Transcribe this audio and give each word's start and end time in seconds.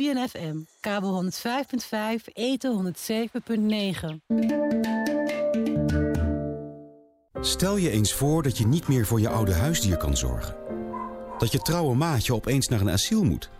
Caribbean 0.00 0.28
FM, 0.28 0.56
kabel 0.80 1.24
105.5, 1.24 2.32
eten 2.32 2.94
107.9. 2.94 4.34
Stel 7.40 7.76
je 7.76 7.90
eens 7.90 8.12
voor 8.12 8.42
dat 8.42 8.58
je 8.58 8.66
niet 8.66 8.88
meer 8.88 9.06
voor 9.06 9.20
je 9.20 9.28
oude 9.28 9.54
huisdier 9.54 9.96
kan 9.96 10.16
zorgen. 10.16 10.56
Dat 11.38 11.52
je 11.52 11.58
trouwe 11.58 11.94
maatje 11.94 12.34
opeens 12.34 12.68
naar 12.68 12.80
een 12.80 12.90
asiel 12.90 13.24
moet. 13.24 13.50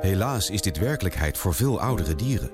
Helaas 0.00 0.50
is 0.50 0.62
dit 0.62 0.78
werkelijkheid 0.78 1.38
voor 1.38 1.54
veel 1.54 1.80
oudere 1.80 2.14
dieren. 2.14 2.50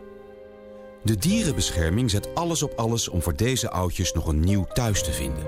De 1.03 1.17
dierenbescherming 1.17 2.11
zet 2.11 2.35
alles 2.35 2.63
op 2.63 2.73
alles 2.77 3.09
om 3.09 3.23
voor 3.23 3.37
deze 3.37 3.71
oudjes 3.71 4.13
nog 4.13 4.27
een 4.27 4.41
nieuw 4.41 4.65
thuis 4.65 5.03
te 5.03 5.13
vinden. 5.13 5.45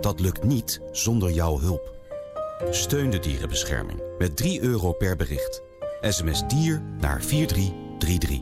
Dat 0.00 0.20
lukt 0.20 0.44
niet 0.44 0.80
zonder 0.90 1.30
jouw 1.30 1.58
hulp. 1.58 1.96
Steun 2.70 3.10
de 3.10 3.18
dierenbescherming 3.18 4.02
met 4.18 4.36
3 4.36 4.60
euro 4.60 4.92
per 4.92 5.16
bericht. 5.16 5.71
SMS 6.02 6.42
dier 6.48 6.82
naar 7.00 7.22
4333. 7.22 8.40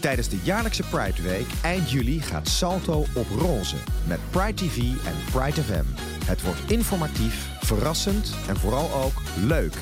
Tijdens 0.00 0.28
de 0.28 0.40
jaarlijkse 0.42 0.82
Pride 0.82 1.22
Week 1.22 1.46
eind 1.62 1.90
juli 1.90 2.20
gaat 2.20 2.48
Salto 2.48 3.04
op 3.14 3.26
roze. 3.38 3.76
Met 4.06 4.18
Pride 4.30 4.54
TV 4.54 4.76
en 4.78 5.14
Pride 5.32 5.62
FM. 5.62 5.84
Het 6.24 6.42
wordt 6.42 6.70
informatief, 6.70 7.48
verrassend 7.60 8.34
en 8.48 8.56
vooral 8.56 8.92
ook 9.04 9.22
leuk. 9.46 9.74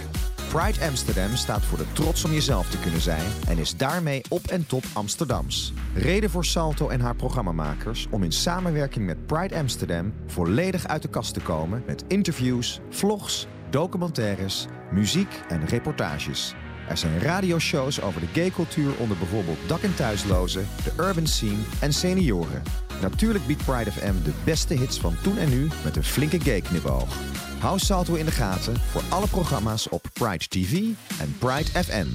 Pride 0.49 0.87
Amsterdam 0.87 1.37
staat 1.37 1.65
voor 1.65 1.79
de 1.79 1.93
trots 1.93 2.25
om 2.25 2.33
jezelf 2.33 2.71
te 2.71 2.81
kunnen 2.81 3.01
zijn 3.01 3.27
en 3.49 3.59
is 3.59 3.77
daarmee 3.77 4.21
op 4.29 4.47
en 4.47 4.67
top 4.67 4.85
Amsterdams. 4.93 5.73
Reden 5.95 6.31
voor 6.31 6.45
Salto 6.45 6.89
en 6.89 7.01
haar 7.01 7.17
programmamakers 7.17 8.07
om 8.11 8.23
in 8.23 8.33
samenwerking 8.33 9.07
met 9.07 9.27
Pride 9.27 9.57
Amsterdam 9.57 10.13
volledig 10.27 10.87
uit 10.87 11.03
de 11.03 11.09
kast 11.09 11.35
te 11.35 11.41
komen 11.41 11.83
met 11.87 12.05
interviews, 12.09 12.81
vlogs, 12.91 13.47
documentaires, 13.71 14.67
muziek 14.93 15.41
en 15.49 15.67
reportages. 15.67 16.55
Er 16.89 16.97
zijn 16.97 17.19
radioshows 17.19 18.01
over 18.01 18.21
de 18.21 18.27
gaycultuur 18.33 18.97
onder 18.99 19.17
bijvoorbeeld 19.17 19.59
dak- 19.67 19.83
en 19.83 19.95
thuislozen, 19.95 20.67
de 20.85 20.93
urban 21.03 21.27
scene 21.27 21.63
en 21.81 21.93
senioren. 21.93 22.63
Natuurlijk 23.01 23.47
biedt 23.47 23.65
Pride 23.65 23.93
FM 23.93 24.23
de 24.25 24.33
beste 24.45 24.75
hits 24.75 25.01
van 25.01 25.15
toen 25.23 25.37
en 25.37 25.49
nu 25.49 25.69
met 25.85 25.97
een 25.97 26.05
flinke 26.05 26.41
gay 26.41 26.61
knipoog. 26.61 27.17
Hou 27.59 27.79
Salto 27.79 28.15
in 28.15 28.25
de 28.25 28.31
gaten 28.31 28.77
voor 28.77 29.03
alle 29.09 29.29
programma's 29.29 29.89
op 29.89 30.05
Pride 30.13 30.49
TV 30.49 30.73
en 31.21 31.37
Pride 31.39 31.85
FM. 31.85 32.07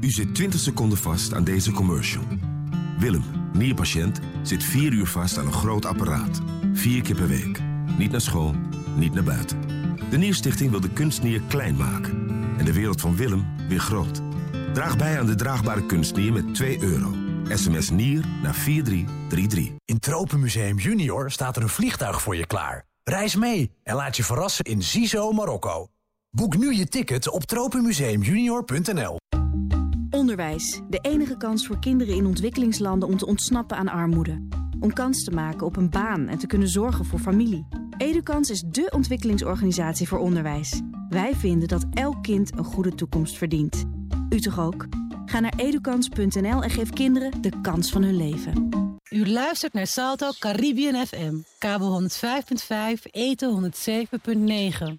U 0.00 0.10
zit 0.10 0.34
20 0.34 0.60
seconden 0.60 0.98
vast 0.98 1.34
aan 1.34 1.44
deze 1.44 1.72
commercial. 1.72 2.22
Willem, 2.98 3.24
nierpatiënt, 3.52 4.20
zit 4.42 4.64
4 4.64 4.92
uur 4.92 5.06
vast 5.06 5.38
aan 5.38 5.46
een 5.46 5.52
groot 5.52 5.84
apparaat. 5.84 6.40
Vier 6.72 7.02
keer 7.02 7.14
per 7.14 7.28
week. 7.28 7.58
Niet 7.98 8.10
naar 8.10 8.20
school, 8.20 8.54
niet 8.96 9.14
naar 9.14 9.24
buiten. 9.24 9.81
De 10.10 10.18
Nierstichting 10.18 10.70
wil 10.70 10.80
de 10.80 10.90
kunstnier 10.90 11.40
klein 11.48 11.76
maken. 11.76 12.28
En 12.58 12.64
de 12.64 12.72
wereld 12.72 13.00
van 13.00 13.16
Willem 13.16 13.46
weer 13.68 13.80
groot. 13.80 14.20
Draag 14.72 14.96
bij 14.96 15.18
aan 15.18 15.26
de 15.26 15.34
draagbare 15.34 15.86
kunstnier 15.86 16.32
met 16.32 16.54
2 16.54 16.82
euro. 16.82 17.14
SMS 17.48 17.90
NIER 17.90 18.24
naar 18.42 18.54
4333. 18.54 19.70
In 19.84 19.98
Tropenmuseum 19.98 20.78
Junior 20.78 21.30
staat 21.30 21.56
er 21.56 21.62
een 21.62 21.68
vliegtuig 21.68 22.22
voor 22.22 22.36
je 22.36 22.46
klaar. 22.46 22.84
Reis 23.02 23.36
mee 23.36 23.70
en 23.82 23.94
laat 23.94 24.16
je 24.16 24.24
verrassen 24.24 24.64
in 24.64 24.82
Zizo, 24.82 25.32
Marokko. 25.32 25.88
Boek 26.30 26.56
nu 26.56 26.74
je 26.74 26.86
ticket 26.86 27.28
op 27.28 27.44
tropenmuseumjunior.nl. 27.44 29.16
Onderwijs, 30.10 30.80
de 30.88 30.98
enige 30.98 31.36
kans 31.36 31.66
voor 31.66 31.78
kinderen 31.78 32.14
in 32.14 32.26
ontwikkelingslanden 32.26 33.08
om 33.08 33.16
te 33.16 33.26
ontsnappen 33.26 33.76
aan 33.76 33.88
armoede. 33.88 34.46
Om 34.80 34.92
kans 34.92 35.24
te 35.24 35.30
maken 35.30 35.66
op 35.66 35.76
een 35.76 35.90
baan 35.90 36.28
en 36.28 36.38
te 36.38 36.46
kunnen 36.46 36.68
zorgen 36.68 37.04
voor 37.04 37.18
familie. 37.18 37.81
Edukans 38.02 38.50
is 38.50 38.60
dé 38.60 38.86
ontwikkelingsorganisatie 38.90 40.08
voor 40.08 40.18
onderwijs. 40.18 40.80
Wij 41.08 41.34
vinden 41.34 41.68
dat 41.68 41.84
elk 41.94 42.22
kind 42.22 42.56
een 42.56 42.64
goede 42.64 42.94
toekomst 42.94 43.38
verdient. 43.38 43.84
U 44.30 44.40
toch 44.40 44.60
ook? 44.60 44.86
Ga 45.26 45.40
naar 45.40 45.52
edukans.nl 45.56 46.62
en 46.62 46.70
geef 46.70 46.90
kinderen 46.90 47.42
de 47.42 47.60
kans 47.62 47.90
van 47.90 48.02
hun 48.02 48.16
leven. 48.16 48.68
U 49.10 49.28
luistert 49.28 49.72
naar 49.72 49.86
Salto 49.86 50.30
Caribbean 50.38 51.06
FM, 51.06 51.34
kabel 51.58 52.02
105.5, 52.02 52.08
eten 53.10 53.72
107.9. 53.72 54.94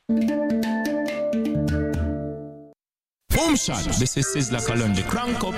Boom 3.26 3.56
shot. 3.56 3.98
This 3.98 4.16
is 4.16 4.32
Sizzla. 4.32 4.60
Crank 5.08 5.44
up. 5.44 5.56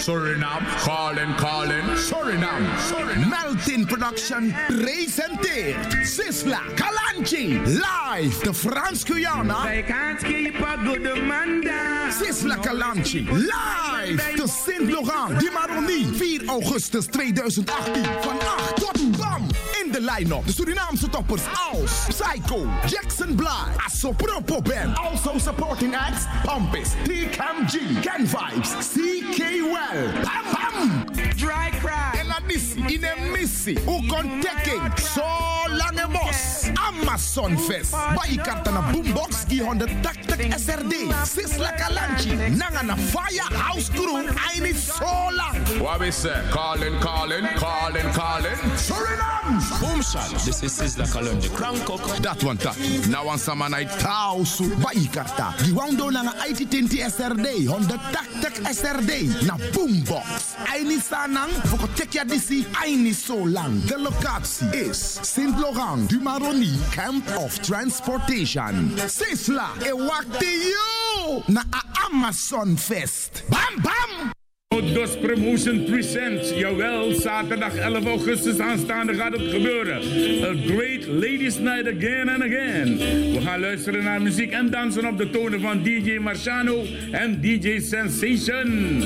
Suriname, 0.00 0.64
calling, 0.78 1.34
calling, 1.34 1.84
Suriname, 1.94 2.66
Suriname. 2.88 3.28
Melting 3.28 3.86
Production 3.86 4.50
presenteert 4.68 6.06
Sisla 6.06 6.60
Kalanchi 6.74 7.60
live 7.66 8.40
de 8.42 8.54
Frans 8.54 9.04
Guyana. 9.04 9.62
They 9.64 9.82
can't 9.82 10.18
keep 10.24 10.58
a 10.58 10.76
good 10.78 11.02
man 11.22 11.60
down. 11.60 12.10
Sisla 12.12 12.56
Kalanchi 12.56 13.28
live 13.28 14.36
de 14.36 14.48
Sint-Laurent 14.48 15.38
Di 15.38 15.50
Maroni 15.50 16.04
4 16.04 16.48
augustus 16.48 17.06
2018 17.06 18.02
van 18.22 18.38
8 18.40 18.76
tot 18.76 19.19
de 19.90 20.00
line-up. 20.00 20.46
De 20.46 20.52
Surinaamse 20.52 21.08
toppers 21.08 21.42
als 21.72 22.06
Psycho, 22.08 22.66
Jackson 22.86 23.34
Bly, 23.36 23.74
Asopropo 23.86 24.62
Band. 24.62 24.96
Also 24.96 25.38
supporting 25.38 25.94
acts 25.94 26.26
Pompis, 26.44 26.94
TKMG, 27.04 28.00
Ken 28.02 28.26
Vibes, 28.26 28.70
CK 28.92 29.62
Well. 29.62 30.12
Pam 30.24 30.44
Pam, 30.54 31.04
Dry 31.36 31.70
cry. 31.80 32.19
En 32.50 32.56
adisi 32.56 32.94
in 32.94 33.04
een 33.04 33.30
missie. 33.30 33.78
Hoe 33.84 34.06
kon 34.06 34.40
tekking? 34.40 34.82
Zo 35.14 35.22
lange 35.68 36.06
mos. 36.08 36.70
Amazon 36.74 37.58
Fest. 37.58 37.90
Bij 37.90 38.38
karta 38.42 38.70
na 38.70 38.90
boombox. 38.90 39.44
Die 39.46 39.62
180 39.62 40.58
SRD. 40.58 40.94
Sisla 41.24 41.70
Kalanchi. 41.70 42.34
Nanga 42.34 42.82
na 42.82 42.96
Firehouse 42.96 43.92
Crew. 43.92 44.28
Eini 44.52 44.74
zo 44.74 45.30
lang. 45.30 45.78
What 45.78 45.98
we 45.98 46.10
say? 46.10 46.42
Calling, 46.50 46.98
calling, 47.00 47.46
calling, 47.54 48.12
calling. 48.12 48.56
Suriname. 48.76 49.78
Boom 49.80 50.02
shot. 50.02 50.44
This 50.44 50.62
is 50.62 50.78
Sizzla 50.78 51.06
Kalonji. 51.06 51.48
Crank 51.54 51.88
up. 51.90 52.22
Dat 52.22 52.42
one 52.42 52.56
tak. 52.56 52.76
Na 53.08 53.24
one 53.24 53.38
sama 53.38 53.68
na 53.68 53.84
tausu. 53.84 54.74
Bij 54.76 55.08
karta. 55.10 55.54
Die 55.62 55.74
wando 55.74 56.10
nanga 56.10 56.34
IT 56.48 56.70
20 56.70 57.10
SRD. 57.10 57.66
180 57.66 58.74
SRD. 58.74 59.44
Na 59.46 59.56
boombox. 59.72 60.24
Eini 60.72 61.00
sanang. 61.08 61.50
Foko 61.64 61.86
lang. 63.44 63.84
De 63.84 63.98
locatie 63.98 64.88
is 64.88 65.18
Sint 65.22 65.58
Laurent 65.58 66.08
du 66.08 66.20
Maroni 66.20 66.78
Camp 66.90 67.24
of 67.36 67.60
Transportation. 67.60 68.92
Sisla. 69.08 69.70
E 69.82 69.92
wakti 69.92 70.46
you. 70.46 71.42
Na 71.48 71.62
Amazon 72.10 72.76
Fest. 72.76 73.42
Bam 73.48 73.82
bam. 73.82 74.32
Dos 74.94 75.16
Promotion 75.16 75.84
Presents. 75.84 76.50
Jawel, 76.50 77.14
zaterdag 77.14 77.74
11 77.74 78.06
augustus 78.06 78.58
aanstaande 78.58 79.14
gaat 79.14 79.32
het 79.32 79.50
gebeuren. 79.50 79.96
A 80.42 80.54
Great 80.66 81.06
Ladies 81.06 81.58
Night 81.58 81.86
Again 81.86 82.28
and 82.28 82.42
Again. 82.42 82.96
We 83.32 83.40
gaan 83.44 83.60
luisteren 83.60 84.04
naar 84.04 84.22
muziek 84.22 84.52
en 84.52 84.70
dansen 84.70 85.06
op 85.06 85.18
de 85.18 85.30
tonen 85.30 85.60
van 85.60 85.82
DJ 85.82 86.18
Marciano 86.18 86.84
en 87.10 87.40
DJ 87.40 87.80
Sensation. 87.80 89.02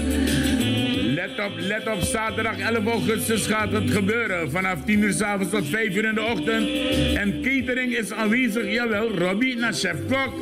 Let 1.15 1.39
op, 1.39 1.53
let 1.57 1.87
op, 1.89 2.01
zaterdag 2.01 2.59
11 2.59 2.87
augustus 2.87 3.47
gaat 3.47 3.73
het 3.73 3.91
gebeuren. 3.91 4.51
Vanaf 4.51 4.85
10 4.85 5.03
uur 5.03 5.13
s 5.13 5.21
avonds 5.21 5.53
tot 5.53 5.69
5 5.69 5.97
uur 5.97 6.05
in 6.05 6.15
de 6.15 6.23
ochtend. 6.23 6.69
En 7.17 7.43
catering 7.43 7.97
is 7.97 8.13
aanwezig, 8.13 8.73
jawel, 8.73 9.11
Robbie 9.11 9.57
naar 9.57 9.73
chef 9.73 9.97
kok. 10.09 10.35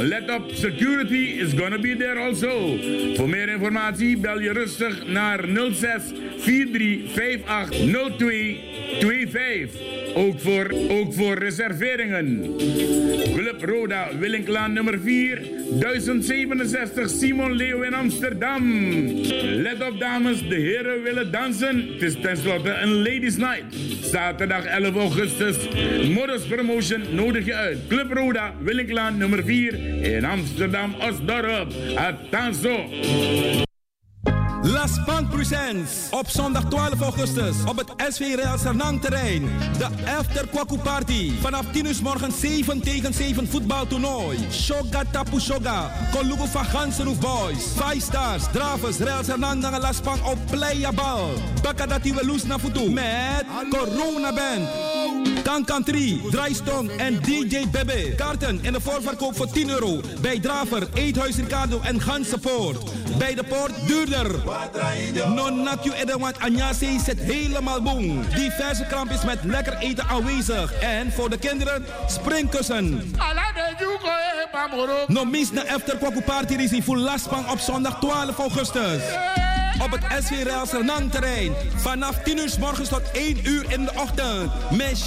Let 0.00 0.30
op, 0.30 0.50
security 0.52 1.14
is 1.14 1.52
gonna 1.56 1.78
be 1.78 1.96
there 1.96 2.20
also. 2.20 2.76
Voor 3.14 3.28
meer 3.28 3.48
informatie 3.48 4.18
bel 4.18 4.40
je 4.40 4.52
rustig 4.52 5.06
naar 5.06 5.44
06 5.72 6.02
43 6.44 7.12
58 7.46 8.16
02 8.16 8.75
25. 9.00 10.14
Ook 10.14 10.40
voor, 10.40 10.74
ook 10.88 11.14
voor 11.14 11.38
reserveringen. 11.38 12.56
Club 13.34 13.64
Roda, 13.64 14.08
Willinklaan 14.18 14.72
nummer 14.72 15.00
4, 15.00 15.42
1067 15.80 17.10
Simon 17.10 17.52
Leeuw 17.52 17.82
in 17.82 17.94
Amsterdam. 17.94 18.62
Let 19.42 19.82
op 19.88 20.00
dames, 20.00 20.48
de 20.48 20.54
heren 20.54 21.02
willen 21.02 21.32
dansen. 21.32 21.88
Het 21.92 22.02
is 22.02 22.20
tenslotte 22.20 22.70
een 22.70 22.96
ladies 22.96 23.36
night. 23.36 23.64
Zaterdag 24.02 24.64
11 24.64 24.96
augustus. 24.96 25.56
Modus 26.08 26.42
Promotion 26.42 27.02
nodig 27.14 27.44
je 27.44 27.54
uit. 27.54 27.78
Club 27.88 28.12
Roda, 28.12 28.54
Willinklaan 28.60 29.16
nummer 29.16 29.44
4 29.44 29.74
in 30.02 30.24
Amsterdam, 30.24 30.94
Osdorp. 31.00 31.72
Atanzo. 31.96 32.84
Las 34.66 34.90
Presents 35.30 35.90
op 36.10 36.28
zondag 36.28 36.64
12 36.64 37.00
augustus 37.00 37.56
op 37.66 37.76
het 37.76 38.14
SV 38.14 38.36
Sernang 38.58 39.00
terrein. 39.00 39.48
De 39.78 39.88
After 40.18 40.48
Kwaku 40.48 40.78
Party. 40.78 41.32
Vanaf 41.40 41.64
10 41.72 41.86
uur 41.86 41.94
s 41.94 42.00
morgens 42.00 42.40
7 42.40 42.80
tegen 42.80 43.14
7 43.14 43.48
voetbaltoernooi. 43.48 44.38
Shoga 44.50 45.02
Tapu 45.12 45.40
Shoga. 45.40 45.90
Kolugu 46.12 46.48
van 46.48 46.64
Gansenhoef 46.64 47.18
Boys. 47.18 47.64
Five 47.76 48.00
Stars. 48.00 48.44
Dravers. 48.52 48.96
Sernang 49.24 49.60
naar 49.60 49.80
Las 49.80 50.00
Bank 50.00 50.26
op 50.26 50.38
Playa 50.50 50.92
Bal. 50.92 51.30
Welus 52.14 52.44
naar 52.44 52.60
voet 52.60 52.92
Met 52.92 53.44
Corona 53.70 54.32
Band. 54.32 55.35
Kankan 55.46 55.84
3, 55.84 56.20
Draaistong 56.30 56.90
en 56.90 57.20
DJ 57.22 57.66
Bebe. 57.70 58.14
Kaarten 58.16 58.58
in 58.62 58.72
de 58.72 58.80
voorverkoop 58.80 59.36
voor 59.36 59.50
10 59.50 59.68
euro. 59.70 60.00
Bij 60.20 60.40
Draver, 60.40 60.88
Eethuis 60.94 61.36
Ricardo 61.36 61.80
en 61.82 62.00
Gansenpoort. 62.00 62.90
Bij 63.18 63.34
de 63.34 63.44
poort 63.44 63.86
duurder. 63.86 64.30
Non 65.34 65.62
nakju 65.62 65.92
edawat 65.92 66.38
anyase 66.38 67.00
zit 67.04 67.18
helemaal 67.18 67.82
boom. 67.82 68.24
Diverse 68.34 68.84
krampjes 68.88 69.24
met 69.24 69.38
lekker 69.44 69.76
eten 69.78 70.06
aanwezig. 70.06 70.72
En 70.80 71.12
voor 71.12 71.30
de 71.30 71.38
kinderen 71.38 71.86
springkussen. 72.06 73.14
No 75.06 75.24
mis 75.24 75.50
na 75.52 75.66
after 75.66 76.22
Party 76.24 76.54
Risi 76.54 76.82
voor 76.82 76.96
Laspang 76.96 77.50
op 77.50 77.58
zondag 77.58 77.98
12 78.00 78.38
augustus. 78.38 79.02
Op 79.82 79.90
het 79.90 80.24
SV 80.24 80.46
Sernang 80.66 81.10
terrein. 81.10 81.52
Vanaf 81.74 82.22
10 82.22 82.38
uur 82.38 82.48
s 82.48 82.58
morgens 82.58 82.88
tot 82.88 83.10
1 83.12 83.48
uur 83.48 83.64
in 83.68 83.84
de 83.84 83.92
ochtend. 83.94 84.50
Met 84.70 85.06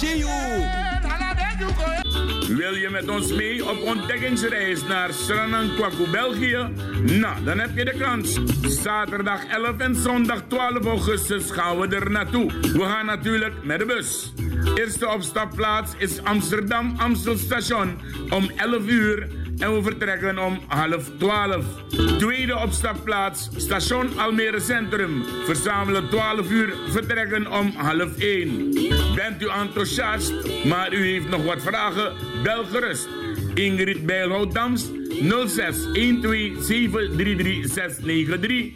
Wil 2.48 2.74
je 2.74 2.88
met 2.90 3.08
ons 3.08 3.32
mee 3.32 3.68
op 3.68 3.82
ontdekkingsreis 3.82 4.82
naar 4.82 5.12
Sranang 5.12 6.10
België? 6.10 6.68
Nou, 7.02 7.44
dan 7.44 7.58
heb 7.58 7.76
je 7.76 7.84
de 7.84 7.94
kans. 7.98 8.38
Zaterdag 8.82 9.46
11 9.46 9.78
en 9.78 9.94
zondag 9.94 10.42
12 10.48 10.86
augustus 10.86 11.50
gaan 11.50 11.78
we 11.78 11.96
er 11.96 12.10
naartoe. 12.10 12.52
We 12.60 12.82
gaan 12.82 13.06
natuurlijk 13.06 13.64
met 13.64 13.78
de 13.78 13.84
bus. 13.84 14.32
Eerste 14.74 15.08
opstapplaats 15.08 15.90
is 15.98 16.22
Amsterdam 16.22 16.94
Amstel 16.98 17.36
Station 17.36 17.98
om 18.30 18.50
11 18.56 18.86
uur 18.86 19.39
en 19.60 19.74
we 19.74 19.82
vertrekken 19.82 20.38
om 20.38 20.58
half 20.66 21.10
12. 21.18 21.64
Tweede 22.18 22.56
opstapplaats, 22.56 23.48
station 23.56 24.18
Almere 24.18 24.60
Centrum. 24.60 25.24
Verzamelen 25.44 26.08
12 26.08 26.50
uur, 26.50 26.74
vertrekken 26.88 27.52
om 27.52 27.72
half 27.76 28.18
1. 28.18 28.70
Bent 29.14 29.42
u 29.42 29.48
enthousiast, 29.48 30.32
maar 30.64 30.92
u 30.92 31.06
heeft 31.06 31.28
nog 31.28 31.44
wat 31.44 31.62
vragen? 31.62 32.12
Bel 32.42 32.64
gerust. 32.64 33.08
Ingrid 33.54 34.06
Bijlhout-Dams 34.06 34.99
06 35.18 35.92
12 35.92 36.62
733 36.62 37.68
693. 37.68 38.72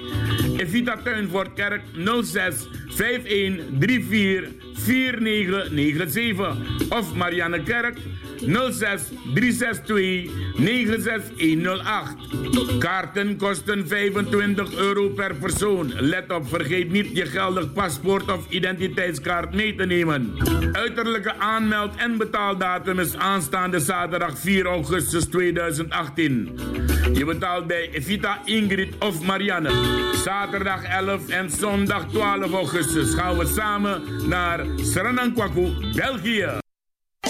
Evita 0.58 0.96
Tuinvoortkerk 1.02 1.82
06 2.22 2.68
51 2.96 3.60
34 3.80 4.48
4997. 4.74 6.56
Of 6.90 7.14
Marianne 7.14 7.62
Kerk 7.62 7.96
06 8.46 9.12
362 9.34 10.30
96108. 10.58 12.16
Kaarten 12.78 13.36
kosten 13.36 13.88
25 13.88 14.74
euro 14.74 15.08
per 15.08 15.34
persoon. 15.34 15.92
Let 16.00 16.32
op, 16.32 16.48
vergeet 16.48 16.90
niet 16.90 17.16
je 17.16 17.26
geldig 17.26 17.72
paspoort 17.72 18.30
of 18.30 18.46
identiteitskaart 18.50 19.54
mee 19.54 19.74
te 19.74 19.84
nemen. 19.84 20.32
Uiterlijke 20.72 21.34
aanmeld- 21.38 21.96
en 21.96 22.18
betaaldatum 22.18 22.98
is 22.98 23.16
aanstaande 23.16 23.80
zaterdag 23.80 24.38
4 24.38 24.66
augustus 24.66 25.24
2018. 25.24 26.23
Je 26.24 27.24
betaalt 27.24 27.66
bij 27.66 27.90
Evita 27.92 28.38
Ingrid 28.44 28.98
of 28.98 29.22
Marianne. 29.22 29.70
Zaterdag 30.24 30.84
11 30.84 31.28
en 31.28 31.50
zondag 31.50 32.08
12 32.08 32.52
augustus 32.52 33.14
gaan 33.14 33.38
we 33.38 33.46
samen 33.46 34.02
naar 34.28 34.66
Sranangkwaku, 34.76 35.72
België. 35.94 36.63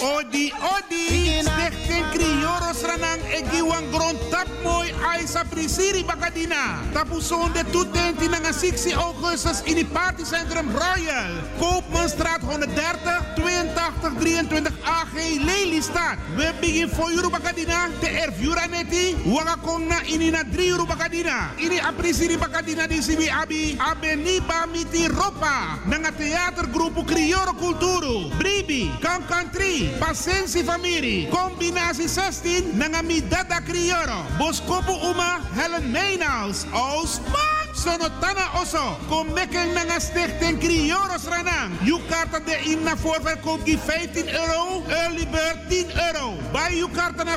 Odi, 0.03 0.51
odi, 0.51 1.43
stichting 1.43 2.05
Krioros 2.11 2.83
Ranang 2.83 3.23
Egiwan 3.31 3.87
Grond 3.95 4.19
Tap 4.31 4.49
Mooi 4.63 4.91
Aisa 5.07 5.45
Frisiri 5.47 6.03
Bakadina. 6.03 6.83
Tapu 6.93 7.21
zonde 7.21 7.65
toetenti 7.71 8.29
na 8.29 8.53
6 8.53 8.93
augustus 8.93 9.63
in 9.65 9.77
het 9.77 9.93
partycentrum 9.93 10.71
Royal. 10.71 11.33
Koopmanstraat 11.59 12.41
130 12.41 13.35
82 13.37 14.15
23 14.19 14.73
AG 14.83 15.15
Lelystad. 15.45 16.19
We 16.37 16.53
begin 16.61 16.89
voor 16.89 17.11
euro 17.11 17.31
Bakadina 17.31 17.89
te 18.01 18.09
ervura 18.09 18.67
neti. 18.67 19.17
Wanga 19.25 19.57
kong 19.63 19.89
na 19.89 20.03
ini 20.03 20.31
na 20.31 20.43
3 20.43 20.69
euro 20.69 20.85
Bakadina. 20.87 21.55
Ini 21.57 21.79
aprisiri 21.81 22.37
Bakadina 22.39 22.87
di 22.87 23.03
Sibi 23.03 23.29
Abi. 23.31 23.77
Abeniba 23.79 24.67
miti 24.73 25.07
ropa. 25.09 25.79
Nanga 25.87 26.11
theatergroepu 26.13 27.05
Krioro 27.05 27.55
Kulturu. 27.55 28.31
Bribi, 28.39 28.91
Kankan 29.01 29.51
3. 29.85 29.99
Pasensi 29.99 30.63
Famiri, 30.65 31.29
combinatie 31.31 32.09
16, 32.09 32.73
Nangamidada 32.75 33.61
Crioro, 33.61 34.25
Boskopu 34.39 34.93
Uma, 34.93 35.41
Helen 35.55 35.91
Meenaus, 35.91 36.67
Osman. 36.73 37.64
Sonotana 37.75 38.61
Oso, 38.61 38.97
kom 39.09 39.27
mekken 39.35 39.73
nanga 39.75 40.01
stichting 40.01 40.59
Crioros 40.59 41.25
Ranang. 41.27 41.73
You 41.83 42.01
karta 42.09 42.39
de 42.39 42.57
in 42.71 42.83
na 42.83 42.97
voorverkoop 42.97 43.65
die 43.65 43.79
15 43.79 44.29
euro, 44.29 44.83
early 44.89 45.27
bird 45.31 45.59
10 45.69 45.87
euro. 46.07 46.35
Bij 46.53 46.77
you 46.77 46.91
karta 46.91 47.25
na 47.25 47.37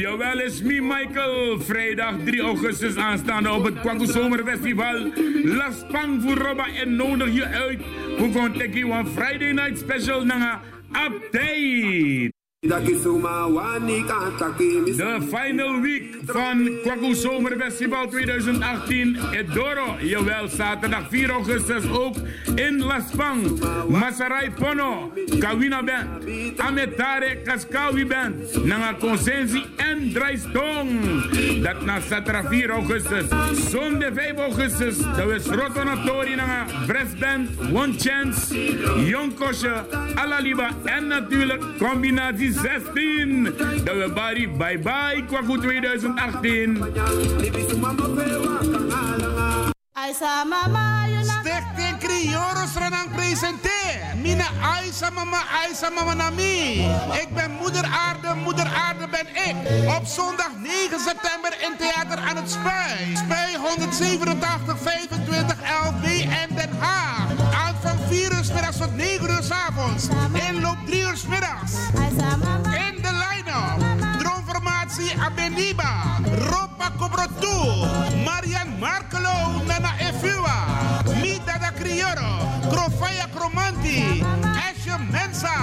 Jawel, 0.00 0.40
is 0.40 0.62
me 0.62 0.80
Michael. 0.80 1.60
Vrijdag 1.60 2.14
3 2.24 2.40
augustus 2.40 2.96
aanstaande 2.96 3.50
op 3.50 3.64
het 3.64 3.80
Kwaku 3.80 4.06
Zomerfestival. 4.06 5.10
Las 5.44 5.76
Pang 5.90 6.22
voor 6.22 6.34
Robba 6.34 6.66
en 6.66 6.96
nodig 6.96 7.34
je 7.34 7.44
uit. 7.44 7.80
Voor 8.18 8.30
Conteki 8.30 8.84
One 8.84 9.06
Friday 9.14 9.52
Night 9.52 9.78
Special 9.78 10.24
na 10.24 10.60
update. 10.92 12.05
De 12.60 12.78
final 15.28 15.80
week 15.80 16.16
van 16.26 16.70
Kwaku 16.82 17.14
Zomerfestival 17.14 18.08
2018 18.08 19.18
in 19.32 19.46
Doro. 19.52 19.96
Jawel, 20.00 20.48
zaterdag 20.48 21.08
4 21.08 21.30
augustus 21.30 21.88
ook 21.90 22.16
in 22.54 22.82
Las 22.82 23.04
Pang. 23.16 23.60
Masarai 23.88 24.50
Pono, 24.50 25.12
Kawina 25.38 25.82
Band. 25.82 26.08
Ametare 26.60 27.42
Kaskawi 27.44 28.06
Band. 28.06 28.64
Nanga 28.64 28.94
Consensi 28.98 29.64
en 29.76 30.12
Draaistong. 30.12 31.00
Dat 31.62 31.84
na 31.84 32.00
zaterdag 32.00 32.48
4 32.48 32.70
augustus. 32.70 33.24
Zondag 33.70 34.14
5 34.14 34.38
augustus. 34.38 34.98
Dat 34.98 35.30
is 35.30 35.46
Nanga 35.46 36.66
Breast 36.86 37.18
Band. 37.18 37.48
One 37.72 37.92
Chance. 37.98 38.54
Yonkosje. 39.04 39.84
Alaliba. 40.14 40.70
En 40.84 41.06
natuurlijk 41.06 41.62
combinatie 41.78 42.45
2016. 42.52 43.44
Dat 43.84 43.96
we 43.96 44.10
bari 44.14 44.48
bye 44.48 44.78
bye 44.78 45.24
kwaku 45.26 45.58
2018. 45.58 46.78
Aisa 49.92 50.44
mama, 50.44 51.06
Stichting 51.22 51.98
Crioros 51.98 52.74
Renang 52.78 53.10
presenteert. 53.10 54.14
Mina 54.22 54.46
Aisa 54.62 55.10
mama, 55.10 55.42
Aisa 55.62 55.90
mama 55.90 56.14
nami. 56.14 56.86
Ik 57.12 57.28
ben 57.34 57.50
moeder 57.50 57.84
aarde, 57.84 58.34
moeder 58.34 58.66
aarde 58.66 59.08
ben 59.10 59.26
ik. 59.48 59.56
Op 59.96 60.04
zondag 60.06 60.50
9 60.62 61.00
september 61.00 61.52
in 61.60 61.76
Theater 61.78 62.18
aan 62.18 62.36
het 62.36 62.50
Spui. 62.50 63.16
Spui 63.16 63.56
187 63.56 64.78
25 64.78 65.56
LB 65.86 66.04
en 66.42 66.54
Den 66.54 66.70
Haag. 66.78 67.65
Aanvang 68.16 68.44
4 68.44 68.64
uur 68.64 68.72
tot 68.78 68.96
9 68.96 69.30
uur 69.30 69.42
's 69.42 69.50
avonds. 69.50 70.08
Inloop 70.48 70.76
3 70.86 71.00
uur 71.00 71.16
's 71.16 71.26
middags. 71.26 71.72
In 72.64 73.02
de 73.02 73.12
line-up. 73.12 74.18
Droomformatie 74.18 75.12
Abeniba. 75.20 75.92
Ropa 76.50 76.90
Cobrotu. 76.98 77.86
Marian 78.24 78.78
Markelo 78.78 79.62
Nana 79.66 79.92
Efua. 79.98 80.56
Mida 81.20 81.58
da 81.58 81.70
Crioro. 81.74 82.32
Crofaya 82.70 83.26
Cromanti. 83.34 84.24
Asje 84.42 84.96
Mensa. 85.10 85.56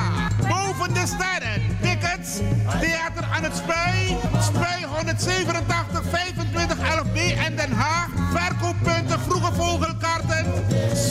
Boven 0.48 0.94
de 0.94 1.06
sterren. 1.06 1.78
Tickets. 1.82 2.40
Theater 2.80 3.24
aan 3.34 3.44
het 3.44 3.56
Spui. 3.56 4.18
Spui 4.40 4.86
187 4.86 6.04
25 6.10 6.78
11B 6.78 7.18
en 7.46 7.56
Den 7.56 7.72
Haag. 7.72 8.10
Verkooppunten 8.34 9.20
Vroege 9.20 9.54
Vogelkaarten. 9.54 10.46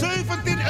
17 0.01 0.59
euro 0.59 0.62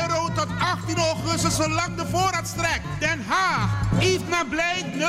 tot 0.46 0.58
18 0.58 0.98
augustus 0.98 1.56
zolang 1.56 1.96
de 1.96 2.06
voorraad 2.10 2.46
strekt. 2.46 2.80
Den 2.98 3.24
Haag. 3.26 3.70
Yves 3.98 4.28
Nablij 4.28 4.84
0621255924. 4.96 5.00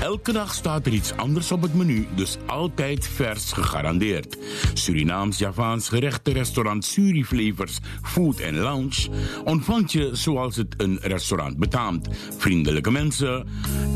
Elke 0.00 0.32
dag 0.32 0.54
staat 0.54 0.86
er 0.86 0.92
iets 0.92 1.16
anders 1.16 1.52
op 1.52 1.62
het 1.62 1.74
menu, 1.74 2.06
dus 2.14 2.36
altijd 2.46 3.06
vers 3.06 3.52
gegarandeerd. 3.52 4.38
Surinaams-Javaans 4.74 5.88
gerechten 5.88 6.32
restaurant 6.32 6.84
Suriflevers 6.84 7.78
Food 8.02 8.50
Lounge 8.50 9.08
ontvangt 9.44 9.92
je 9.92 10.10
zoals 10.12 10.56
het 10.56 10.74
een 10.76 10.98
restaurant 11.02 11.56
betaamt. 11.56 12.08
Vriendelijke 12.38 12.90
mensen 12.90 13.48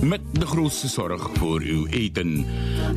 met 0.03 0.21
de 0.33 0.47
grootste 0.47 0.89
zorg 0.89 1.29
voor 1.33 1.61
uw 1.61 1.87
eten. 1.87 2.47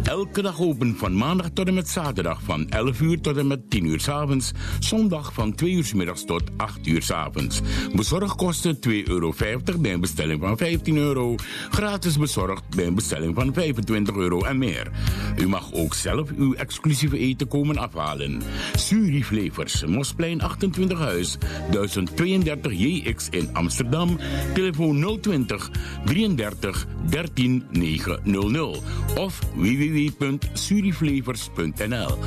Elke 0.04 0.42
dag 0.42 0.62
open 0.62 0.96
van 0.98 1.18
maandag 1.18 1.50
tot 1.54 1.68
en 1.68 1.74
met 1.74 1.90
zaterdag 1.90 2.42
van 2.44 2.70
11 2.70 3.02
uur 3.02 3.22
tot 3.22 3.38
en 3.38 3.48
met 3.48 3.70
10 3.70 3.86
uur 3.86 4.00
s 4.00 4.10
avonds. 4.10 4.52
Zondag 4.80 5.23
van 5.32 5.56
2 5.56 5.72
uur 5.72 5.92
middags 5.96 6.26
tot 6.26 6.44
8 6.58 6.88
uur 6.88 7.02
s 7.02 7.12
avonds. 7.12 7.62
Bezorgkosten 7.96 8.76
2,50 8.76 8.82
euro 9.04 9.34
bij 9.80 9.94
een 9.94 10.00
bestelling 10.00 10.42
van 10.42 10.58
15 10.58 10.98
euro. 10.98 11.36
Gratis 11.70 12.18
bezorgd 12.18 12.64
bij 12.76 12.86
een 12.86 12.96
bestelling 12.96 13.36
van 13.36 13.54
25 13.54 14.16
euro 14.16 14.44
en 14.44 14.58
meer. 14.58 14.92
U 15.38 15.48
mag 15.48 15.74
ook 15.74 15.94
zelf 15.94 16.30
uw 16.38 16.54
exclusieve 16.54 17.18
eten 17.18 17.48
komen 17.48 17.78
afhalen. 17.78 18.42
Suriflevers, 18.76 19.86
Mosplein 19.86 20.42
28 20.42 21.00
Huis, 21.00 21.38
1032 21.72 22.74
JX 22.74 23.28
in 23.30 23.50
Amsterdam. 23.54 24.18
Telefoon 24.54 25.20
020 25.22 25.72
33 26.06 26.88
13 27.10 27.64
900 27.72 28.82
of 29.18 29.40
www.suriflevers.nl. 29.56 32.18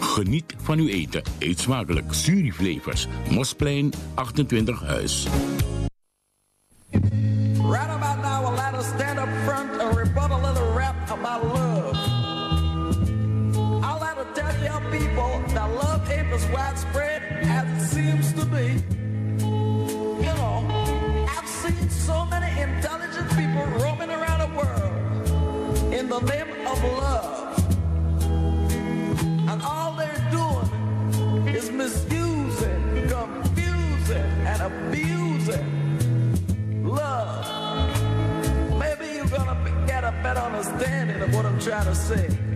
Geniet 0.00 0.54
van 0.62 0.78
uw 0.78 0.88
eten. 0.88 1.22
Eet 1.38 1.60
smakelijk. 1.60 2.14
Suriflevers, 2.30 3.08
Mosplein 3.26 3.90
28 4.14 4.68
Huis. 4.68 5.26
Right 7.58 7.90
about 7.90 8.18
now, 8.22 8.82
stand 8.82 9.18
up 9.18 9.28
front 9.44 9.70
and 9.82 9.96
rebut 9.96 10.30
a 10.30 10.36
little 10.36 10.72
rap 10.72 10.94
about 11.10 11.44
love. 11.44 11.96
I'll 13.82 13.98
her 14.16 14.28
tell 14.32 14.52
people 14.92 15.42
that 15.54 15.68
love 15.82 16.08
ain't 16.08 16.32
as 16.32 16.46
widespread 16.54 17.20
as 17.50 17.66
it 17.66 17.86
seems 17.94 18.32
to 18.34 18.46
be. 18.46 18.78
You 20.24 20.32
know, 20.38 20.64
I've 21.36 21.48
seen 21.48 21.90
so 21.90 22.26
many 22.26 22.50
intelligent 22.60 23.28
people 23.30 23.64
roaming 23.82 24.10
around 24.10 24.40
the 24.46 24.52
world 24.56 25.92
in 25.92 26.08
the 26.08 26.20
name 26.20 26.64
of 26.64 26.78
love. 27.02 27.38
And 29.50 29.60
all 29.62 29.96
they're 29.96 30.28
doing 30.30 30.70
is 31.48 31.70
misusing, 31.72 32.19
gotta 41.84 41.94
say. 41.94 42.49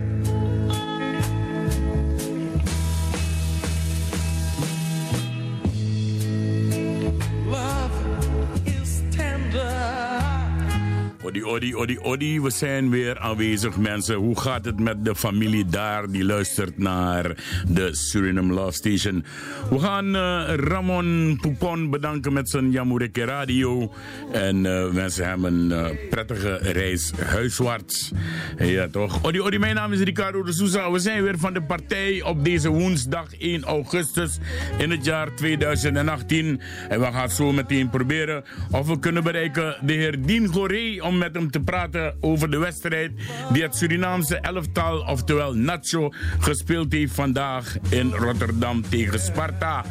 Odi, 11.45 11.75
odi, 11.75 11.99
odi. 11.99 12.41
We 12.41 12.49
zijn 12.49 12.89
weer 12.89 13.19
aanwezig, 13.19 13.77
mensen. 13.77 14.15
Hoe 14.15 14.39
gaat 14.39 14.65
het 14.65 14.79
met 14.79 15.05
de 15.05 15.15
familie 15.15 15.65
daar 15.65 16.11
die 16.11 16.23
luistert 16.23 16.77
naar 16.77 17.35
de 17.67 17.95
Suriname 17.95 18.53
Love 18.53 18.71
Station? 18.71 19.25
We 19.69 19.79
gaan 19.79 20.15
eh, 20.15 20.53
Ramon 20.55 21.37
Poupon 21.41 21.89
bedanken 21.89 22.33
met 22.33 22.49
zijn 22.49 22.71
Jamureke 22.71 23.23
Radio. 23.23 23.93
En 24.31 24.65
eh, 24.65 24.89
wensen 24.89 25.25
hem 25.27 25.45
een 25.45 25.71
eh, 25.71 26.09
prettige 26.09 26.57
reis 26.61 27.11
huiswaarts. 27.11 28.11
Ja, 28.57 28.87
toch? 28.87 29.23
Odi, 29.23 29.41
odi, 29.41 29.59
mijn 29.59 29.75
naam 29.75 29.93
is 29.93 29.99
Ricardo 29.99 30.43
de 30.43 30.53
Souza. 30.53 30.91
We 30.91 30.99
zijn 30.99 31.23
weer 31.23 31.37
van 31.37 31.53
de 31.53 31.61
partij 31.61 32.21
op 32.21 32.43
deze 32.43 32.69
woensdag 32.69 33.37
1 33.37 33.63
augustus 33.63 34.37
in 34.77 34.91
het 34.91 35.05
jaar 35.05 35.35
2018. 35.35 36.61
En 36.89 36.99
we 36.99 37.05
gaan 37.05 37.29
zo 37.29 37.51
meteen 37.51 37.89
proberen 37.89 38.43
of 38.71 38.87
we 38.87 38.99
kunnen 38.99 39.23
bereiken 39.23 39.77
de 39.81 39.93
heer 39.93 40.21
Dien 40.21 40.47
Goré 40.47 41.01
om 41.01 41.17
met 41.17 41.34
hem 41.35 41.51
te 41.51 41.59
praten 41.59 42.17
over 42.21 42.51
de 42.51 42.57
wedstrijd 42.57 43.11
die 43.51 43.63
het 43.63 43.75
Surinaamse 43.75 44.37
elftal, 44.37 44.99
oftewel 44.99 45.53
Nacho, 45.53 46.09
gespeeld 46.39 46.91
heeft 46.91 47.13
vandaag 47.13 47.77
in 47.89 48.11
Rotterdam 48.11 48.89
tegen 48.89 49.19
Sparta. 49.19 49.83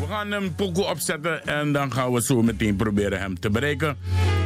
We 0.00 0.06
gaan 0.08 0.30
hem 0.30 0.54
poko 0.54 0.82
opzetten 0.82 1.46
en 1.46 1.72
dan 1.72 1.92
gaan 1.92 2.12
we 2.12 2.22
zo 2.22 2.42
meteen 2.42 2.76
proberen 2.76 3.20
hem 3.20 3.40
te 3.40 3.50
bereiken. 3.50 3.96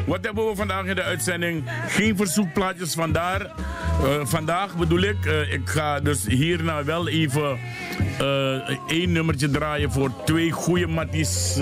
Wat 0.09 0.25
hebben 0.25 0.47
we 0.47 0.57
vandaag 0.57 0.85
in 0.85 0.95
de 0.95 1.03
uitzending? 1.03 1.65
Geen 1.89 2.17
verzoekplaatjes 2.17 2.95
vandaar. 2.95 3.41
Eh, 3.41 4.21
vandaag 4.23 4.77
bedoel 4.77 5.01
ik, 5.01 5.27
eh, 5.27 5.53
ik 5.53 5.69
ga 5.69 6.01
dus 6.01 6.27
hierna 6.27 6.85
wel 6.85 7.09
even 7.09 7.59
eh, 8.19 8.77
één 8.89 9.13
nummertje 9.13 9.51
draaien 9.51 9.93
voor 9.93 10.11
twee 10.25 10.51
goede 10.51 10.87
matties. 10.87 11.61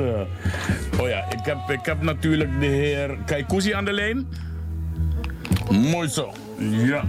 Oh 1.00 1.08
ja, 1.08 1.24
ik 1.30 1.44
heb, 1.44 1.70
ik 1.70 1.86
heb 1.86 2.02
natuurlijk 2.02 2.60
de 2.60 2.66
heer 2.66 3.18
Kaikousi 3.26 3.72
aan 3.72 3.84
de 3.84 3.92
lijn. 3.92 4.26
Mooi 5.70 6.08
zo, 6.08 6.32
ja. 6.58 7.04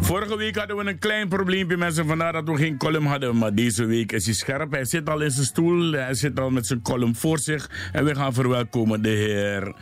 Vorige 0.00 0.36
week 0.36 0.56
hadden 0.56 0.76
we 0.76 0.84
een 0.84 0.98
klein 0.98 1.28
probleempje, 1.28 1.76
mensen. 1.76 2.06
Vandaar 2.06 2.32
dat 2.32 2.48
we 2.48 2.56
geen 2.56 2.76
column 2.76 3.06
hadden. 3.06 3.38
Maar 3.38 3.54
deze 3.54 3.84
week 3.84 4.12
is 4.12 4.24
hij 4.24 4.34
scherp. 4.34 4.72
Hij 4.72 4.84
zit 4.84 5.08
al 5.08 5.20
in 5.20 5.30
zijn 5.30 5.46
stoel. 5.46 5.92
Hij 5.92 6.14
zit 6.14 6.40
al 6.40 6.50
met 6.50 6.66
zijn 6.66 6.82
column 6.82 7.14
voor 7.14 7.38
zich. 7.38 7.70
En 7.92 8.04
we 8.04 8.14
gaan 8.14 8.34
verwelkomen 8.34 9.02
de 9.02 9.08
heer 9.08 9.74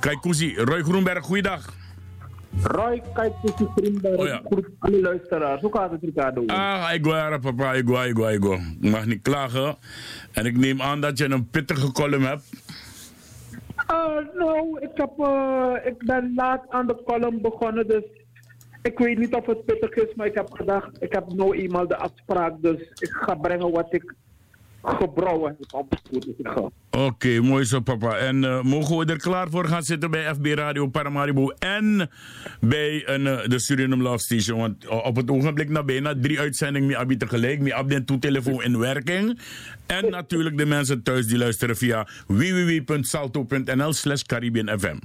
Kaikousi. 0.00 0.56
Roy 0.56 0.82
Groenberg, 0.82 1.24
goeiedag. 1.24 1.72
Roy, 2.62 3.02
is 3.42 3.52
vrienden. 3.74 4.18
Oh 4.18 4.26
ja. 4.26 4.40
Goed, 4.44 4.66
alle 4.78 5.00
luisteraars. 5.00 5.60
Hoe 5.60 5.76
gaat 5.76 5.90
het, 5.90 6.02
Ricardo? 6.02 6.46
Ah, 6.46 6.90
ik 6.94 7.06
ga 7.06 7.38
papa, 7.38 7.72
ik 7.72 7.88
ga. 7.88 8.04
Ik 8.04 8.60
mag 8.80 9.06
niet 9.06 9.22
klagen. 9.22 9.76
En 10.32 10.46
ik 10.46 10.56
neem 10.56 10.82
aan 10.82 11.00
dat 11.00 11.18
je 11.18 11.24
een 11.24 11.48
pittige 11.48 11.92
column 11.92 12.24
hebt. 12.24 12.44
Nou, 14.34 14.80
ik, 14.80 14.90
heb, 14.94 15.18
eh, 15.18 15.74
ik 15.84 15.98
ben 15.98 16.32
laat 16.34 16.64
aan 16.68 16.86
de 16.86 17.02
column 17.04 17.40
begonnen, 17.40 17.88
dus 17.88 18.04
ik 18.82 18.98
weet 18.98 19.18
niet 19.18 19.34
of 19.34 19.46
het 19.46 19.64
pittig 19.64 19.94
is, 19.94 20.14
maar 20.14 20.26
ik 20.26 20.34
heb 20.34 20.52
gedacht, 20.52 21.02
ik 21.02 21.12
heb 21.12 21.32
nou 21.32 21.56
eenmaal 21.56 21.88
de 21.88 21.96
afspraak, 21.96 22.62
dus 22.62 22.80
ik 22.80 23.10
ga 23.10 23.34
brengen 23.34 23.70
wat 23.70 23.92
ik 23.94 24.14
gebrouwen 24.82 25.56
heb 25.60 25.72
op 25.80 25.94
goed. 26.10 26.72
Oké, 26.90 27.40
mooi 27.40 27.64
zo 27.64 27.80
papa. 27.80 28.16
En 28.16 28.44
eh, 28.44 28.62
mogen 28.62 28.96
we 28.98 29.04
er 29.04 29.18
klaar 29.18 29.50
voor 29.50 29.64
gaan 29.64 29.82
zitten 29.82 30.10
bij 30.10 30.34
FB 30.34 30.46
Radio 30.46 30.86
Paramaribo 30.86 31.48
en 31.58 32.10
bij 32.60 33.08
een, 33.08 33.26
eh, 33.26 33.48
de 33.48 33.58
Suriname 33.58 34.02
Love 34.02 34.18
Station? 34.18 34.58
Want 34.58 34.88
o- 34.88 34.96
op 34.96 35.16
het 35.16 35.30
ogenblik 35.30 35.68
na 35.68 35.82
bijna 35.82 36.14
drie 36.20 36.40
uitzendingen 36.40 36.88
met 36.88 36.96
Abi 36.96 37.16
tegelijk. 37.16 37.60
Met 37.60 37.72
Abi 37.72 37.94
en 37.94 38.04
toetelefoon 38.04 38.62
in 38.62 38.78
werking. 38.78 39.38
En 39.86 40.10
natuurlijk 40.10 40.58
de 40.58 40.66
mensen 40.66 41.02
thuis 41.02 41.26
die 41.26 41.38
luisteren 41.38 41.76
via 41.76 42.06
www.salto.nl 42.26 43.92
slash 43.92 44.22
Caribbean 44.22 44.78
FM. 44.80 44.96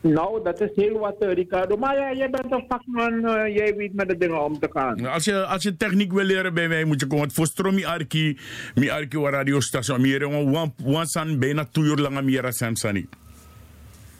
Nou, 0.00 0.42
dat 0.42 0.60
is 0.60 0.70
heel 0.74 0.98
wat, 0.98 1.16
eh, 1.18 1.32
Ricardo. 1.32 1.76
Maar 1.76 1.96
ja, 1.96 2.12
jij 2.12 2.30
bent 2.30 2.52
een 2.52 2.64
vakman, 2.68 3.24
eh, 3.26 3.54
jij 3.56 3.74
weet 3.76 3.94
met 3.94 4.08
de 4.08 4.16
dingen 4.16 4.44
om 4.44 4.58
te 4.58 4.68
gaan. 4.72 5.06
Als 5.06 5.24
je, 5.24 5.44
als 5.46 5.62
je 5.62 5.76
techniek 5.76 6.12
wil 6.12 6.24
leren 6.24 6.54
bij 6.54 6.68
mij, 6.68 6.84
moet 6.84 7.00
je 7.00 7.06
komen. 7.06 7.30
Voor 7.30 7.46
stroom 7.46 7.74
mi 7.74 7.84
arki, 7.84 8.38
mi 8.74 8.90
arki 8.90 9.18
wa 9.18 9.30
radiostation. 9.30 10.00
Mi 10.00 10.16
ren 10.16 10.50
wan 10.50 11.38
bijna 11.38 11.64
twee 11.64 11.84
uur 11.84 11.96
lang 11.96 12.20
mi 12.22 12.36
era 12.36 12.50
sen 12.50 12.76
sani. 12.76 13.06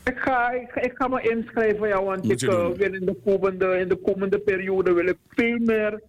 Ik 0.05 0.19
ga, 0.19 0.51
ik, 0.51 0.69
ga- 0.71 0.81
ik 0.81 0.93
ga 0.95 1.09
me 1.09 1.21
inschrijven, 1.31 1.89
ja, 1.89 2.03
want 2.03 2.31
ik 2.31 2.43
eh, 2.43 2.69
wil 2.77 2.95
in 2.95 3.05
de, 3.07 3.17
komende, 3.25 3.79
in 3.79 3.89
de 3.89 3.97
komende 3.97 4.39
periode 4.39 4.93
wil 4.93 5.07
ik 5.07 5.17
veel 5.29 5.59
meer 5.59 6.03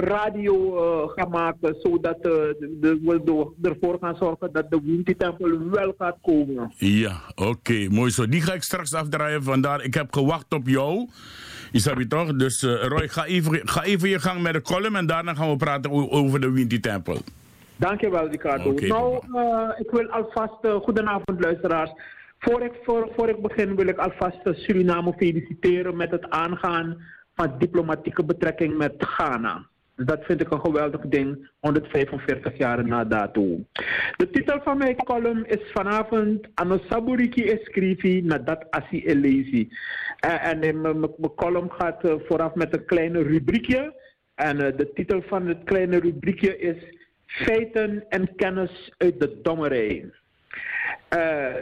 radio 0.00 0.76
eh, 0.76 1.08
gaan 1.14 1.30
maken, 1.30 1.76
zodat 1.82 2.16
eh, 2.16 2.22
de, 2.22 2.98
we 3.02 3.68
ervoor 3.68 3.98
gaan 4.00 4.16
zorgen 4.16 4.52
dat 4.52 4.70
de 4.70 4.80
Winti 4.84 5.16
Tempel 5.16 5.70
wel 5.70 5.94
gaat 5.98 6.16
komen. 6.22 6.72
Ja, 6.76 7.20
oké, 7.34 7.88
mooi 7.90 8.10
zo. 8.10 8.28
Die 8.28 8.40
ga 8.40 8.52
ik 8.52 8.62
straks 8.62 8.94
afdraaien. 8.94 9.42
Vandaar, 9.42 9.84
ik 9.84 9.94
heb 9.94 10.12
gewacht 10.12 10.52
op 10.52 10.68
jou. 10.68 11.08
Isabi 11.72 12.06
toch? 12.06 12.36
Dus 12.36 12.62
eh, 12.62 12.86
Roy, 12.86 13.08
ga 13.08 13.24
even, 13.24 13.68
ga 13.68 13.82
even 13.82 14.08
je 14.08 14.20
gang 14.20 14.42
met 14.42 14.52
de 14.52 14.62
column 14.62 14.96
en 14.96 15.06
daarna 15.06 15.34
gaan 15.34 15.50
we 15.50 15.56
praten 15.56 15.90
over 16.10 16.40
de 16.40 16.50
Winti 16.50 16.80
Tempel. 16.80 17.18
Dankjewel, 17.76 18.28
Ricardo. 18.28 18.72
Nou, 18.72 19.22
ik 19.78 19.90
wil 19.90 20.06
alvast, 20.06 20.64
eh, 20.64 20.74
goedenavond 20.74 21.40
luisteraars. 21.40 21.90
Voor 22.38 22.62
ik, 22.62 22.72
voor, 22.82 23.08
voor 23.16 23.28
ik 23.28 23.42
begin 23.42 23.76
wil 23.76 23.86
ik 23.86 23.98
alvast 23.98 24.40
Suriname 24.44 25.12
feliciteren 25.16 25.96
met 25.96 26.10
het 26.10 26.30
aangaan 26.30 26.96
van 27.34 27.54
diplomatieke 27.58 28.24
betrekking 28.24 28.76
met 28.76 28.94
Ghana. 28.98 29.66
Dat 29.96 30.24
vind 30.24 30.40
ik 30.40 30.50
een 30.50 30.60
geweldig 30.60 31.00
ding, 31.00 31.50
145 31.60 32.58
jaar 32.58 32.86
na 32.86 33.04
dato. 33.04 33.60
De 34.16 34.30
titel 34.30 34.60
van 34.62 34.78
mijn 34.78 34.96
column 34.96 35.44
is 35.46 35.70
vanavond 35.72 36.48
Anosaburiki 36.54 37.50
Escrivi 37.50 38.22
Nadat 38.22 38.66
Asi 38.70 39.06
Elezi. 39.06 39.68
Eh, 40.18 40.46
en 40.46 40.62
in 40.62 40.80
mijn 40.80 41.00
mijn 41.00 41.34
column 41.36 41.70
gaat 41.70 42.04
eh, 42.04 42.14
vooraf 42.26 42.54
met 42.54 42.76
een 42.76 42.84
kleine 42.84 43.22
rubriekje. 43.22 43.94
En 44.34 44.60
eh, 44.60 44.76
de 44.76 44.92
titel 44.94 45.22
van 45.22 45.46
het 45.46 45.64
kleine 45.64 45.98
rubriekje 45.98 46.58
is 46.58 47.00
Feiten 47.26 48.04
en 48.08 48.34
kennis 48.34 48.92
uit 48.98 49.20
de 49.20 49.40
dommerij. 49.42 50.10
Eh, 51.08 51.18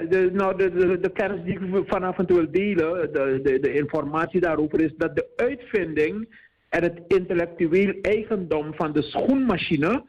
de, 0.08 0.30
nou, 0.32 0.56
de, 0.56 0.72
de, 0.72 1.00
de 1.00 1.12
kennis 1.12 1.44
die 1.44 1.60
ik 1.60 1.84
vanavond 1.86 2.28
wil 2.28 2.50
delen, 2.50 3.12
de, 3.12 3.40
de, 3.42 3.60
de 3.60 3.72
informatie 3.72 4.40
daarover 4.40 4.80
is 4.80 4.92
dat 4.96 5.16
de 5.16 5.26
uitvinding 5.36 6.38
en 6.70 6.82
het 6.82 7.00
intellectueel 7.06 7.94
eigendom 8.02 8.74
van 8.74 8.92
de 8.92 9.02
schoenmachine, 9.02 10.04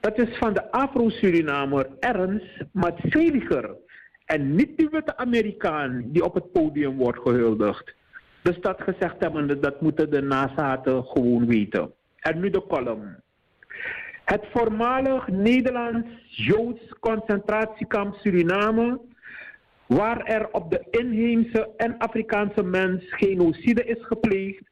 dat 0.00 0.18
is 0.18 0.36
van 0.38 0.52
de 0.52 0.70
Afro-Surinamer 0.70 1.86
Ernst 2.00 2.64
Matseliger. 2.72 3.76
En 4.24 4.54
niet 4.54 4.76
die 4.76 4.88
witte 4.88 5.16
Amerikaan 5.16 6.04
die 6.06 6.24
op 6.24 6.34
het 6.34 6.52
podium 6.52 6.96
wordt 6.96 7.18
gehuldigd. 7.18 7.94
Dus 8.42 8.60
dat 8.60 8.82
gezegd 8.82 9.14
hebbende, 9.18 9.58
dat 9.58 9.80
moeten 9.80 10.10
de 10.10 10.22
nazaten 10.22 11.04
gewoon 11.04 11.46
weten. 11.46 11.92
En 12.18 12.40
nu 12.40 12.50
de 12.50 12.66
column. 12.68 13.16
Het 14.24 14.46
voormalig 14.52 15.28
Nederlands-Joods 15.28 16.94
concentratiekamp 17.00 18.14
Suriname, 18.14 19.00
waar 19.86 20.24
er 20.24 20.48
op 20.52 20.70
de 20.70 20.86
inheemse 20.90 21.68
en 21.76 21.98
Afrikaanse 21.98 22.62
mens 22.62 23.04
genocide 23.08 23.84
is 23.84 24.06
gepleegd, 24.06 24.62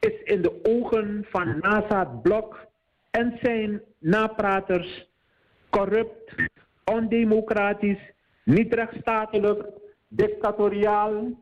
is 0.00 0.22
in 0.24 0.42
de 0.42 0.60
ogen 0.62 1.26
van 1.30 1.58
Nazaat 1.58 2.22
Blok 2.22 2.66
en 3.10 3.38
zijn 3.42 3.82
napraters 3.98 5.08
corrupt, 5.70 6.34
ondemocratisch, 6.84 8.12
niet 8.44 8.74
rechtsstatelijk, 8.74 9.64
dictatoriaal, 10.08 11.38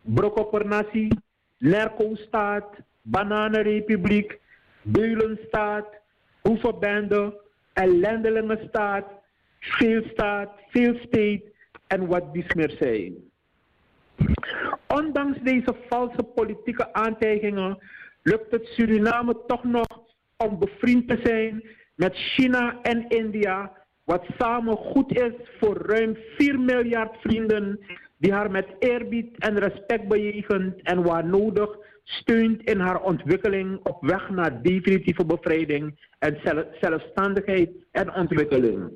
brokopernassie, 0.00 1.18
narco-staat, 1.58 2.76
bananenrepubliek, 3.02 4.40
beulenstaat, 4.82 5.86
boevenbende, 6.42 7.40
ellendelingenstaat, 7.72 9.06
veelstaat, 9.58 10.50
veelstate 10.68 11.52
en 11.86 12.06
wat 12.06 12.32
dies 12.32 12.54
meer 12.54 12.70
zijn. 12.78 13.32
Ondanks 14.86 15.38
deze 15.42 15.76
valse 15.88 16.22
politieke 16.22 16.92
aantijgingen 16.92 17.78
lukt 18.22 18.50
het 18.50 18.66
Suriname 18.66 19.42
toch 19.46 19.64
nog 19.64 19.86
om 20.36 20.58
bevriend 20.58 21.08
te 21.08 21.20
zijn 21.22 21.64
met 21.94 22.16
China 22.16 22.78
en 22.82 23.08
India, 23.08 23.72
wat 24.04 24.24
samen 24.38 24.76
goed 24.76 25.12
is 25.12 25.32
voor 25.60 25.76
ruim 25.76 26.16
4 26.36 26.60
miljard 26.60 27.16
vrienden 27.20 27.80
die 28.16 28.32
haar 28.32 28.50
met 28.50 28.66
eerbied 28.78 29.38
en 29.38 29.58
respect 29.58 30.08
bejegent 30.08 30.82
en 30.82 31.02
waar 31.02 31.26
nodig 31.26 31.76
steunt 32.04 32.62
in 32.62 32.80
haar 32.80 33.02
ontwikkeling 33.02 33.80
op 33.82 34.00
weg 34.00 34.30
naar 34.30 34.62
definitieve 34.62 35.24
bevrijding 35.24 36.08
en 36.18 36.38
zel- 36.44 36.68
zelfstandigheid 36.80 37.70
en 37.90 38.14
ontwikkeling. 38.14 38.90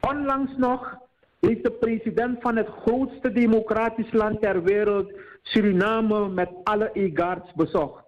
Onlangs 0.00 0.56
nog 0.56 0.98
heeft 1.40 1.64
de 1.64 1.70
president 1.70 2.40
van 2.40 2.56
het 2.56 2.68
grootste 2.68 3.32
democratisch 3.32 4.12
land 4.12 4.40
ter 4.40 4.62
wereld 4.62 5.12
Suriname 5.42 6.28
met 6.28 6.50
alle 6.64 6.90
egards 6.92 7.52
bezocht. 7.54 8.04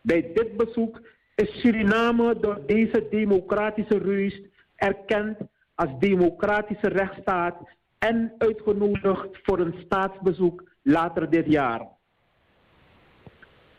Bij 0.00 0.30
dit 0.34 0.56
bezoek 0.56 1.00
is 1.34 1.60
Suriname 1.60 2.40
door 2.40 2.60
deze 2.66 3.06
democratische 3.10 3.98
reus 3.98 4.40
erkend 4.76 5.38
als 5.74 5.90
democratische 5.98 6.88
rechtsstaat 6.88 7.56
en 7.98 8.32
uitgenodigd 8.38 9.38
voor 9.42 9.58
een 9.58 9.74
staatsbezoek 9.84 10.62
later 10.82 11.30
dit 11.30 11.46
jaar. 11.46 11.86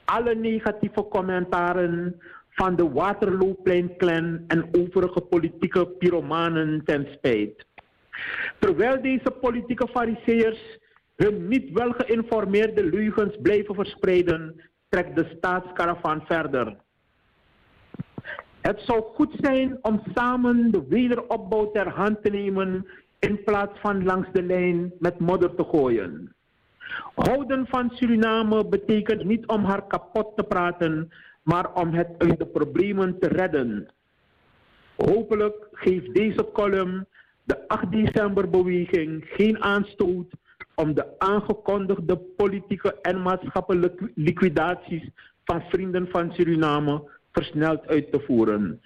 Alle 0.05 0.35
negatieve 0.35 1.07
commentaren 1.07 2.21
van 2.49 2.75
de 2.75 2.91
Waterlooplein-clan 2.91 4.43
en 4.47 4.69
overige 4.71 5.21
politieke 5.21 5.87
pyromanen 5.87 6.83
ten 6.85 7.07
spijt. 7.11 7.65
Terwijl 8.59 9.01
deze 9.01 9.31
politieke 9.31 9.87
fariseërs 9.87 10.79
hun 11.15 11.47
niet 11.47 11.71
wel 11.71 11.91
geïnformeerde 11.91 12.83
leugens 12.83 13.37
blijven 13.41 13.75
verspreiden, 13.75 14.61
trekt 14.89 15.15
de 15.15 15.33
staatskaravan 15.37 16.21
verder. 16.25 16.75
Het 18.61 18.81
zou 18.81 19.03
goed 19.13 19.33
zijn 19.39 19.77
om 19.81 20.01
samen 20.13 20.71
de 20.71 20.85
wederopbouw 20.87 21.71
ter 21.71 21.89
hand 21.89 22.23
te 22.23 22.29
nemen 22.29 22.87
in 23.19 23.43
plaats 23.43 23.79
van 23.79 24.03
langs 24.03 24.27
de 24.31 24.43
lijn 24.43 24.93
met 24.99 25.19
modder 25.19 25.55
te 25.55 25.63
gooien. 25.63 26.35
Houden 27.15 27.67
van 27.67 27.89
Suriname 27.89 28.67
betekent 28.67 29.23
niet 29.23 29.47
om 29.47 29.63
haar 29.63 29.87
kapot 29.87 30.35
te 30.35 30.43
praten, 30.43 31.11
maar 31.43 31.73
om 31.73 31.93
het 31.93 32.09
uit 32.17 32.39
de 32.39 32.45
problemen 32.45 33.19
te 33.19 33.27
redden. 33.27 33.87
Hopelijk 34.95 35.67
geeft 35.71 36.13
deze 36.13 36.49
column 36.53 37.07
de 37.43 37.67
8 37.67 37.91
december 37.91 38.49
beweging 38.49 39.25
geen 39.27 39.63
aanstoot 39.63 40.33
om 40.75 40.93
de 40.93 41.19
aangekondigde 41.19 42.17
politieke 42.17 42.99
en 43.01 43.21
maatschappelijke 43.21 44.11
liquidaties 44.15 45.09
van 45.43 45.61
vrienden 45.61 46.07
van 46.07 46.31
Suriname 46.31 47.09
versneld 47.31 47.87
uit 47.87 48.11
te 48.11 48.19
voeren. 48.19 48.81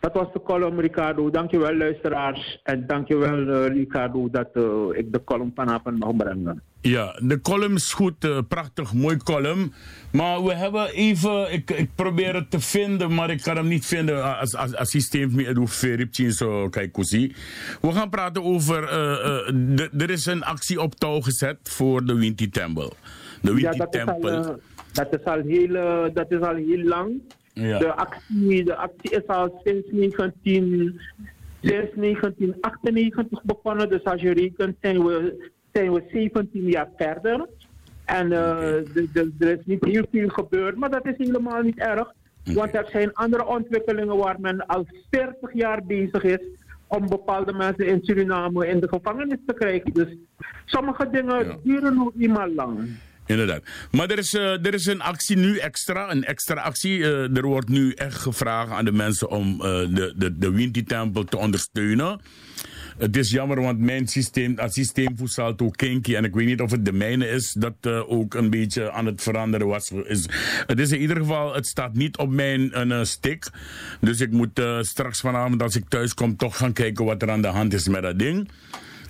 Dat 0.00 0.12
was 0.12 0.32
de 0.32 0.42
column, 0.42 0.80
Ricardo. 0.80 1.30
Dankjewel, 1.30 1.74
luisteraars. 1.74 2.60
En 2.62 2.86
dankjewel, 2.86 3.38
uh, 3.38 3.66
Ricardo, 3.66 4.30
dat 4.30 4.48
uh, 4.52 4.88
ik 4.92 5.12
de 5.12 5.24
column 5.24 5.52
vanavond 5.54 5.98
mag 5.98 6.16
brengen. 6.16 6.62
Ja, 6.80 7.18
de 7.22 7.40
column 7.40 7.74
is 7.74 7.92
goed. 7.92 8.24
Uh, 8.24 8.38
prachtig, 8.48 8.92
mooi 8.92 9.16
column. 9.16 9.72
Maar 10.12 10.44
we 10.44 10.54
hebben 10.54 10.88
even... 10.88 11.52
Ik, 11.52 11.70
ik 11.70 11.88
probeer 11.94 12.34
het 12.34 12.50
te 12.50 12.60
vinden, 12.60 13.14
maar 13.14 13.30
ik 13.30 13.42
kan 13.42 13.56
hem 13.56 13.68
niet 13.68 13.86
vinden 13.86 14.38
als, 14.38 14.54
als, 14.54 14.74
als 14.76 14.90
systeem 14.90 15.34
me 15.34 15.52
doe 15.52 15.68
veripje 15.68 16.32
zo 16.32 16.68
kijkoesie. 16.68 17.34
We 17.80 17.92
gaan 17.92 18.10
praten 18.10 18.44
over... 18.44 18.92
er 19.98 20.10
is 20.10 20.26
een 20.26 20.42
actie 20.42 20.80
op 20.80 20.94
touw 20.94 21.20
gezet 21.20 21.58
voor 21.62 22.04
de 22.04 22.14
Winti 22.14 22.48
Temple. 22.50 22.92
De 23.42 23.54
Winti 23.54 23.62
ja, 23.62 23.72
dat 23.72 23.92
Temple. 23.92 24.30
Is 24.30 24.46
al, 24.46 24.60
dat, 24.92 25.18
is 25.18 25.24
al 25.24 25.40
heel, 25.40 26.12
dat 26.12 26.30
is 26.30 26.40
al 26.40 26.54
heel 26.54 26.84
lang. 26.84 27.20
Ja. 27.52 27.78
De, 27.78 27.94
actie, 27.94 28.64
de 28.64 28.76
actie 28.76 29.10
is 29.10 29.26
al 29.26 29.60
sinds 29.64 29.86
19, 29.90 31.00
sinds 31.60 31.94
1998 31.94 33.42
begonnen. 33.42 33.88
Dus 33.88 34.04
als 34.04 34.20
je 34.20 34.32
rekent 34.32 34.76
zijn 34.80 35.04
we, 35.04 35.50
zijn 35.78 35.92
we 35.92 36.02
17 36.12 36.62
jaar 36.68 36.88
verder. 36.96 37.46
En 38.04 38.28
de, 38.28 39.30
er 39.38 39.48
is 39.58 39.64
niet 39.64 39.84
heel 39.84 40.06
veel 40.12 40.28
gebeurd, 40.28 40.76
maar 40.76 40.90
dat 40.90 41.06
is 41.06 41.14
helemaal 41.16 41.62
niet 41.62 41.78
erg. 41.78 42.12
Want 42.44 42.74
er 42.74 42.88
zijn 42.92 43.12
andere 43.14 43.46
ontwikkelingen 43.46 44.16
waar 44.16 44.40
men 44.40 44.66
al 44.66 44.86
40 45.10 45.52
jaar 45.54 45.84
bezig 45.86 46.22
is 46.22 46.38
om 46.86 47.08
bepaalde 47.08 47.52
mensen 47.52 47.86
in 47.86 47.98
Suriname 48.02 48.66
in 48.68 48.80
de 48.80 48.88
gevangenis 48.88 49.38
te 49.46 49.54
krijgen. 49.54 49.92
Dus 49.92 50.08
sommige 50.64 51.08
dingen 51.10 51.44
Ja. 51.46 51.56
duren 51.64 51.94
nog 51.94 52.10
eenmaal 52.18 52.48
lang. 52.54 52.88
Inderdaad. 53.26 53.62
Maar 53.90 54.10
er 54.10 54.18
is, 54.18 54.34
eh, 54.34 54.66
er 54.66 54.74
is 54.74 54.86
een 54.86 55.00
actie 55.02 55.36
nu 55.36 55.58
extra, 55.58 56.10
een 56.10 56.24
extra 56.24 56.60
actie. 56.60 57.02
Eh, 57.02 57.36
er 57.36 57.46
wordt 57.46 57.68
nu 57.68 57.92
echt 57.92 58.16
gevraagd 58.16 58.70
aan 58.70 58.84
de 58.84 58.92
mensen 58.92 59.30
om 59.30 59.52
eh, 59.52 59.66
de, 59.94 60.14
de, 60.16 60.38
de 60.38 60.50
Winti-tempel 60.50 61.24
te 61.24 61.36
ondersteunen. 61.36 62.20
Het 62.98 63.16
is 63.16 63.30
jammer, 63.30 63.60
want 63.60 63.78
mijn 63.78 64.06
systeem, 64.08 64.52
het 64.56 64.74
systeem 64.74 65.16
Salto 65.24 65.68
Kinky, 65.70 66.14
en 66.14 66.24
ik 66.24 66.34
weet 66.34 66.46
niet 66.46 66.60
of 66.60 66.70
het 66.70 66.84
de 66.84 66.92
mijne 66.92 67.28
is, 67.28 67.52
dat 67.52 67.74
eh, 67.80 68.10
ook 68.10 68.34
een 68.34 68.50
beetje 68.50 68.92
aan 68.92 69.06
het 69.06 69.22
veranderen 69.22 69.66
was. 69.66 69.90
Is, 69.90 70.28
het 70.66 70.78
is 70.78 70.90
in 70.90 71.00
ieder 71.00 71.16
geval, 71.16 71.54
het 71.54 71.66
staat 71.66 71.94
niet 71.94 72.16
op 72.16 72.30
mijn 72.30 72.80
een, 72.80 73.06
stick. 73.06 73.50
Dus 74.00 74.20
ik 74.20 74.30
moet 74.30 74.58
eh, 74.58 74.80
straks 74.80 75.20
vanavond, 75.20 75.62
als 75.62 75.76
ik 75.76 75.88
thuis 75.88 76.14
kom, 76.14 76.36
toch 76.36 76.56
gaan 76.56 76.72
kijken 76.72 77.04
wat 77.04 77.22
er 77.22 77.30
aan 77.30 77.42
de 77.42 77.48
hand 77.48 77.74
is 77.74 77.88
met 77.88 78.02
dat 78.02 78.18
ding. 78.18 78.48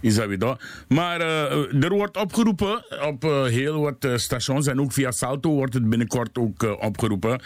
Is 0.00 0.14
dat 0.14 0.26
weer 0.26 0.38
dat? 0.38 0.62
Maar 0.88 1.20
eh, 1.20 1.82
er 1.84 1.90
wordt 1.90 2.16
opgeroepen 2.16 2.84
op 3.06 3.24
eh, 3.24 3.44
heel 3.44 3.80
wat 3.80 4.04
eh, 4.04 4.16
stations 4.16 4.66
en 4.66 4.80
ook 4.80 4.92
via 4.92 5.10
Salto 5.10 5.50
wordt 5.50 5.74
het 5.74 5.88
binnenkort 5.88 6.38
ook 6.38 6.62
eh, 6.62 6.72
opgeroepen 6.80 7.42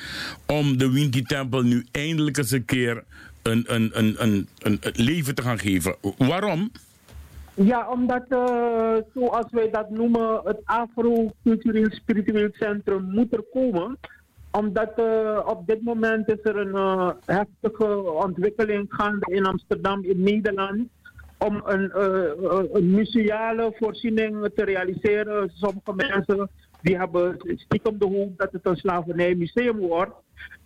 om 0.46 0.78
de 0.78 0.90
Winti 0.90 1.22
Tempel 1.22 1.62
nu 1.62 1.87
eindelijk 1.90 2.37
eens 2.37 2.50
een 2.50 2.64
keer 2.64 3.05
een, 3.42 4.46
leven 4.92 5.35
te 5.35 5.42
gaan 5.42 5.59
geven. 5.59 5.96
Waarom? 6.16 6.70
Ja, 7.55 7.90
omdat, 7.90 8.24
eh, 8.28 8.96
zoals 9.14 9.46
wij 9.50 9.70
dat 9.70 9.90
noemen, 9.90 10.40
het 10.44 10.61
Afro-cultureel 10.64 11.90
spiritueel 11.90 12.48
centrum 12.52 13.05
moet 13.11 13.33
er 13.33 13.44
komen. 13.52 13.98
Omdat 14.50 14.92
eh, 14.96 15.40
op 15.44 15.66
dit 15.66 15.83
moment 15.83 16.28
is 16.28 16.38
er 16.42 16.57
een 16.57 16.74
eh, 16.74 17.11
heftige 17.24 18.12
ontwikkeling 18.12 18.87
gaande 18.88 19.35
in 19.35 19.46
Amsterdam, 19.46 20.05
in 20.05 20.22
Nederland. 20.22 20.88
Om 21.38 21.62
een, 21.64 21.90
een 22.76 22.90
museale 22.90 23.74
voorziening 23.78 24.50
te 24.55 24.64
realiseren. 24.64 25.50
Sommige 25.55 25.94
mensen 25.94 26.48
die 26.83 26.97
hebben 26.97 27.37
stiekem 27.57 27.99
de 27.99 28.07
hoop 28.07 28.38
dat 28.38 28.53
het 28.53 28.66
een 28.66 28.77
slavernijmuseum 28.77 29.79
wordt. 29.79 30.12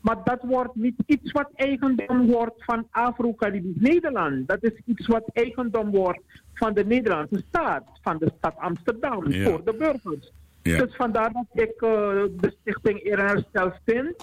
Maar 0.00 0.16
dat 0.24 0.38
wordt 0.42 0.74
niet 0.74 1.02
iets 1.06 1.32
wat 1.32 1.50
eigendom 1.54 2.26
wordt 2.26 2.64
van 2.64 2.86
Afro-Caribisch 2.90 3.74
Nederland. 3.90 4.48
Dat 4.48 4.62
is 4.62 4.72
iets 4.84 5.06
wat 5.06 5.24
eigendom 5.32 5.90
wordt 5.90 6.20
van 6.54 6.74
de 6.74 6.84
Nederlandse 6.84 7.42
staat, 7.48 7.84
van 8.02 8.18
de 8.18 8.30
stad 8.38 8.56
Amsterdam, 8.56 9.30
Ja. 9.30 9.50
voor 9.50 9.64
de 9.64 9.74
burgers. 9.74 10.32
Ja. 10.62 10.78
Dus 10.84 10.94
vandaar 10.96 11.32
dat 11.32 11.64
ik 11.64 11.70
eh, 11.82 11.90
de 12.40 12.54
stichting 12.60 13.04
Eer 13.04 13.18
en 13.18 13.26
Herstel 13.26 13.72
vind 13.84 14.14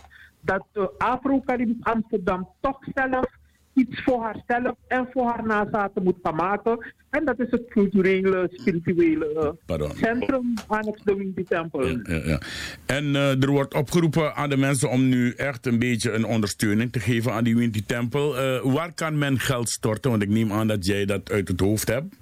dat 0.42 0.66
uh, 0.74 0.86
Afro-Caribisch 0.98 1.84
Amsterdam 1.84 2.50
toch 2.60 2.80
zelf 2.94 3.26
iets 3.74 4.04
voor 4.04 4.22
haarzelf 4.22 4.76
en 4.88 5.08
voor 5.12 5.26
haar 5.26 5.46
nazaten 5.46 6.04
moet 6.04 6.18
gaan 6.24 6.36
maken. 6.36 6.94
En 7.10 7.26
dat 7.26 7.40
is 7.40 7.52
het 7.52 7.68
culturele, 7.70 8.50
spirituele 8.52 9.34
eh, 9.34 9.50
Pardon. 9.66 9.92
centrum 9.96 10.54
annex 10.68 11.04
de 11.04 11.16
Winti 11.16 11.44
Tempel. 11.44 11.88
Ja, 11.88 12.22
ja. 12.26 12.42
En 12.86 13.16
eh, 13.16 13.44
er 13.44 13.52
wordt 13.52 13.74
opgeroepen 13.74 14.36
aan 14.36 14.50
de 14.50 14.58
mensen 14.58 14.90
om 14.90 15.10
nu 15.10 15.32
echt 15.32 15.66
een 15.66 15.80
beetje 15.80 16.12
een 16.12 16.26
ondersteuning 16.26 16.92
te 16.92 17.00
geven 17.00 17.34
aan 17.34 17.44
die 17.44 17.56
Winti 17.58 17.86
Tempel. 17.86 18.38
Eh, 18.38 18.74
waar 18.74 18.94
kan 18.94 19.18
men 19.18 19.40
geld 19.40 19.70
storten? 19.70 20.12
Want 20.12 20.24
ik 20.24 20.30
neem 20.30 20.52
aan 20.52 20.68
dat 20.68 20.86
jij 20.86 21.06
dat 21.06 21.32
uit 21.32 21.48
het 21.48 21.60
hoofd 21.60 21.88
hebt. 21.88 22.16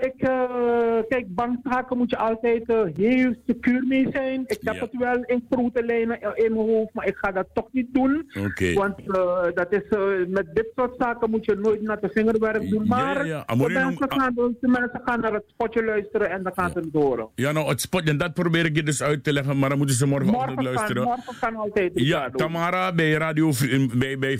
Eh, 0.00 0.06
ik, 0.06 0.14
eh, 0.22 0.98
kijk, 1.08 1.34
bankzaken 1.34 1.96
moet 1.98 2.10
je 2.10 2.16
altijd 2.16 2.62
eh, 2.68 2.80
heel 2.96 3.34
secuur 3.46 3.84
mee 3.86 4.06
zijn. 4.12 4.40
Ik 4.46 4.58
heb 4.60 4.74
Ja. 4.74 4.80
het 4.80 4.96
wel 4.98 5.22
in 5.24 5.44
grote 5.50 5.84
lijnen 5.84 6.20
in 6.20 6.44
in 6.46 6.52
mijn 6.54 6.66
hoofd, 6.66 6.94
maar 6.94 7.06
ik 7.06 7.16
ga 7.16 7.32
dat 7.32 7.46
toch 7.54 7.68
niet 7.72 7.86
doen. 7.94 8.30
Want 8.74 8.98
eh, 9.06 9.42
dat 9.54 9.66
is, 9.72 9.82
eh, 9.88 10.00
met 10.28 10.46
dit 10.54 10.66
soort 10.76 10.94
zaken 10.98 11.30
moet 11.30 11.44
je 11.44 11.54
nooit 11.54 11.82
naar 11.82 12.00
de 12.00 12.08
vingerwerk 12.08 12.70
doen. 12.70 12.86
Maar 12.86 13.26
ja. 13.26 13.44
de, 13.44 13.56
mensen 13.56 14.12
gaan, 14.12 14.34
de 14.34 14.68
mensen 14.68 15.00
gaan 15.04 15.20
naar 15.20 15.32
het 15.32 15.44
spotje 15.46 15.84
luisteren 15.84 16.30
en 16.30 16.42
dan 16.42 16.52
gaan 16.54 16.70
ze 16.70 16.78
het 16.78 16.88
horen. 16.92 17.28
Ja, 17.34 17.52
nou, 17.52 17.68
het 17.68 17.80
spot, 17.80 18.08
en 18.08 18.16
dat 18.18 18.34
probeer 18.34 18.64
ik 18.64 18.76
je 18.76 18.82
dus 18.82 19.02
uit 19.02 19.24
te 19.24 19.32
leggen, 19.32 19.58
maar 19.58 19.68
dan 19.68 19.78
moeten 19.78 19.96
ze 19.96 20.06
Morgen 20.06 20.32
kan, 20.54 20.64
luisteren. 20.64 21.02
morgen 21.02 21.34
kan 21.40 21.56
altijd. 21.56 21.90
Ja. 21.94 22.30
Tamara 22.30 22.92
bij, 22.92 23.12
radio, 23.12 23.52
bij, 23.98 24.18
bij 24.18 24.38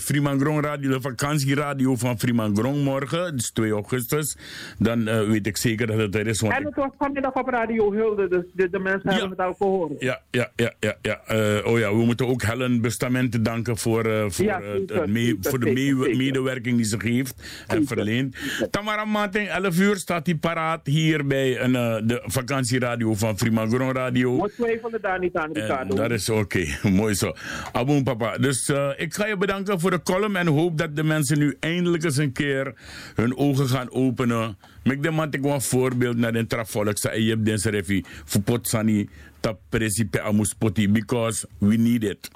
Radio, 0.60 0.90
de 0.90 1.00
vakantieradio 1.00 1.96
van 1.96 2.18
Freeman 2.18 2.56
Grong 2.56 2.84
morgen, 2.84 3.34
is 3.34 3.50
2 3.50 3.70
augustus. 3.70 4.36
Dan 4.78 5.08
eh, 5.08 5.28
weet 5.28 5.45
ik 5.46 5.56
zeker 5.56 5.86
dat 5.86 5.96
het 5.98 6.14
er 6.14 6.26
is. 6.26 6.40
Want 6.40 6.52
En 6.54 6.64
het 6.64 6.74
was 6.74 6.90
vanmiddag 6.98 7.32
op 7.32 7.48
Radio 7.48 7.92
Hulde, 7.92 8.28
dus 8.28 8.44
de, 8.52 8.70
de 8.70 8.78
mensen 8.78 9.10
hebben 9.10 9.30
het 9.30 9.40
al 9.40 9.54
gehoord. 9.54 9.92
ja, 9.98 10.20
ja, 10.30 10.50
ja, 10.56 10.72
ja. 10.80 10.94
ja. 11.02 11.20
Eh, 11.26 11.66
oh 11.72 11.78
ja, 11.78 11.90
we 11.96 12.04
moeten 12.04 12.26
ook 12.26 12.42
Helen 12.42 12.80
Bestamente 12.80 13.42
danken 13.42 13.76
voor, 13.76 14.04
eh, 14.04 14.24
voor, 14.28 14.44
Ja, 14.44 14.60
eh, 14.60 14.72
het 14.72 14.82
zeker, 14.86 15.10
mee- 15.10 15.24
zeker, 15.26 15.50
voor 15.50 15.58
de 15.60 15.66
zeker, 15.66 15.94
mee- 15.96 16.02
zeker. 16.04 16.16
medewerking 16.16 16.76
die 16.76 16.84
ze 16.84 17.00
geeft 17.00 17.64
en 17.66 17.86
verleent. 17.86 18.36
Tamara 18.70 19.04
Mating, 19.04 19.48
11 19.48 19.78
uur 19.78 19.96
staat 19.96 20.26
hij 20.26 20.34
paraat 20.34 20.86
hier 20.86 21.26
bij 21.26 21.60
een, 21.60 21.72
de 22.06 22.22
vakantieradio 22.24 23.14
van 23.14 23.38
Freeman 23.38 23.70
Grong 23.70 23.92
Radio. 23.92 24.42
We 24.42 24.52
twijfelen 24.56 25.00
daar 25.02 25.18
niet 25.18 25.34
aan, 25.36 25.52
Ricardo. 25.52 25.94
dat 25.96 26.10
is 26.10 26.28
oké, 26.28 26.64
mooi 26.88 27.14
zo. 27.14 27.32
Aboom 27.72 28.04
papa. 28.04 28.38
Dus 28.38 28.72
ik 28.96 29.14
ga 29.14 29.26
je 29.26 29.36
bedanken 29.36 29.80
voor 29.80 29.90
de 29.90 30.02
column 30.02 30.36
en 30.36 30.46
hoop 30.46 30.78
dat 30.78 30.96
de 30.96 31.02
mensen 31.04 31.38
nu 31.38 31.56
eindelijk 31.60 32.04
eens 32.04 32.16
een 32.16 32.32
keer 32.32 32.74
hun 33.14 33.36
ogen 33.36 33.68
gaan 33.68 33.90
openen. 33.92 34.56
Mek 34.86 35.02
de 35.02 35.10
man 35.10 35.32
ik 35.32 35.44
een 35.44 35.60
voorbeeld 35.60 36.16
naar 36.16 36.32
de 36.32 36.46
trafolk 36.46 36.96
sa 36.96 37.12
je 37.12 37.42
den 37.42 37.58
serefi 37.58 38.04
voor 38.24 38.42
potsani 38.42 39.08
ta 39.40 39.56
principe 39.68 40.20
amuspoti 40.20 40.88
because 40.88 41.46
we 41.58 41.76
need 41.76 42.04
it. 42.04 42.30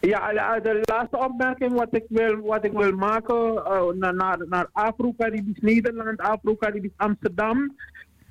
Ja, 0.00 0.60
de, 0.60 0.80
laatste 0.84 1.18
opmerking 1.18 1.72
wat 1.72 1.88
ik 1.90 2.04
wil, 2.08 2.36
wat 2.40 2.64
ik 2.64 2.72
wil 2.72 2.92
maken 2.92 3.64
eh, 3.64 4.12
naar, 4.12 4.38
naar, 4.48 4.68
Afro-Caribisch 4.72 5.60
Nederland, 5.60 6.20
Afro-Caribisch 6.20 6.96
Amsterdam. 6.96 7.76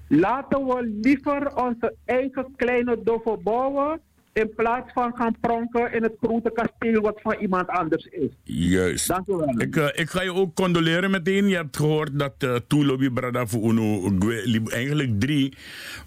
Laten 0.08 0.66
we 0.66 1.00
liever 1.02 1.56
onze 1.56 1.96
eigen 2.06 2.54
kleine 2.56 2.98
doffe 3.04 3.38
bouwen 3.44 4.00
in 4.36 4.54
plaats 4.56 4.94
van 4.94 5.16
gaan 5.16 5.36
pronken 5.40 5.94
in 5.94 6.04
het 6.04 6.14
grote 6.22 6.52
kasteel 6.52 7.02
wat 7.02 7.20
van 7.22 7.36
iemand 7.40 7.68
anders 7.68 8.06
is. 8.06 8.30
Juist. 8.44 9.08
Dank 9.08 9.28
u 9.28 9.34
wel. 9.34 9.54
Ik, 9.58 9.76
eh, 9.76 9.88
ik 9.94 10.10
ga 10.10 10.22
je 10.22 10.34
ook 10.34 10.54
condoleren 10.54 11.12
meteen. 11.12 11.48
Je 11.48 11.56
hebt 11.56 11.78
gehoord 11.78 12.20
dat 12.20 12.34
uh, 12.40 12.56
Toelobi 12.68 13.10
Brada 13.10 13.46
voor 13.46 13.72
Uno 13.72 14.12
eigenlijk 14.68 15.20
drie. 15.20 15.54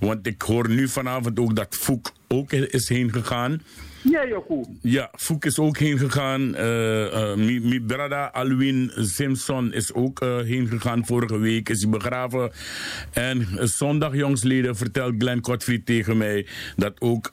Want 0.01 0.27
ik 0.27 0.43
hoor 0.43 0.69
nu 0.69 0.89
vanavond 0.89 1.39
ook 1.39 1.57
dat 1.57 1.75
Foek 1.75 2.13
ook 2.29 2.53
is 2.53 2.89
heen 2.89 3.13
gegaan. 3.13 3.63
Ja, 4.03 4.27
Joku. 4.27 4.65
Ja, 4.83 5.11
Foek 5.17 5.45
is 5.45 5.59
ook 5.59 5.79
heen 5.79 5.99
gegaan. 5.99 6.55
Eh, 6.55 7.35
mi, 7.35 7.81
brada 7.81 8.25
Alwin 8.27 8.93
Simpson 8.95 9.73
is 9.73 9.93
ook 9.93 10.21
eh, 10.21 10.37
heen 10.39 10.67
gegaan. 10.67 11.07
Vorige 11.07 11.39
week 11.39 11.69
is 11.69 11.81
hij 11.83 11.91
begraven. 11.91 12.51
En 13.13 13.47
zondag, 13.61 14.15
jongsleden, 14.15 14.77
vertelt 14.77 15.15
Glenn 15.19 15.41
Kotfried 15.41 15.87
tegen 15.87 16.17
mij... 16.17 16.47
dat 16.77 17.01
ook 17.01 17.31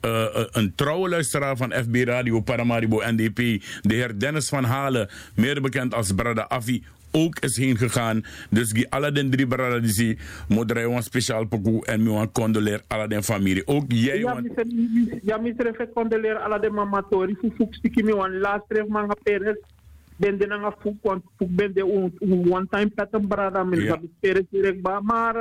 een 0.50 0.72
trouwe 0.74 1.08
luisteraar 1.08 1.56
van 1.56 1.72
FB 1.72 1.94
Radio 1.94 2.40
Paramaribo 2.40 3.02
NDP... 3.04 3.36
de 3.82 3.94
heer 3.94 4.18
Dennis 4.18 4.48
van 4.48 4.64
Halen, 4.64 5.08
meer 5.34 5.60
bekend 5.60 5.94
als 5.94 6.12
brada 6.12 6.48
Afi 6.48 6.84
ook 7.16 7.38
is 7.40 7.56
heen 7.56 7.76
gegaan. 7.76 8.22
Dus 8.50 8.70
die 8.76 8.86
alle 8.92 9.12
den 9.12 9.30
drie 9.30 9.46
brada 9.46 9.78
die 9.80 9.92
zie, 9.92 10.18
moet 10.48 10.70
er 10.70 10.84
een 10.84 11.02
speciaal 11.02 11.46
pokoe 11.46 11.84
en 11.86 12.02
me 12.02 12.10
een 12.10 12.32
condoleer 12.32 12.80
alle 12.88 13.08
den 13.08 13.22
familie. 13.22 13.66
Ook 13.66 13.84
jij, 13.88 14.18
Ja, 14.18 14.32
want 14.34 14.46
ja, 15.22 15.36
mister, 15.38 15.66
ik 15.80 15.92
condoleer 15.94 16.36
alle 16.36 16.60
de 16.60 16.70
mamatori. 16.70 17.36
Fu 17.40 17.50
fuk 17.56 17.74
stiki 17.74 18.02
mi 18.02 18.12
wan 18.12 18.38
last 18.38 18.64
tref 18.68 18.86
manga 18.86 19.14
peres. 19.22 19.56
Ben 20.16 20.38
de 20.38 20.46
nanga 20.46 20.72
fuk, 20.80 20.94
want 21.02 21.22
fuk 21.36 21.48
ben 21.56 21.72
de 21.74 21.84
one 22.50 22.66
time 22.70 22.90
pattern 22.94 23.26
brada. 23.28 23.64
Min 23.64 23.80
Ja. 23.80 23.98
peres 24.20 24.44
direct 24.50 24.80
ba. 24.82 25.00
Maar 25.00 25.34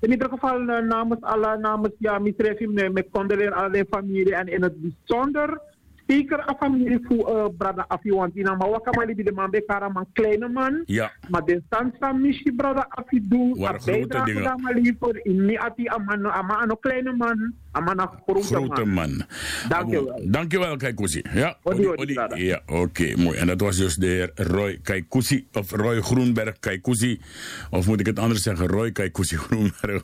in 0.00 0.10
ieder 0.10 0.28
geval 0.28 0.60
uh, 0.60 0.78
namens 0.78 1.20
alle, 1.22 1.58
namens 1.58 1.94
ja, 1.98 2.18
mister, 2.18 2.56
me, 2.68 2.90
me 2.90 3.06
condoleer 3.10 3.52
alle 3.52 3.70
de 3.70 3.86
familie. 3.90 4.34
En 4.34 4.48
in 4.48 4.62
het 4.62 4.74
bijzonder 4.80 5.60
zeker 6.06 6.38
een 6.46 6.56
familie 6.58 7.00
voor 7.02 7.36
uh, 7.36 7.44
brada 7.58 7.84
Afi, 7.88 8.10
want 8.10 8.36
in 8.36 8.44
maar 8.44 8.70
wakka 8.70 8.90
mali 8.90 9.14
de 9.14 9.32
man 9.32 9.50
bekara 9.50 9.88
man 9.88 10.06
kleine 10.12 10.48
man. 10.48 10.82
Ja. 10.84 11.12
Maar 11.28 11.44
de 11.44 11.62
stansa 11.66 12.12
mishi 12.12 12.52
brada 12.52 12.86
Afi 12.88 13.26
grote 13.28 14.22
dingen. 14.24 14.42
Dat 14.42 14.60
mali 14.60 14.96
voor 15.00 15.20
in 15.22 15.44
mi 15.44 15.56
ati 15.56 15.88
amano 15.88 16.28
ama 16.28 16.54
ano 16.54 16.76
kleine 16.76 17.12
man, 17.12 17.54
amana 17.72 18.10
grote, 18.26 18.46
grote 18.46 18.84
man. 18.84 19.24
Dankjewel. 19.68 20.20
Dankjewel 20.24 20.76
Kaikousi. 20.76 21.22
Ja. 21.34 21.56
Odi, 21.62 21.86
odi, 21.86 22.18
odi, 22.18 22.44
ja, 22.44 22.60
oké, 22.66 22.80
okay, 22.80 23.14
mooi. 23.14 23.36
En 23.38 23.46
dat 23.46 23.60
was 23.60 23.76
dus 23.76 23.94
de 23.94 24.06
heer 24.06 24.30
Roy 24.34 24.78
Kaikousi, 24.82 25.46
of 25.52 25.70
Roy 25.70 26.00
Groenberg 26.00 26.58
Kaikousi. 26.58 27.20
Of 27.70 27.86
moet 27.86 28.00
ik 28.00 28.06
het 28.06 28.18
anders 28.18 28.42
zeggen, 28.42 28.66
Roy 28.66 28.92
Kaikousi 28.92 29.36
Groenberg. 29.46 30.02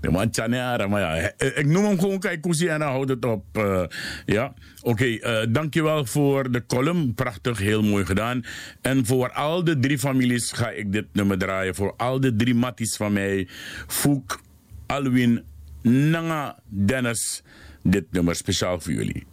De 0.00 0.10
man 0.10 0.28
Chanera, 0.30 0.86
maar 0.86 1.00
ja, 1.00 1.32
ik 1.36 1.66
noem 1.66 1.84
hem 1.84 1.98
gewoon 1.98 2.18
Kaikousi 2.18 2.68
en 2.68 2.78
dan 2.78 2.88
houdt 2.88 3.10
het 3.10 3.24
op. 3.24 3.44
Uh, 3.58 3.84
ja, 4.26 4.54
oké. 4.84 5.18
Okay, 5.18 5.42
uh, 5.42 5.52
dankjewel 5.52 6.04
voor 6.04 6.50
de 6.50 6.66
column. 6.66 7.14
Prachtig, 7.14 7.58
heel 7.58 7.82
mooi 7.82 8.04
gedaan. 8.04 8.44
En 8.80 9.06
voor 9.06 9.32
al 9.32 9.64
de 9.64 9.78
drie 9.78 9.98
families 9.98 10.52
ga 10.52 10.70
ik 10.70 10.92
dit 10.92 11.06
nummer 11.12 11.38
draaien. 11.38 11.74
Voor 11.74 11.94
al 11.96 12.20
de 12.20 12.36
drie 12.36 12.54
matties 12.54 12.96
van 12.96 13.12
mij. 13.12 13.48
Fouk, 13.86 14.40
Alwin, 14.86 15.42
Nanga, 15.82 16.58
Dennis. 16.68 17.42
Dit 17.82 18.04
nummer 18.10 18.34
speciaal 18.34 18.80
voor 18.80 18.92
jullie. 18.92 19.26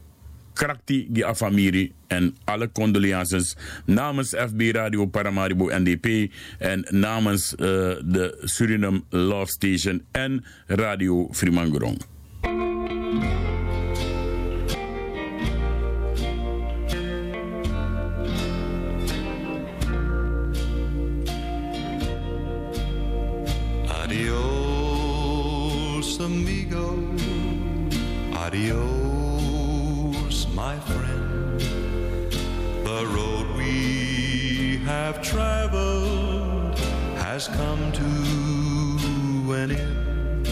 Krakti 0.54 1.08
die 1.10 1.26
Afamiri 1.26 1.94
en 2.08 2.36
alle 2.44 2.72
condolences 2.72 3.56
namens 3.86 4.36
FB 4.36 4.62
Radio 4.72 5.06
Paramaribo 5.06 5.70
NDP 5.70 6.32
en 6.60 6.86
namens 6.90 7.52
uh, 7.52 7.58
de 8.04 8.42
Suriname 8.44 9.02
Love 9.10 9.52
Station 9.52 10.04
en 10.12 10.44
Radio 10.68 11.28
Fremangorong. 11.32 11.98
Have 35.12 35.22
traveled 35.22 36.80
has 37.18 37.50
come 37.50 37.92
to 37.92 39.54
an 39.54 39.72
end. 39.72 40.48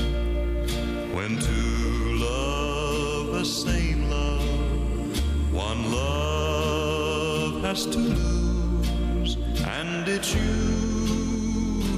When 1.16 1.40
two 1.40 2.18
love 2.18 3.28
the 3.40 3.46
same 3.46 4.10
love, 4.10 5.54
one 5.54 5.92
love 5.92 7.62
has 7.64 7.86
to 7.86 8.00
lose, 8.00 9.38
and 9.80 10.06
it's 10.10 10.34
you 10.36 10.42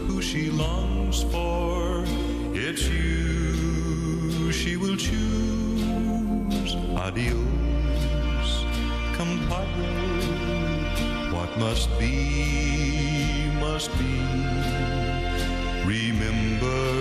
who 0.07 0.21
she 0.21 0.51
longs 0.51 1.23
for. 1.23 2.03
It's 2.53 2.87
you 2.87 4.51
she 4.51 4.77
will 4.77 4.97
choose. 4.97 6.75
Adios, 6.95 8.51
compadre. 9.17 10.20
Must 11.57 11.89
be, 11.99 13.49
must 13.59 13.91
be. 13.99 14.21
Remember 15.85 17.00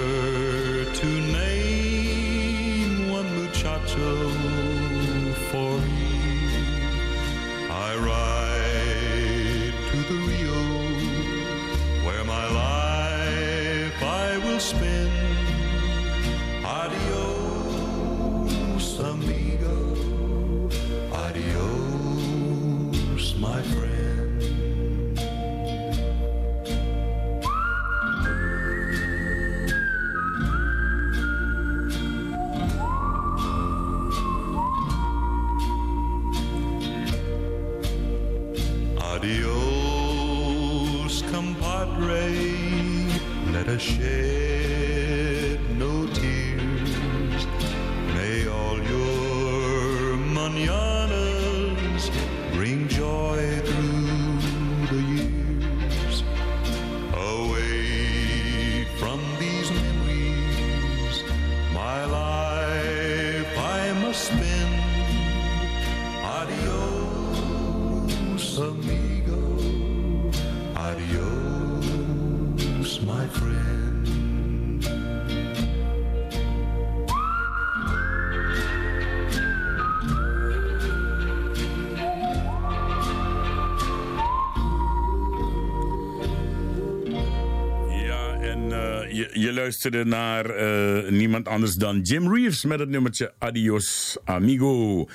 naar 89.89 90.61
uh, 90.61 91.11
niemand 91.11 91.49
anders 91.49 91.75
dan 91.75 92.01
Jim 92.01 92.35
Reeves 92.35 92.65
met 92.65 92.79
het 92.79 92.89
nummertje 92.89 93.33
Adios 93.39 94.17
Amigo. 94.25 95.09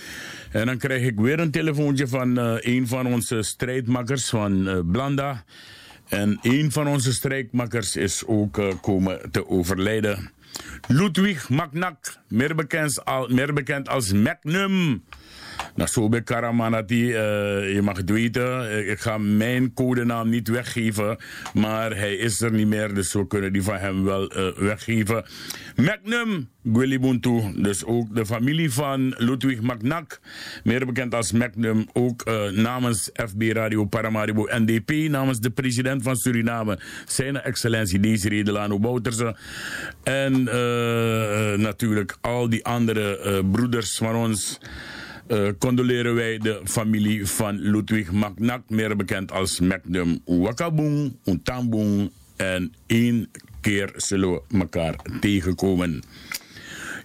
En 0.51 0.65
dan 0.65 0.77
krijg 0.77 1.03
ik 1.03 1.19
weer 1.19 1.39
een 1.39 1.51
telefoontje 1.51 2.07
van 2.07 2.39
uh, 2.39 2.55
een 2.59 2.87
van 2.87 3.07
onze 3.07 3.41
strijdmakkers 3.41 4.29
van 4.29 4.83
Blanda. 4.91 5.43
En 6.09 6.39
een 6.41 6.71
van 6.71 6.87
onze 6.87 7.13
strijdmakkers 7.13 7.95
is 7.95 8.23
ook 8.25 8.61
komen 8.81 9.31
te 9.31 9.47
overlijden. 9.47 10.31
Ludwig 10.87 11.49
Maknak, 11.49 12.17
meer 12.27 12.55
bekend, 12.55 13.05
al, 13.05 13.27
meer 13.27 13.53
bekend 13.53 13.89
als 13.89 14.13
Magnum. 14.13 15.03
Nou, 15.75 16.09
bij 16.09 16.21
Karamanati, 16.21 17.07
uh, 17.07 17.13
je 17.73 17.79
mag 17.83 17.97
het 17.97 18.09
weten, 18.09 18.87
ik 18.89 18.99
ga 18.99 19.17
mijn 19.17 19.73
codenaam 19.73 20.29
niet 20.29 20.47
weggeven, 20.47 21.17
maar 21.53 21.97
hij 21.97 22.15
is 22.15 22.41
er 22.41 22.51
niet 22.51 22.67
meer, 22.67 22.93
dus 22.93 23.13
we 23.13 23.27
kunnen 23.27 23.53
die 23.53 23.63
van 23.63 23.75
hem 23.75 24.03
wel 24.03 24.37
uh, 24.37 24.57
weggeven. 24.57 25.25
Magnum 25.75 26.49
Gwilibuntu, 26.73 27.61
dus 27.61 27.85
ook 27.85 28.15
de 28.15 28.25
familie 28.25 28.71
van 28.71 29.15
Ludwig 29.17 29.61
Magnak, 29.61 30.19
meer 30.63 30.85
bekend 30.85 31.15
als 31.15 31.31
Magnum, 31.31 31.85
ook 31.93 32.25
namens 32.51 33.09
FB 33.13 33.41
Radio 33.41 33.85
Paramaribo 33.85 34.47
NDP, 34.49 35.09
namens 35.09 35.39
de 35.39 35.49
president 35.49 36.03
van 36.03 36.15
Suriname, 36.15 36.79
zijn 37.05 37.41
excellentie 37.41 37.99
Desiree 37.99 38.43
Delano 38.43 38.79
Bouterse, 38.79 39.35
en 40.03 40.43
natuurlijk 41.61 42.17
al 42.21 42.49
die 42.49 42.65
andere 42.65 43.43
broeders 43.51 43.97
van 43.97 44.15
ons. 44.15 44.59
Uh, 45.27 45.49
condoleren 45.59 46.15
wij 46.15 46.37
de 46.37 46.61
familie 46.63 47.25
van 47.25 47.59
Ludwig 47.59 48.11
Magnak, 48.11 48.69
meer 48.69 48.95
bekend 48.95 49.31
als 49.31 49.59
Magnum 49.59 50.19
Wakabung, 50.25 51.15
Untambung. 51.25 52.11
En 52.35 52.73
één 52.85 53.29
keer 53.61 53.93
zullen 53.95 54.31
we 54.31 54.41
elkaar 54.57 54.95
tegenkomen. 55.19 56.03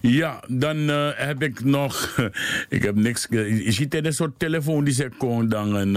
Ja, 0.01 0.43
dan 0.47 0.77
uh, 0.77 1.09
heb 1.13 1.43
ik 1.43 1.63
nog. 1.63 2.17
ik 2.69 2.83
heb 2.83 2.95
niks. 2.95 3.27
Je 3.29 3.71
ziet 3.71 3.95
een 3.95 4.13
soort 4.13 4.39
telefoon 4.39 4.83
die 4.83 4.93
zegt: 4.93 5.17
kon 5.17 5.49
dan 5.49 5.75
een. 5.75 5.93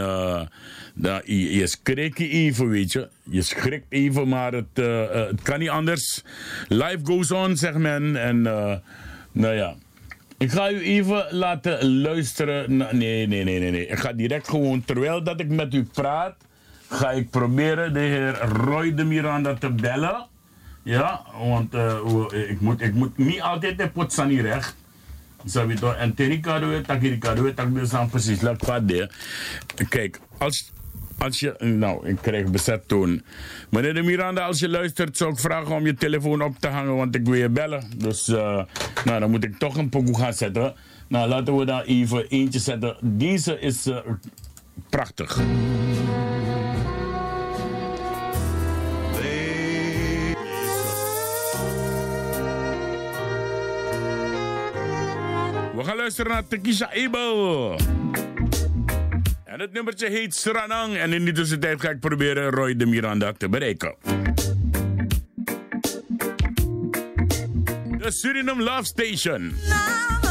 Dan, 0.95 1.21
je, 1.25 1.55
je 1.55 1.67
schrikt 1.67 2.21
even, 2.21 2.69
weet 2.69 2.93
je. 2.93 3.09
Je 3.23 3.43
schrikt 3.43 3.87
even, 3.89 4.29
maar 4.29 4.53
het, 4.53 4.77
het 5.13 5.43
kan 5.43 5.59
niet 5.59 5.69
anders. 5.69 6.23
Life 6.69 6.99
goes 7.03 7.31
on, 7.31 7.57
zegt 7.57 7.79
men. 7.79 8.17
En 8.17 8.43
nou 9.33 9.55
ja. 9.55 9.77
Ik 10.45 10.51
ga 10.51 10.71
u 10.71 10.81
even 10.81 11.27
laten 11.31 12.01
luisteren. 12.01 12.77
Nee, 12.77 13.27
nee, 13.27 13.27
nee, 13.27 13.45
nee, 13.45 13.71
nee. 13.71 13.87
Ik 13.87 13.99
ga 13.99 14.13
direct 14.13 14.49
gewoon, 14.49 14.85
terwijl 14.85 15.23
dat 15.23 15.41
ik 15.41 15.49
met 15.49 15.75
u 15.75 15.85
praat, 15.85 16.35
ga 16.89 17.11
ik 17.11 17.31
proberen 17.31 17.93
de 17.93 18.01
heer 18.01 18.39
Roy 18.41 18.95
de 18.95 19.05
Miranda 19.05 19.55
te 19.55 19.71
bellen. 19.71 20.27
Ja, 20.83 21.21
want 21.39 21.75
uh, 21.75 21.97
ik, 22.49 22.61
moet, 22.61 22.81
ik 22.81 22.95
moet 22.95 23.19
niet 23.19 23.41
altijd 23.41 23.79
de 23.79 23.89
potsani 23.89 24.41
recht. 24.41 24.77
Sabi 25.45 25.75
toch? 25.75 25.95
En 25.95 26.15
terikado 26.15 26.69
we 26.69 26.81
tak 26.81 27.03
irikado 27.03 27.43
we 27.43 27.55
tak 27.55 27.75
dus 27.75 27.95
aan 27.95 28.09
precies 28.09 28.41
laat. 28.41 28.83
Kijk, 29.89 30.21
als 30.39 30.73
als 31.19 31.41
je, 31.41 31.55
nou, 31.59 32.09
ik 32.09 32.17
krijg 32.21 32.51
bezet 32.51 32.89
toen. 32.89 33.25
Meneer 33.69 33.95
de 33.95 34.03
Miranda, 34.03 34.47
als 34.47 34.59
je 34.59 34.69
luistert, 34.69 35.17
zou 35.17 35.33
ik 35.33 35.39
vragen 35.39 35.75
om 35.75 35.87
je 35.87 35.95
telefoon 35.95 36.43
op 36.43 36.59
te 36.59 36.69
hangen, 36.69 36.97
want 36.97 37.15
ik 37.15 37.25
wil 37.25 37.35
je 37.35 37.49
bellen. 37.49 37.85
Dus, 37.97 38.29
eh, 38.29 38.65
nou, 39.05 39.21
dan 39.21 39.31
moet 39.31 39.45
ik 39.45 39.59
toch 39.59 39.77
een 39.77 39.89
pokoe 39.89 40.19
gaan 40.19 40.33
zetten. 40.33 40.75
Nou, 41.09 41.29
laten 41.29 41.57
we 41.57 41.65
daar 41.65 41.85
even 41.85 42.29
eentje 42.29 42.59
zetten. 42.59 42.97
Deze 43.01 43.61
is 43.61 43.87
eh, 43.87 43.97
prachtig. 44.91 45.41
We 55.75 55.85
gaan 55.85 55.97
luisteren 55.97 56.33
naar 56.33 56.47
Tekisha 56.47 56.91
Abel. 57.05 57.77
En 59.55 59.61
het 59.61 59.73
nummertje 59.73 60.09
heet 60.09 60.35
Sranang. 60.35 60.97
En 60.97 61.13
in 61.13 61.25
die 61.25 61.35
tussentijd 61.35 61.81
ga 61.81 61.91
ik 61.91 62.01
proberen 62.01 62.51
Roy 62.51 62.77
de 62.77 62.87
Miranda 62.87 63.33
te 63.33 63.49
bereiken. 63.49 63.95
De 67.99 68.11
Suriname 68.11 68.63
Love 68.63 68.85
Station. 68.85 69.55
De 70.21 70.24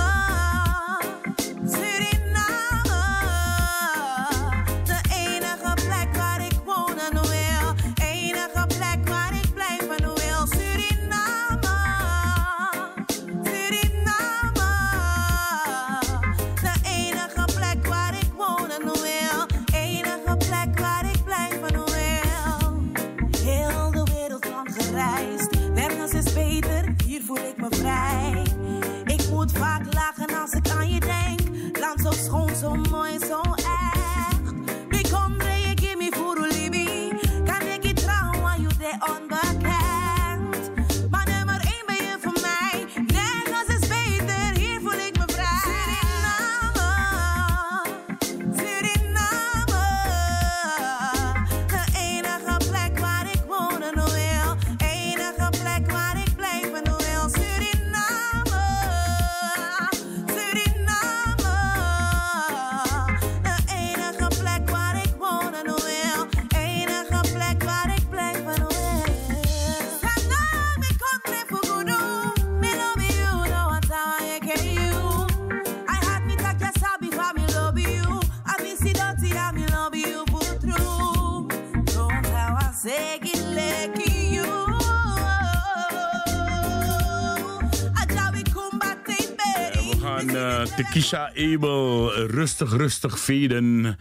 Tekisha 90.93 91.31
Abel 91.33 92.11
rustig, 92.29 92.71
rustig 92.71 93.19
veden. 93.19 93.97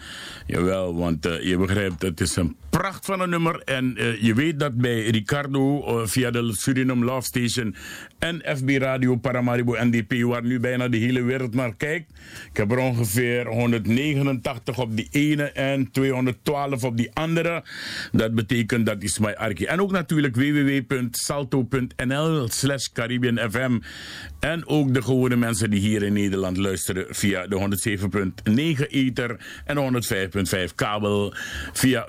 Jawel, 0.46 0.94
want 0.94 1.26
eh, 1.26 1.42
je 1.42 1.56
begrijpt, 1.56 2.02
het 2.02 2.20
is 2.20 2.36
een 2.36 2.56
van 3.04 3.20
een 3.20 3.30
nummer. 3.30 3.62
En 3.64 3.96
eh, 3.96 4.22
je 4.22 4.34
weet 4.34 4.58
dat 4.58 4.74
bij 4.74 5.00
Ricardo 5.00 5.86
eh, 5.86 6.06
via 6.06 6.30
de 6.30 6.54
Suriname 6.56 7.04
Love 7.04 7.26
Station 7.26 7.74
en 8.18 8.42
FB 8.56 8.68
Radio 8.68 9.16
Paramaribo 9.16 9.76
NDP, 9.78 10.22
waar 10.22 10.44
nu 10.44 10.60
bijna 10.60 10.88
de 10.88 10.96
hele 10.96 11.22
wereld 11.22 11.54
naar 11.54 11.74
kijkt. 11.76 12.10
Ik 12.50 12.56
heb 12.56 12.70
er 12.70 12.78
ongeveer 12.78 13.46
189 13.46 14.78
op 14.78 14.96
die 14.96 15.08
ene 15.10 15.44
en 15.44 15.90
212 15.90 16.84
op 16.84 16.96
die 16.96 17.10
andere. 17.12 17.64
Dat 18.12 18.34
betekent 18.34 18.86
dat 18.86 19.02
is 19.02 19.18
mijn 19.18 19.36
arkie. 19.36 19.66
En 19.66 19.80
ook 19.80 19.90
natuurlijk 19.90 20.36
www.salto.nl 20.36 22.48
slash 22.48 22.86
Caribbean 22.92 23.50
FM. 23.50 23.78
En 24.40 24.66
ook 24.66 24.94
de 24.94 25.02
gewone 25.02 25.36
mensen 25.36 25.70
die 25.70 25.80
hier 25.80 26.02
in 26.02 26.12
Nederland 26.12 26.56
luisteren 26.56 27.06
via 27.08 27.46
de 27.46 27.78
107.9 28.82 28.86
ether 28.88 29.36
en 29.64 29.74
de 29.74 30.68
105.5 30.68 30.74
kabel 30.74 31.34
via 31.72 32.06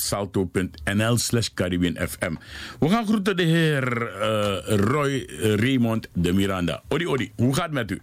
www.salto.nl 0.00 1.16
slash 1.18 1.48
Caribbean 1.54 1.96
FM. 2.08 2.34
We 2.78 2.88
gaan 2.88 3.06
groeten 3.06 3.36
de 3.36 3.42
heer 3.42 4.06
eh, 4.20 4.76
Roy 4.76 5.28
Raymond 5.56 6.08
de 6.12 6.32
Miranda. 6.32 6.82
Odi, 6.88 7.06
Odi, 7.06 7.32
hoe 7.36 7.54
gaat 7.54 7.64
het 7.64 7.72
met 7.72 7.90
u? 7.90 8.00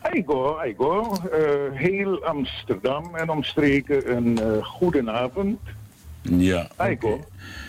Aigo, 0.00 0.56
Aigo. 0.56 1.16
Eh, 1.32 1.78
heel 1.78 2.24
Amsterdam 2.24 3.16
en 3.16 3.28
omstreken 3.28 4.16
een 4.16 4.38
uh, 4.42 4.64
goedenavond. 4.64 5.58
Ja. 6.22 6.68
Aigo. 6.76 7.24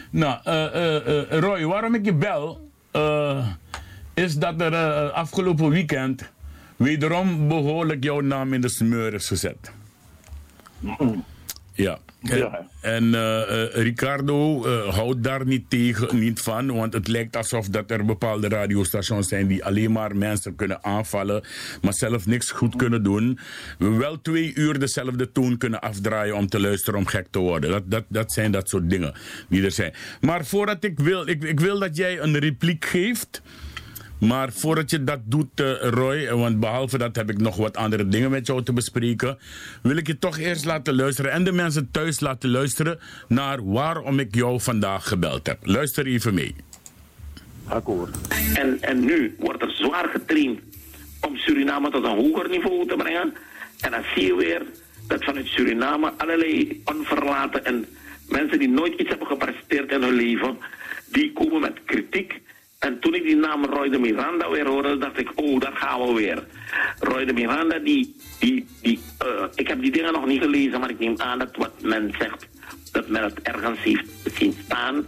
Nou, 0.10 0.39
eh, 0.44 0.66
eh, 0.66 1.32
eh, 1.32 1.39
Roy, 1.39 1.66
waarom 1.66 1.96
ik 1.96 2.06
je 2.06 2.13
bel, 2.13 2.70
eh, 2.92 3.48
is 4.13 4.36
dat 4.36 4.62
er 4.62 4.74
eh, 4.74 5.10
afgelopen 5.13 5.70
weekend 5.70 6.32
wederom 6.76 7.48
behoorlijk 7.48 8.04
jouw 8.04 8.20
naam 8.22 8.54
in 8.54 8.62
de 8.62 8.70
smeur 8.70 9.13
is 9.13 9.28
gezet. 9.28 9.72
Ja. 11.74 11.98
Ja. 12.24 12.68
En 12.82 13.16
eh, 13.16 13.64
eh, 13.64 13.74
Ricardo 13.74 14.66
eh, 14.66 14.94
houdt 14.96 15.24
daar 15.24 15.46
niet, 15.46 15.70
tegen, 15.70 16.20
niet 16.20 16.42
van, 16.42 16.72
want 16.72 16.94
het 16.94 17.08
lijkt 17.08 17.36
alsof 17.36 17.68
dat 17.70 17.92
er 17.92 18.06
bepaalde 18.06 18.48
radiostations 18.48 19.28
zijn 19.28 19.48
die 19.48 19.66
alleen 19.66 19.92
maar 19.92 20.16
mensen 20.16 20.56
kunnen 20.56 20.84
aanvallen, 20.84 21.44
maar 21.82 21.94
zelf 21.94 22.26
niks 22.26 22.52
goed 22.52 22.76
kunnen 22.76 23.04
doen. 23.04 23.40
We 23.78 23.90
wel 23.90 24.22
twee 24.22 24.54
uur 24.56 24.80
dezelfde 24.80 25.32
toon 25.32 25.58
kunnen 25.58 25.82
afdraaien 25.82 26.36
om 26.36 26.48
te 26.48 26.60
luisteren 26.60 27.00
om 27.00 27.06
gek 27.06 27.28
te 27.30 27.40
worden. 27.40 27.70
Dat, 27.70 27.84
dat, 27.92 28.04
dat 28.08 28.32
zijn 28.32 28.52
dat 28.52 28.70
soort 28.70 28.90
dingen 28.90 29.14
die 29.50 29.64
er 29.64 29.72
zijn. 29.72 29.94
Maar 30.22 30.46
voordat 30.46 30.84
ik 30.84 31.00
wil, 31.00 31.28
ik, 31.28 31.44
ik 31.44 31.60
wil 31.60 31.80
dat 31.80 31.98
jij 31.98 32.20
een 32.20 32.38
repliek 32.38 32.86
geeft. 32.86 33.42
Maar 34.24 34.52
voordat 34.52 34.90
je 34.90 35.04
dat 35.04 35.20
doet, 35.24 35.60
eh, 35.60 35.90
Roy, 35.90 36.26
eh, 36.26 36.34
want 36.34 36.60
behalve 36.60 36.98
dat 36.98 37.16
heb 37.16 37.30
ik 37.30 37.38
nog 37.38 37.56
wat 37.56 37.78
andere 37.78 38.08
dingen 38.08 38.32
met 38.32 38.48
jou 38.48 38.64
te 38.64 38.74
bespreken, 38.74 39.38
wil 39.82 39.98
ik 39.98 40.08
je 40.08 40.20
toch 40.20 40.38
eerst 40.38 40.66
laten 40.66 40.96
luisteren 40.96 41.32
en 41.32 41.44
de 41.44 41.52
mensen 41.52 41.92
thuis 41.92 42.20
laten 42.20 42.50
luisteren 42.50 43.00
naar 43.28 43.72
waarom 43.72 44.20
ik 44.20 44.36
jou 44.36 44.62
vandaag 44.62 45.08
gebeld 45.08 45.48
heb. 45.48 45.58
Luister 45.62 46.06
even 46.06 46.34
mee. 46.34 46.56
Akkoord. 47.68 48.16
En, 48.54 48.78
en 48.82 49.06
nu 49.06 49.36
wordt 49.40 49.62
er 49.62 49.72
zwaar 49.72 50.10
getraind 50.10 50.60
om 51.22 51.38
Suriname 51.38 51.90
tot 51.90 52.04
een 52.04 52.18
hoger 52.18 52.50
niveau 52.50 52.88
te 52.88 52.96
brengen. 52.96 53.34
En 53.80 53.92
dan 53.92 54.04
zie 54.16 54.26
je 54.26 54.36
weer 54.36 54.62
dat 55.08 55.24
vanuit 55.24 55.48
Suriname 55.48 56.14
allerlei 56.18 56.82
onverlaten 56.86 57.66
en 57.66 57.86
mensen 58.30 58.60
die 58.60 58.70
nooit 58.70 59.00
iets 59.00 59.10
hebben 59.10 59.28
gepresteerd 59.28 59.92
in 59.92 60.02
hun 60.02 60.14
leven, 60.14 60.58
die 61.06 61.34
komen 61.34 61.62
met 61.62 61.80
kritiek. 61.86 62.42
En 62.84 63.00
toen 63.00 63.13
ik 63.13 63.24
die 63.24 63.36
naam 63.36 63.65
Roy 63.65 63.89
de 63.89 64.00
Miranda 64.00 64.50
weer 64.50 64.67
hoorde, 64.67 64.98
dacht 64.98 65.19
ik, 65.19 65.32
oh, 65.36 65.60
daar 65.60 65.76
gaan 65.76 66.08
we 66.08 66.13
weer. 66.13 66.43
Roy 67.00 67.26
de 67.26 67.34
Miranda, 67.34 67.80
die, 67.80 68.15
die, 68.39 68.65
die, 68.82 69.00
eh, 69.17 69.43
ik 69.56 69.67
heb 69.67 69.82
die 69.82 69.91
dingen 69.91 70.13
nog 70.13 70.26
niet 70.26 70.41
gelezen, 70.41 70.80
maar 70.80 70.89
ik 70.89 71.00
neem 71.00 71.15
aan 71.17 71.39
dat 71.39 71.56
wat 71.56 71.82
men 71.82 72.13
zegt, 72.19 72.48
dat 72.91 73.08
men 73.08 73.24
het 73.24 73.41
ergens 73.41 73.80
heeft 73.80 74.10
zien 74.38 74.56
staan, 74.65 75.06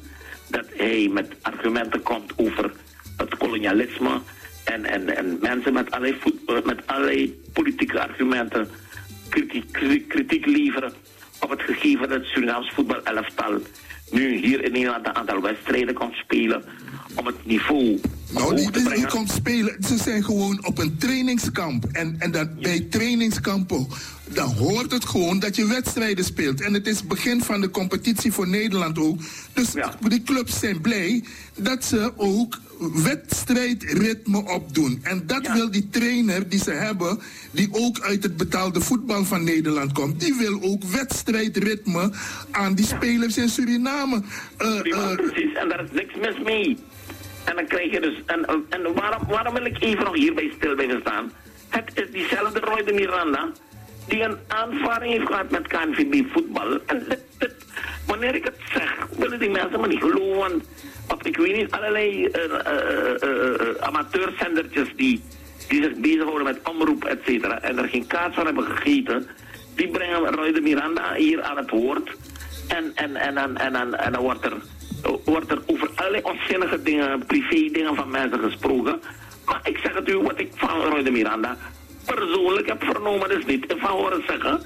dat 0.49 0.65
hij 0.75 1.09
met 1.11 1.35
argumenten 1.41 2.01
komt 2.01 2.33
over 2.35 2.71
het 3.17 3.38
kolonialisme 3.38 4.19
en, 4.63 4.85
en, 4.85 5.15
en 5.17 5.38
mensen 5.41 5.73
met 5.73 5.91
allerlei, 5.91 6.17
eh, 6.45 6.55
met 6.63 6.88
allerlei 6.88 7.39
politieke 7.53 7.99
argumenten 8.01 8.67
kritiek, 9.29 10.07
kritiek, 10.07 10.45
leveren 10.45 10.93
op 11.39 11.49
het 11.49 11.61
gegeven 11.61 12.09
dat 12.09 12.17
het 12.17 12.27
Surinaams 12.27 12.71
voetbalelftal 12.73 13.61
nu 14.11 14.35
hier 14.35 14.63
in 14.63 14.71
Nederland 14.71 15.07
een 15.07 15.15
aantal 15.15 15.41
wedstrijden 15.41 15.93
komt 15.93 16.15
spelen 16.15 16.63
om 17.15 17.25
het 17.25 17.45
niveau 17.45 17.99
Nou, 18.32 18.56
die, 18.56 18.71
die, 18.71 18.89
die 18.89 19.08
komt 19.08 19.32
spelen. 19.32 19.75
Ze 19.88 19.97
zijn 19.97 20.23
gewoon 20.23 20.65
op 20.65 20.78
een 20.78 20.97
trainingskamp. 20.97 21.86
En, 21.91 22.15
en 22.19 22.32
dat 22.32 22.60
bij 22.60 22.88
trainingskampen, 22.89 23.88
dan 24.34 24.54
hoort 24.54 24.91
het 24.91 25.06
gewoon 25.06 25.39
dat 25.39 25.56
je 25.56 25.67
wedstrijden 25.67 26.26
speelt. 26.26 26.61
En 26.61 26.74
het 26.74 26.88
is 26.88 26.97
het 26.97 27.07
begin 27.07 27.41
van 27.41 27.61
de 27.61 27.70
competitie 27.70 28.32
voor 28.32 28.47
Nederland 28.47 28.99
ook. 28.99 29.20
Dus 29.53 29.68
die 30.07 30.24
clubs 30.24 30.59
zijn 30.59 30.82
blij 30.82 31.24
dat 31.55 31.86
ze 31.86 32.11
ook 32.16 32.57
wedstrijdritme 32.80 34.43
opdoen. 34.51 34.99
En 35.03 35.24
dat 35.28 35.47
wil 35.47 35.72
die 35.72 35.89
trainer 35.89 36.49
die 36.49 36.59
ze 36.59 36.72
hebben, 36.72 37.20
die 37.51 37.70
ook 37.72 37.99
uit 37.99 38.24
het 38.24 38.38
betaalde 38.38 38.82
voetbal 38.82 39.26
van 39.26 39.43
Nederland 39.43 39.91
komt, 39.91 40.20
die 40.20 40.34
wil 40.34 40.61
ook 40.61 40.84
wedstrijdritme 40.84 42.11
aan 42.51 42.76
die 42.76 42.86
spelers 42.86 43.38
in 43.38 43.49
Suriname. 43.49 44.22
Eh, 44.57 44.80
Prima, 44.80 45.09
eh, 45.09 45.16
precies, 45.16 45.53
en 45.53 45.70
daar 45.70 45.84
is 45.84 45.91
niks 45.91 46.16
mis 46.16 46.36
mee. 46.43 46.78
En 47.45 47.55
dan 47.55 47.67
krijg 47.67 47.91
je 47.91 47.99
dus, 47.99 48.21
en, 48.25 48.45
en 48.69 48.93
waarom, 48.93 49.27
waarom 49.27 49.53
wil 49.53 49.65
ik 49.65 49.81
even 49.81 50.03
nog 50.03 50.15
hierbij 50.15 50.51
stil 50.57 50.75
blijven 50.75 51.01
staan? 51.01 51.31
Het 51.69 51.91
is 51.93 52.11
diezelfde 52.11 52.59
Roy 52.59 52.83
de 52.83 52.93
Miranda 52.93 53.51
die 54.07 54.21
een 54.21 54.37
aanvaring 54.47 55.11
heeft 55.11 55.27
gehad 55.27 55.49
met 55.49 55.67
KNVB 55.67 56.31
voetbal. 56.31 56.79
En 56.85 57.05
dit, 57.37 57.55
wanneer 58.05 58.35
ik 58.35 58.43
het 58.43 58.59
zeg, 58.73 59.07
willen 59.17 59.39
die 59.39 59.49
mensen 59.49 59.81
me 59.81 59.87
niet 59.87 60.01
geloven. 60.01 60.63
Want 61.07 61.25
ik 61.25 61.37
weet 61.37 61.55
niet, 61.55 61.71
allerlei 61.71 62.25
eh, 62.25 62.41
amateurzendertjes 63.79 64.87
die, 64.95 65.21
die 65.67 65.83
zich 65.83 65.93
bezighouden 65.93 66.43
met 66.43 66.59
omroep, 66.63 67.05
et 67.05 67.19
cetera, 67.25 67.61
en 67.61 67.77
er 67.77 67.89
geen 67.89 68.07
kaas 68.07 68.33
van 68.35 68.45
hebben 68.45 68.63
gegeten, 68.63 69.27
die 69.75 69.87
brengen 69.87 70.35
Roy 70.35 70.51
de 70.51 70.61
Miranda 70.61 71.13
hier 71.13 71.41
aan 71.41 71.57
het 71.57 71.69
woord. 71.69 72.09
En, 72.68 72.91
en, 72.95 73.16
en, 73.16 73.38
en, 73.38 73.57
en, 73.57 73.76
en, 73.76 73.99
en 73.99 74.11
dan 74.11 74.22
wordt 74.22 74.45
er, 74.45 74.53
wordt 75.26 75.51
er 75.51 75.61
over 75.66 75.89
allerlei 75.95 76.24
onzinnige 76.24 76.84
dingen, 76.84 77.26
privé 77.26 77.70
dingen 77.72 77.95
van 77.95 78.09
mensen 78.09 78.39
gesproken. 78.39 79.01
Maar 79.45 79.59
ik 79.63 79.78
zeg 79.78 79.93
het 79.93 80.09
u, 80.09 80.18
wat 80.18 80.39
ik 80.39 80.51
van 80.55 80.82
Roy 80.82 81.03
de 81.03 81.11
Miranda 81.11 81.57
persoonlijk 82.05 82.68
heb 82.68 82.84
vernomen, 82.84 83.38
is 83.38 83.45
niet 83.45 83.66
van 83.78 83.91
horen 83.91 84.24
zeggen 84.28 84.61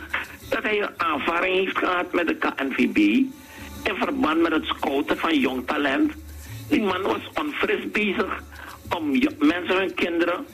dat 0.49 0.63
hij 0.63 0.81
een 0.81 0.89
aanvaring 0.97 1.55
heeft 1.55 1.77
gehad 1.77 2.13
met 2.13 2.27
de 2.27 2.35
KNVB 2.35 2.97
in 3.83 3.95
verband 3.95 4.41
met 4.41 4.51
het 4.51 4.65
scouten 4.65 5.17
van 5.17 5.39
jong 5.39 5.67
talent. 5.67 6.11
Die 6.67 6.81
man 6.81 7.01
was 7.01 7.29
onfris 7.33 7.91
bezig 7.91 8.43
om 8.95 9.09
mensen, 9.39 9.77
hun 9.77 9.93
kinderen, 9.93 10.45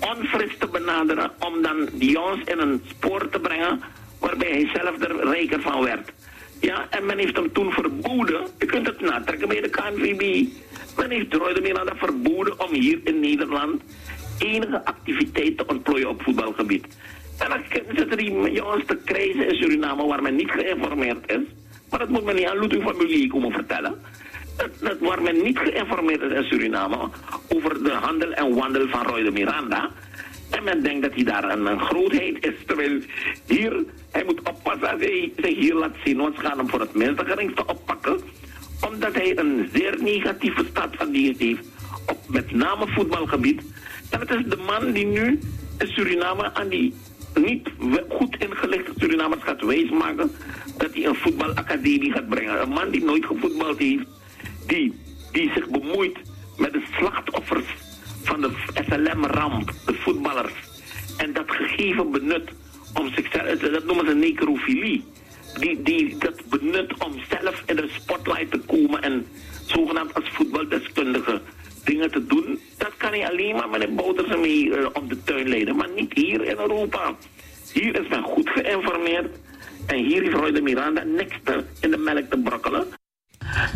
onfris 0.00 0.56
te 0.58 0.66
benaderen, 0.66 1.30
om 1.38 1.62
dan 1.62 1.88
die 1.92 2.10
jongens 2.10 2.44
in 2.44 2.58
een 2.58 2.82
spoor 2.88 3.28
te 3.28 3.38
brengen 3.40 3.82
waarbij 4.18 4.50
hij 4.50 4.70
zelf 4.74 5.02
er 5.02 5.28
rijker 5.28 5.60
van 5.60 5.84
werd. 5.84 6.12
Ja, 6.62 6.86
en 6.90 7.06
men 7.06 7.18
heeft 7.18 7.36
hem 7.36 7.52
toen 7.52 7.72
verboden, 7.72 8.46
je 8.58 8.66
kunt 8.66 8.86
het 8.86 9.00
natrekken 9.00 9.48
bij 9.48 9.60
de 9.60 9.68
KNVB, 9.68 10.46
men 10.96 11.10
heeft 11.10 11.60
Miranda 11.62 11.96
verboden 11.96 12.60
om 12.60 12.72
hier 12.72 13.00
in 13.04 13.20
Nederland 13.20 13.82
enige 14.38 14.84
activiteit 14.84 15.58
te 15.58 15.66
ontplooien 15.66 16.08
op 16.08 16.22
voetbalgebied. 16.22 16.86
En 17.38 17.48
dan 17.48 17.60
zitten 17.96 18.16
die 18.16 18.52
jongens 18.52 18.84
te 18.86 18.98
krijzen 19.04 19.48
in 19.48 19.54
Suriname 19.54 20.06
waar 20.06 20.22
men 20.22 20.36
niet 20.36 20.50
geïnformeerd 20.50 21.30
is. 21.30 21.46
Maar 21.90 21.98
dat 21.98 22.08
moet 22.08 22.24
men 22.24 22.34
niet 22.34 22.46
aan 22.46 22.58
Ludwig 22.58 22.82
van 22.82 22.96
Mulier 22.96 23.28
komen 23.28 23.52
vertellen. 23.52 23.94
Dat, 24.80 24.98
waar 24.98 25.22
men 25.22 25.42
niet 25.42 25.58
geïnformeerd 25.58 26.22
is 26.22 26.32
in 26.32 26.44
Suriname 26.44 27.08
over 27.48 27.82
de 27.82 27.90
handel 27.90 28.32
en 28.32 28.54
wandel 28.54 28.88
van 28.88 29.02
Roy 29.02 29.22
de 29.22 29.30
Miranda. 29.30 29.90
En 30.50 30.64
men 30.64 30.82
denkt 30.82 31.02
dat 31.02 31.14
hij 31.14 31.24
daar 31.24 31.58
een 31.58 31.80
grootheid 31.80 32.46
is. 32.46 32.54
Terwijl 32.66 33.00
hier, 33.46 33.84
hij 34.12 34.24
moet 34.24 34.48
oppassen 34.48 34.90
als 34.90 35.00
hij 35.00 35.32
zich 35.36 35.54
hier 35.54 35.74
laat 35.74 35.96
zien. 36.04 36.16
Ze 36.16 36.40
gaan 36.40 36.58
hem 36.58 36.68
voor 36.68 36.80
het 36.80 36.94
minste 36.94 37.66
oppakken. 37.66 38.20
Omdat 38.88 39.14
hij 39.14 39.38
een 39.38 39.70
zeer 39.72 40.02
negatieve 40.02 40.64
staat 40.70 40.96
van 40.96 41.10
dienst 41.10 41.40
heeft. 41.40 41.66
Op 42.06 42.18
met 42.28 42.50
name 42.50 42.86
voetbalgebied. 42.86 43.62
En 44.10 44.20
het 44.20 44.30
is 44.30 44.44
de 44.44 44.56
man 44.56 44.92
die 44.92 45.06
nu 45.06 45.38
in 45.78 45.86
Suriname 45.86 46.54
aan 46.54 46.68
die 46.68 46.94
niet 47.34 47.68
goed 48.08 48.36
ingelichte 48.38 48.92
Surinamers 48.96 49.42
gaat 49.42 49.62
wijsmaken 49.62 50.32
dat 50.76 50.94
hij 50.94 51.04
een 51.04 51.14
voetbalacademie 51.14 52.12
gaat 52.12 52.28
brengen. 52.28 52.62
Een 52.62 52.68
man 52.68 52.90
die 52.90 53.04
nooit 53.04 53.26
gevoetbald 53.26 53.78
heeft, 53.78 54.04
die, 54.66 54.94
die 55.32 55.50
zich 55.54 55.68
bemoeit 55.68 56.18
met 56.56 56.72
de 56.72 56.82
slachtoffers 56.98 57.66
van 58.22 58.40
de 58.40 58.50
SLM-ramp, 58.88 59.72
de 59.86 59.94
voetballers. 59.94 60.52
En 61.16 61.32
dat 61.32 61.50
gegeven 61.50 62.10
benut 62.10 62.50
om 62.94 63.12
zichzelf, 63.14 63.58
dat 63.58 63.84
noemen 63.84 64.06
ze 64.06 64.14
necrofilie. 64.14 65.04
Die, 65.58 65.82
die 65.82 66.16
dat 66.18 66.42
benut 66.48 67.04
om 67.04 67.12
zelf 67.28 67.62
in 67.66 67.76
de 67.76 67.88
spotlight 67.88 68.50
te 68.50 68.58
komen 68.58 69.02
en 69.02 69.26
zogenaamd 69.66 70.14
als 70.14 70.28
voetbaldeskundige 70.28 71.40
dingen 71.84 72.10
te 72.10 72.26
doen. 72.26 72.60
Dat 72.78 72.96
kan 72.96 73.10
hij 73.10 73.28
alleen 73.30 73.54
maar 73.54 73.68
met 73.68 73.82
een 73.82 73.94
boter 73.94 74.38
mee 74.38 74.76
eh, 74.76 74.86
op 74.92 75.08
de 75.08 75.22
tuin 75.22 75.48
leiden, 75.48 75.76
maar 75.76 75.90
niet 75.96 76.12
hier 76.14 76.44
in 76.44 76.58
Europa. 76.58 77.16
Hier 77.72 78.00
is 78.00 78.08
men 78.08 78.22
goed 78.22 78.48
geïnformeerd 78.48 79.36
en 79.86 79.96
hier 79.96 80.22
heeft 80.22 80.34
Roy 80.34 80.52
de 80.52 80.62
Miranda 80.62 81.02
niks 81.02 81.34
in 81.80 81.90
de 81.90 81.96
melk 81.96 82.30
te 82.30 82.38
brokkelen. 82.38 82.86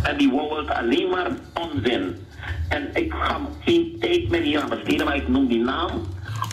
En 0.03 0.17
die 0.17 0.31
wouwelt 0.31 0.71
alleen 0.71 1.09
maar 1.09 1.31
onzin. 1.55 2.17
En 2.69 2.91
ik 2.95 3.13
ga 3.13 3.41
geen 3.65 3.97
tijd 4.01 4.29
meer 4.29 4.41
hier 4.41 4.61
aan 4.61 4.69
besteden, 4.69 5.07
maar 5.07 5.17
ik 5.17 5.29
noem 5.29 5.47
die 5.47 5.63
naam. 5.63 5.91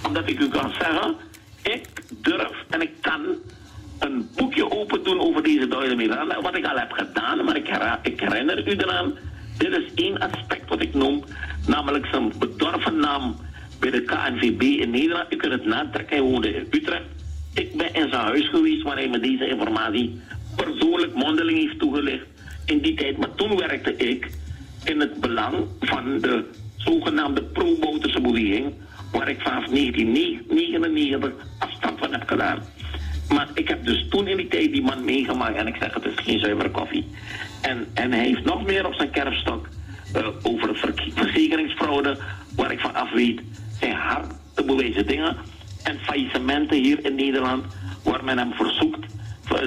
Omdat 0.07 0.29
ik 0.29 0.39
u 0.39 0.49
kan 0.49 0.73
zeggen, 0.79 1.15
ik 1.63 1.87
durf 2.21 2.65
en 2.69 2.81
ik 2.81 2.91
kan 3.01 3.21
een 3.99 4.29
boekje 4.35 4.71
open 4.71 5.03
doen 5.03 5.19
over 5.19 5.43
deze 5.43 5.67
Doyle 5.67 5.95
Miranda. 5.95 6.41
Wat 6.41 6.57
ik 6.57 6.65
al 6.65 6.77
heb 6.77 6.91
gedaan, 6.91 7.45
maar 7.45 7.55
ik, 7.55 7.67
ik 8.01 8.19
herinner 8.19 8.67
u 8.67 8.71
eraan. 8.71 9.13
Dit 9.57 9.77
is 9.77 9.93
één 9.95 10.19
aspect 10.19 10.69
wat 10.69 10.81
ik 10.81 10.93
noem, 10.93 11.23
namelijk 11.67 12.05
zijn 12.05 12.33
bedorven 12.39 12.99
naam 12.99 13.35
bij 13.79 13.91
de 13.91 14.01
KNVB 14.01 14.61
in 14.61 14.89
Nederland. 14.89 15.33
U 15.33 15.35
kunt 15.35 15.51
het 15.51 15.65
natrekken, 15.65 16.17
hij 16.17 16.25
woonde 16.25 16.55
in 16.55 16.67
Utrecht. 16.71 17.03
Ik 17.53 17.77
ben 17.77 17.93
in 17.93 18.09
zijn 18.09 18.21
huis 18.21 18.49
geweest 18.49 18.81
waar 18.81 18.95
hij 18.95 19.09
me 19.09 19.19
deze 19.19 19.47
informatie 19.47 20.21
persoonlijk 20.55 21.13
mondeling 21.13 21.57
heeft 21.57 21.79
toegelicht 21.79 22.25
in 22.65 22.81
die 22.81 22.95
tijd. 22.95 23.17
Maar 23.17 23.35
toen 23.35 23.57
werkte 23.57 23.95
ik 23.95 24.31
in 24.83 24.99
het 24.99 25.19
belang 25.19 25.55
van 25.79 26.19
de 26.19 26.45
zogenaamde 26.77 27.43
pro-Bouterse 27.43 28.21
beweging, 28.21 28.73
waar 29.13 29.29
ik 29.29 29.41
vanaf 29.41 29.65
1999 29.65 31.31
afstand 31.59 31.99
van 31.99 32.11
heb 32.11 32.27
gedaan. 32.27 32.59
Maar 33.29 33.47
ik 33.53 33.67
heb 33.67 33.85
dus 33.85 34.07
toen 34.09 34.27
in 34.27 34.37
die 34.37 34.47
tijd 34.47 34.71
die 34.71 34.81
man 34.81 35.05
meegemaakt 35.05 35.55
en 35.55 35.67
ik 35.67 35.75
zeg 35.79 35.93
het 35.93 36.05
is 36.05 36.15
geen 36.15 36.39
zuivere 36.39 36.71
koffie. 36.71 37.07
En, 37.61 37.87
en 37.93 38.11
hij 38.11 38.25
heeft 38.25 38.45
nog 38.45 38.65
meer 38.65 38.85
op 38.85 38.93
zijn 38.93 39.09
kerfstok 39.09 39.67
eh, 40.13 40.27
over 40.43 40.75
ver- 40.75 41.11
verzekeringsfraude, 41.15 42.17
waar 42.55 42.71
ik 42.71 42.79
van 42.79 42.95
af 42.95 43.11
weet, 43.11 43.41
zijn 43.79 43.95
hard 43.95 44.25
te 44.53 44.63
bewijzen 44.63 45.07
dingen. 45.07 45.37
En 45.83 45.99
faillissementen 45.99 46.77
hier 46.77 47.05
in 47.05 47.15
Nederland, 47.15 47.65
waar 48.03 48.23
men 48.23 48.37
hem 48.37 48.53
verzoekt. 48.53 49.05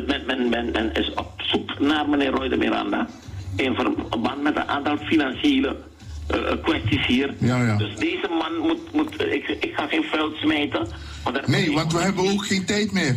Men, 0.07 0.23
men, 0.27 0.49
men, 0.49 0.71
men 0.71 0.95
is 0.95 1.15
op 1.15 1.33
zoek 1.37 1.79
naar 1.79 2.09
meneer 2.09 2.31
Roy 2.31 2.49
de 2.49 2.57
Miranda. 2.57 3.07
In 3.57 3.75
verband 3.75 4.43
met 4.43 4.57
een 4.57 4.69
aantal 4.69 4.97
financiële 4.97 5.77
eh, 6.27 6.63
kwesties 6.63 7.07
hier. 7.07 7.35
Ja, 7.39 7.63
ja. 7.65 7.77
Dus 7.77 7.97
deze 7.97 8.29
man 8.29 8.57
moet, 8.67 8.93
moet 8.93 9.21
ik, 9.21 9.49
ik 9.49 9.73
ga 9.75 9.87
geen 9.87 10.05
vuil 10.05 10.31
smijten. 10.35 10.87
Want 11.25 11.47
nee, 11.47 11.73
want 11.73 11.93
we 11.93 11.99
hebben 11.99 12.33
ook 12.33 12.47
geen 12.47 12.65
tijd 12.65 12.93
meer. 12.93 13.17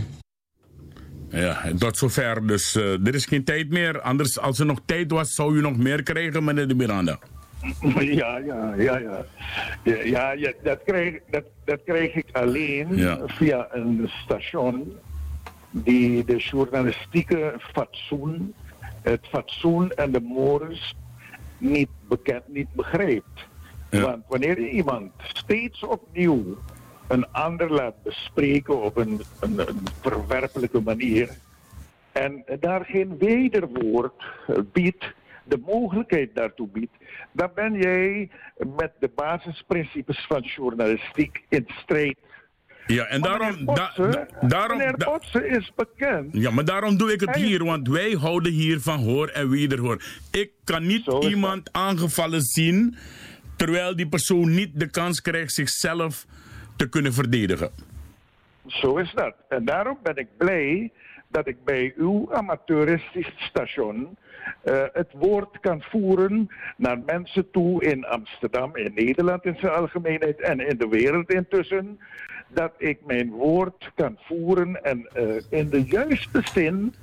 Ja, 1.30 1.64
en 1.64 1.78
tot 1.78 1.98
zover. 1.98 2.48
Dus 2.48 2.76
eh, 2.76 3.08
er 3.08 3.16
is 3.16 3.26
geen 3.26 3.44
tijd 3.44 3.70
meer. 3.70 4.02
Anders, 4.02 4.40
als 4.40 4.60
er 4.60 4.66
nog 4.66 4.80
tijd 4.86 5.12
was, 5.12 5.34
zou 5.34 5.58
u 5.58 5.62
nog 5.62 5.78
meer 5.78 6.04
krijgen, 6.04 6.44
meneer 6.44 6.68
de 6.68 6.76
Miranda. 6.76 7.20
Ja, 8.00 8.38
ja, 8.38 8.74
ja, 8.78 8.98
ja. 8.98 9.26
Ja, 9.84 9.96
ja, 10.04 10.32
ja, 10.32 10.52
dat, 10.64 10.80
krijg, 10.86 11.16
dat, 11.30 11.44
dat 11.66 11.80
krijg 11.86 12.14
ik 12.16 12.26
alleen 12.32 12.98
Ja. 12.98 13.20
via 13.26 13.68
een 13.72 14.10
station 14.24 14.94
die 15.72 16.26
de 16.26 16.36
journalistieke 16.38 17.54
fatsoen, 17.74 18.54
het 19.02 19.28
fatsoen 19.30 19.92
en 19.92 20.12
de 20.12 20.20
mores 20.22 20.96
niet 21.60 21.90
bekend, 22.08 22.48
niet 22.48 22.74
begrijpt. 22.74 23.48
Want 23.90 24.24
wanneer 24.28 24.62
je 24.62 24.70
iemand 24.70 25.12
steeds 25.18 25.84
opnieuw 25.84 26.58
een 27.08 27.32
ander 27.32 27.74
laat 27.74 28.04
bespreken 28.04 28.82
op 28.82 28.98
een, 28.98 29.22
een, 29.40 29.60
een 29.60 29.88
verwerpelijke 30.02 30.82
manier 30.82 31.30
en 32.12 32.44
daar 32.60 32.86
geen 32.86 33.18
wederwoord 33.18 34.24
biedt, 34.72 35.14
de 35.44 35.62
mogelijkheid 35.66 36.36
daartoe 36.36 36.68
biedt, 36.68 36.96
dan 37.32 37.52
ben 37.56 37.74
jij 37.74 38.30
met 38.76 38.92
de 39.00 39.10
basisprincipes 39.16 40.26
van 40.28 40.42
journalistiek 40.42 41.44
in 41.50 41.68
strijd. 41.68 42.18
Ja, 42.94 43.06
en 43.06 43.22
daarom... 43.22 43.66
da- 43.66 43.94
da- 43.96 44.28
daarom 44.42 44.78
Meneer 44.78 45.58
is 45.58 45.72
bekend. 45.76 46.28
ja, 46.32 46.52
maar 46.52 46.66
daarom 46.66 46.98
doe 46.98 47.12
ik 47.14 47.20
het 47.20 47.30
Hij- 47.30 47.42
hier, 47.42 47.64
want 47.64 47.88
wij 47.88 48.12
houden 48.12 48.52
hier 48.52 48.80
van 48.80 49.00
hoor 49.00 49.28
en 49.28 49.50
wederhoor. 49.50 50.04
Ik 50.32 50.52
kan 50.64 50.86
niet 50.88 51.08
iemand 51.22 51.70
aangevallen 51.74 52.42
zien, 52.42 52.96
terwijl 53.56 53.96
die 53.96 54.08
persoon 54.08 54.54
niet 54.54 54.80
de 54.80 54.90
kans 54.90 55.22
krijgt 55.22 55.54
zichzelf 55.54 56.26
te 56.76 56.90
kunnen 56.90 57.14
verdedigen. 57.14 57.70
Zo 58.68 58.98
is 58.98 59.12
dat. 59.16 59.36
En 59.50 59.66
daarom 59.66 59.98
ben 60.04 60.16
ik 60.16 60.28
blij 60.38 60.92
dat 61.28 61.48
ik 61.48 61.58
bij 61.66 61.94
uw 61.98 62.34
amateuristisch 62.34 63.32
station 63.38 64.18
eh, 64.64 64.84
het 64.94 65.10
woord 65.14 65.60
kan 65.60 65.82
voeren 65.90 66.50
naar 66.78 67.00
mensen 67.06 67.52
toe 67.52 67.84
in 67.84 68.06
Amsterdam, 68.06 68.76
in 68.76 68.92
Nederland 68.96 69.46
in 69.46 69.56
zijn 69.60 69.74
algemeenheid 69.74 70.42
en 70.42 70.60
in 70.60 70.78
de 70.78 70.88
wereld 70.88 71.34
intussen. 71.34 72.00
Dat 72.54 72.72
ik 72.78 73.00
mijn 73.06 73.30
woord 73.30 73.92
kan 73.96 74.18
voeren 74.22 74.84
en 74.84 75.08
eh, 75.14 75.36
in 75.50 75.70
de 75.70 75.84
juiste 75.84 76.42
zin 76.54 76.94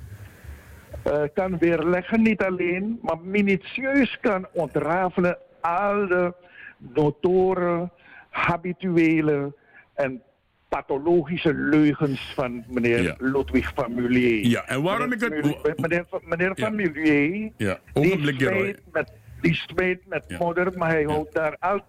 eh, 1.03 1.21
kan 1.33 1.57
weerleggen, 1.57 2.21
niet 2.21 2.41
alleen, 2.43 2.99
maar 3.01 3.19
minutieus 3.23 4.17
kan 4.21 4.47
ontrafelen 4.51 5.37
al 5.61 6.07
de 6.07 6.33
notoren, 6.77 7.91
habituele 8.29 9.53
en 9.93 10.21
pathologische 10.69 11.53
leugens 11.53 12.33
van 12.35 12.63
meneer 12.67 13.01
Ja. 13.01 13.15
Ludwig 13.19 13.71
van 13.75 13.93
Mulier. 13.95 14.45
Ja, 14.45 14.67
en 14.67 14.81
waarom 14.81 15.11
ik 15.11 15.19
het- 15.19 15.29
Meneer, 15.29 15.73
meneer, 15.77 16.05
van- 16.09 16.21
meneer 16.23 16.51
van 16.55 16.75
Mulier, 16.75 17.51
Ja, 17.57 17.79
die 17.93 18.19
smijt 18.35 18.81
met, 18.91 19.11
die 19.41 19.53
smijt 19.53 19.99
met 20.07 20.39
modder, 20.39 20.77
maar 20.77 20.89
hij 20.89 21.03
houdt 21.03 21.33
daar 21.33 21.55
altijd 21.59 21.83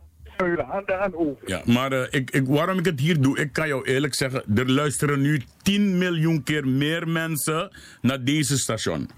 handen 0.47 1.01
aan 1.01 1.14
over. 1.14 1.49
Ja, 1.49 1.62
maar 1.64 1.93
eh, 1.93 2.20
ik, 2.20 2.30
ik, 2.30 2.47
waarom 2.47 2.78
ik 2.78 2.84
het 2.84 3.01
hier 3.01 3.20
doe, 3.20 3.39
ik 3.39 3.53
kan 3.53 3.68
jou 3.68 3.84
eerlijk 3.84 4.14
zeggen, 4.14 4.57
er 4.57 4.70
luisteren 4.70 5.20
nu 5.20 5.41
10 5.62 5.99
miljoen 5.99 6.43
keer 6.43 6.68
meer 6.68 7.09
mensen 7.09 7.70
naar 8.01 8.24
deze 8.24 8.59
station. 8.59 9.09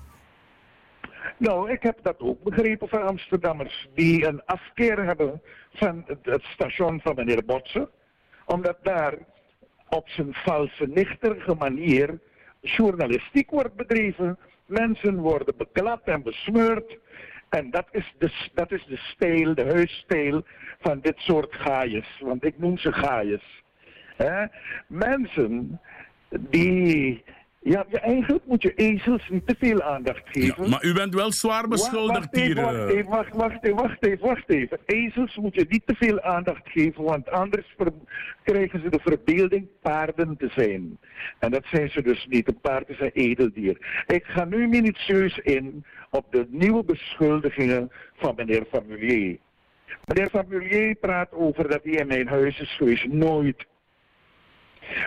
Nou, 1.37 1.71
ik 1.71 1.83
heb 1.83 1.99
dat 2.03 2.19
ook 2.19 2.43
begrepen 2.43 2.89
van 2.89 3.03
Amsterdammers 3.03 3.89
die 3.95 4.27
een 4.27 4.45
afkeer 4.45 5.05
hebben 5.05 5.43
van 5.73 6.05
het, 6.07 6.19
het 6.23 6.43
station 6.43 7.01
van 7.01 7.15
meneer 7.15 7.45
Botsen. 7.45 7.89
Omdat 8.45 8.77
daar 8.83 9.15
op 9.89 10.09
zijn 10.09 10.35
valse, 10.35 10.87
nichterige 10.87 11.55
manier 11.55 12.19
journalistiek 12.61 13.51
wordt 13.51 13.75
bedreven. 13.75 14.39
Mensen 14.67 15.17
worden 15.17 15.57
beklad 15.57 16.01
en 16.05 16.23
besmeurd. 16.23 16.99
En 17.51 17.71
dat 17.71 17.87
is 17.91 18.15
de, 18.19 18.49
dat 18.55 18.73
is 18.73 18.85
de 18.85 18.97
stijl, 18.97 19.55
de 19.55 19.65
huisstijl 19.65 20.45
van 20.81 21.01
dit 21.01 21.19
soort 21.19 21.55
gaaiers. 21.55 22.21
Want 22.21 22.45
ik 22.45 22.59
noem 22.59 22.79
ze 22.79 22.93
gaaiers. 22.93 23.63
Mensen 24.87 25.81
die... 26.41 27.23
Ja, 27.63 27.87
ja, 27.89 28.01
eigenlijk 28.01 28.47
moet 28.47 28.63
je 28.63 28.75
ezels 28.75 29.29
niet 29.29 29.47
te 29.47 29.55
veel 29.59 29.83
aandacht 29.83 30.23
geven. 30.25 30.71
Maar 30.71 30.85
u 30.85 30.93
bent 30.93 31.15
wel 31.15 31.33
zwaar 31.33 31.69
beschuldigd 31.69 32.37
hier. 32.37 32.55
wacht 32.55 32.75
eh. 32.75 32.97
even, 32.97 33.11
wacht, 33.11 33.35
wacht 33.35 33.65
even, 33.65 33.77
wacht 33.77 34.07
even, 34.07 34.27
wacht 34.27 34.49
even. 34.49 34.79
Ezels 34.87 35.37
moet 35.37 35.55
je 35.55 35.67
niet 35.69 35.87
te 35.87 35.95
veel 35.95 36.21
aandacht 36.21 36.69
geven, 36.69 37.05
want 37.05 37.31
anders 37.31 37.77
krijgen 38.43 38.81
ze 38.83 38.89
de 38.89 39.01
verbeelding 39.03 39.69
paarden 39.81 40.37
te 40.37 40.49
zijn. 40.55 40.99
En 41.39 41.51
dat 41.51 41.65
zijn 41.65 41.91
ze 41.91 42.03
dus 42.03 42.27
niet. 42.29 42.49
Een 42.49 42.61
paard 42.61 42.89
is 42.89 43.01
een 43.01 43.13
edeldier. 43.13 44.05
Ik 44.07 44.25
ga 44.25 44.45
nu 44.45 44.69
minutieus 44.69 45.39
in 45.39 45.85
op 46.11 46.27
de 46.31 46.47
nieuwe 46.51 46.85
beschuldigingen 46.85 47.91
van 48.17 48.35
meneer 48.37 48.65
Van 48.71 48.85
Mulier. 48.87 49.39
Meneer 50.05 50.31
Van 50.31 50.45
Mulier 50.49 50.95
praat 50.95 51.33
over 51.33 51.69
dat 51.69 51.81
hij 51.83 51.93
in 51.93 52.07
mijn 52.07 52.29
huis 52.29 52.61
is 52.61 52.77
geweest. 52.77 53.07
Nooit. 53.07 53.67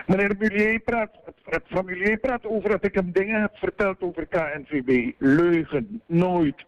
Meneer 0.06 0.34
Mulier 0.38 0.80
praat, 0.80 1.10
het 1.44 1.62
Van 1.66 1.84
Mulier 1.84 2.18
praat 2.18 2.46
over 2.46 2.68
dat 2.68 2.84
ik 2.84 2.94
hem 2.94 3.12
dingen 3.12 3.40
heb 3.40 3.56
verteld 3.56 4.00
over 4.00 4.26
KNVB. 4.26 5.12
Leugen. 5.18 6.02
Nooit. 6.06 6.64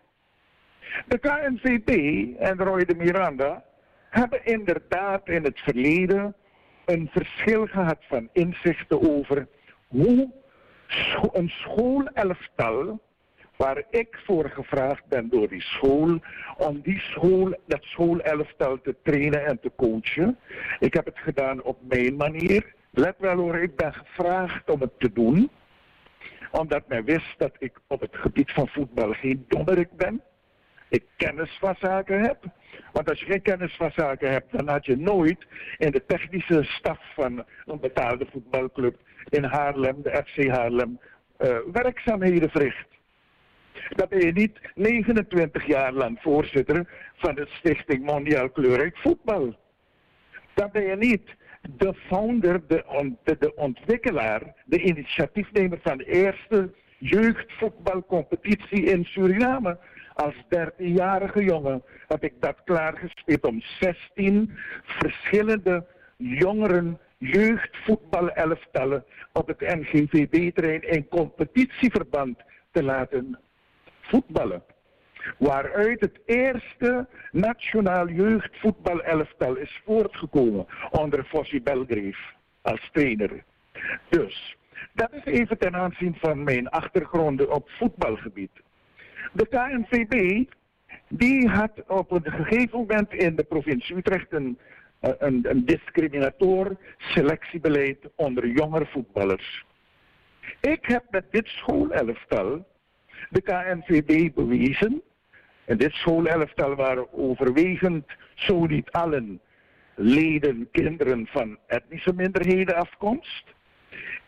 De 1.06 1.18
KNVB 1.18 1.90
en 2.38 2.56
Roy 2.56 2.84
de 2.84 2.94
Miranda 2.94 3.64
hebben 4.10 4.44
inderdaad 4.44 5.28
in 5.28 5.44
het 5.44 5.60
verleden 5.60 6.34
een 6.84 7.08
verschil 7.12 7.66
gehad 7.66 7.98
van 8.00 8.28
inzichten 8.32 9.18
over 9.18 9.46
hoe 9.88 10.30
een 11.32 11.48
schoolelftal, 11.48 13.00
waar 13.56 13.82
ik 13.90 14.20
voor 14.24 14.50
gevraagd 14.50 15.06
ben 15.08 15.28
door 15.28 15.48
die 15.48 15.62
school, 15.62 16.18
om 16.56 16.80
die 16.80 17.00
school, 17.00 17.54
dat 17.66 17.82
schoolelftal 17.82 18.80
te 18.80 18.96
trainen 19.02 19.46
en 19.46 19.60
te 19.60 19.72
coachen. 19.76 20.38
Ik 20.78 20.94
heb 20.94 21.04
het 21.04 21.18
gedaan 21.18 21.62
op 21.62 21.78
mijn 21.88 22.16
manier. 22.16 22.74
Let 22.96 23.14
wel 23.18 23.36
hoor, 23.36 23.56
ik 23.56 23.76
ben 23.76 23.94
gevraagd 23.94 24.70
om 24.70 24.80
het 24.80 24.98
te 24.98 25.12
doen 25.12 25.50
omdat 26.50 26.88
men 26.88 27.04
wist 27.04 27.34
dat 27.38 27.56
ik 27.58 27.78
op 27.86 28.00
het 28.00 28.16
gebied 28.16 28.52
van 28.52 28.68
voetbal 28.68 29.12
geen 29.12 29.44
dommerik 29.48 29.96
ben. 29.96 30.22
Ik 30.88 31.04
kennis 31.16 31.56
van 31.60 31.74
zaken 31.80 32.20
heb. 32.20 32.44
Want 32.92 33.10
als 33.10 33.20
je 33.20 33.26
geen 33.26 33.42
kennis 33.42 33.76
van 33.76 33.90
zaken 33.94 34.30
hebt, 34.30 34.52
dan 34.52 34.68
had 34.68 34.86
je 34.86 34.96
nooit 34.96 35.46
in 35.78 35.90
de 35.90 36.04
technische 36.06 36.62
staf 36.62 36.98
van 37.14 37.44
een 37.64 37.80
betaalde 37.80 38.26
voetbalclub 38.30 38.96
in 39.28 39.44
Haarlem, 39.44 40.02
de 40.02 40.22
FC 40.26 40.48
Haarlem, 40.48 41.00
eh, 41.36 41.56
werkzaamheden 41.72 42.50
verricht. 42.50 42.88
Dan 43.88 44.06
ben 44.08 44.20
je 44.20 44.32
niet 44.32 44.60
29 44.74 45.66
jaar 45.66 45.92
lang 45.92 46.18
voorzitter 46.20 47.10
van 47.14 47.34
de 47.34 47.46
Stichting 47.48 48.04
Mondiaal 48.04 48.50
Kleurrijk 48.50 48.96
Voetbal. 48.96 49.56
Dan 50.54 50.68
ben 50.72 50.82
je 50.82 50.96
niet 50.96 51.34
de 51.76 51.94
founder, 51.94 52.66
de, 52.66 52.84
de 53.38 53.54
ontwikkelaar, 53.54 54.54
de 54.64 54.80
initiatiefnemer 54.80 55.78
van 55.82 55.98
de 55.98 56.04
eerste 56.04 56.74
jeugdvoetbalcompetitie 56.98 58.84
in 58.84 59.04
Suriname. 59.04 59.78
Als 60.14 60.34
13-jarige 60.34 61.44
jongen 61.44 61.82
heb 62.08 62.24
ik 62.24 62.32
dat 62.40 62.56
klaargespeeld 62.64 63.44
om 63.44 63.62
16 63.80 64.58
verschillende 64.82 65.86
jongeren 66.16 66.98
jeugdvoetbalelftallen 67.18 69.04
op 69.32 69.46
het 69.46 69.60
NGVB-terrein 69.60 70.82
in 70.82 71.08
competitieverband 71.08 72.38
te 72.70 72.82
laten 72.82 73.38
voetballen. 74.00 74.62
Waaruit 75.38 76.00
het 76.00 76.20
eerste 76.24 77.08
nationaal 77.32 78.08
jeugdvoetbalelftal 78.08 79.56
is 79.56 79.80
voortgekomen 79.84 80.66
onder 80.90 81.24
Fossi 81.24 81.62
Belgrave 81.62 82.34
als 82.62 82.88
trainer. 82.92 83.44
Dus, 84.08 84.56
dat 84.92 85.12
is 85.12 85.24
even 85.24 85.58
ten 85.58 85.74
aanzien 85.74 86.14
van 86.14 86.44
mijn 86.44 86.68
achtergronden 86.68 87.52
op 87.52 87.70
voetbalgebied. 87.70 88.50
De 89.32 89.46
KNVB, 89.46 90.44
die 91.08 91.48
had 91.48 91.82
op 91.86 92.10
een 92.10 92.32
gegeven 92.32 92.78
moment 92.78 93.12
in 93.12 93.36
de 93.36 93.44
provincie 93.44 93.96
Utrecht 93.96 94.32
een, 94.32 94.58
een, 95.00 95.50
een 95.50 95.64
discriminator 95.64 96.76
selectiebeleid 96.98 97.98
onder 98.14 98.46
jongere 98.46 98.86
voetballers. 98.86 99.64
Ik 100.60 100.86
heb 100.86 101.04
met 101.10 101.24
dit 101.30 101.46
schoolelftal 101.46 102.66
de 103.30 103.40
KNVB 103.40 104.34
bewezen. 104.34 105.02
En 105.66 105.76
dit 105.76 105.92
schoolelftal 105.92 106.74
waren 106.74 107.12
overwegend, 107.12 108.06
zo 108.34 108.66
niet 108.66 108.90
allen, 108.90 109.40
leden, 109.94 110.68
kinderen 110.72 111.26
van 111.26 111.58
etnische 111.66 112.14
minderheden 112.14 112.76
afkomst. 112.76 113.44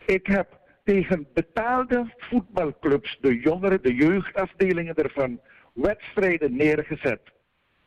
Ik 0.05 0.27
heb 0.27 0.59
tegen 0.83 1.27
betaalde 1.33 2.13
voetbalclubs, 2.17 3.17
de 3.21 3.39
jongeren, 3.39 3.81
de 3.81 3.95
jeugdafdelingen 3.95 4.95
ervan, 4.95 5.39
wedstrijden 5.73 6.55
neergezet. 6.55 7.21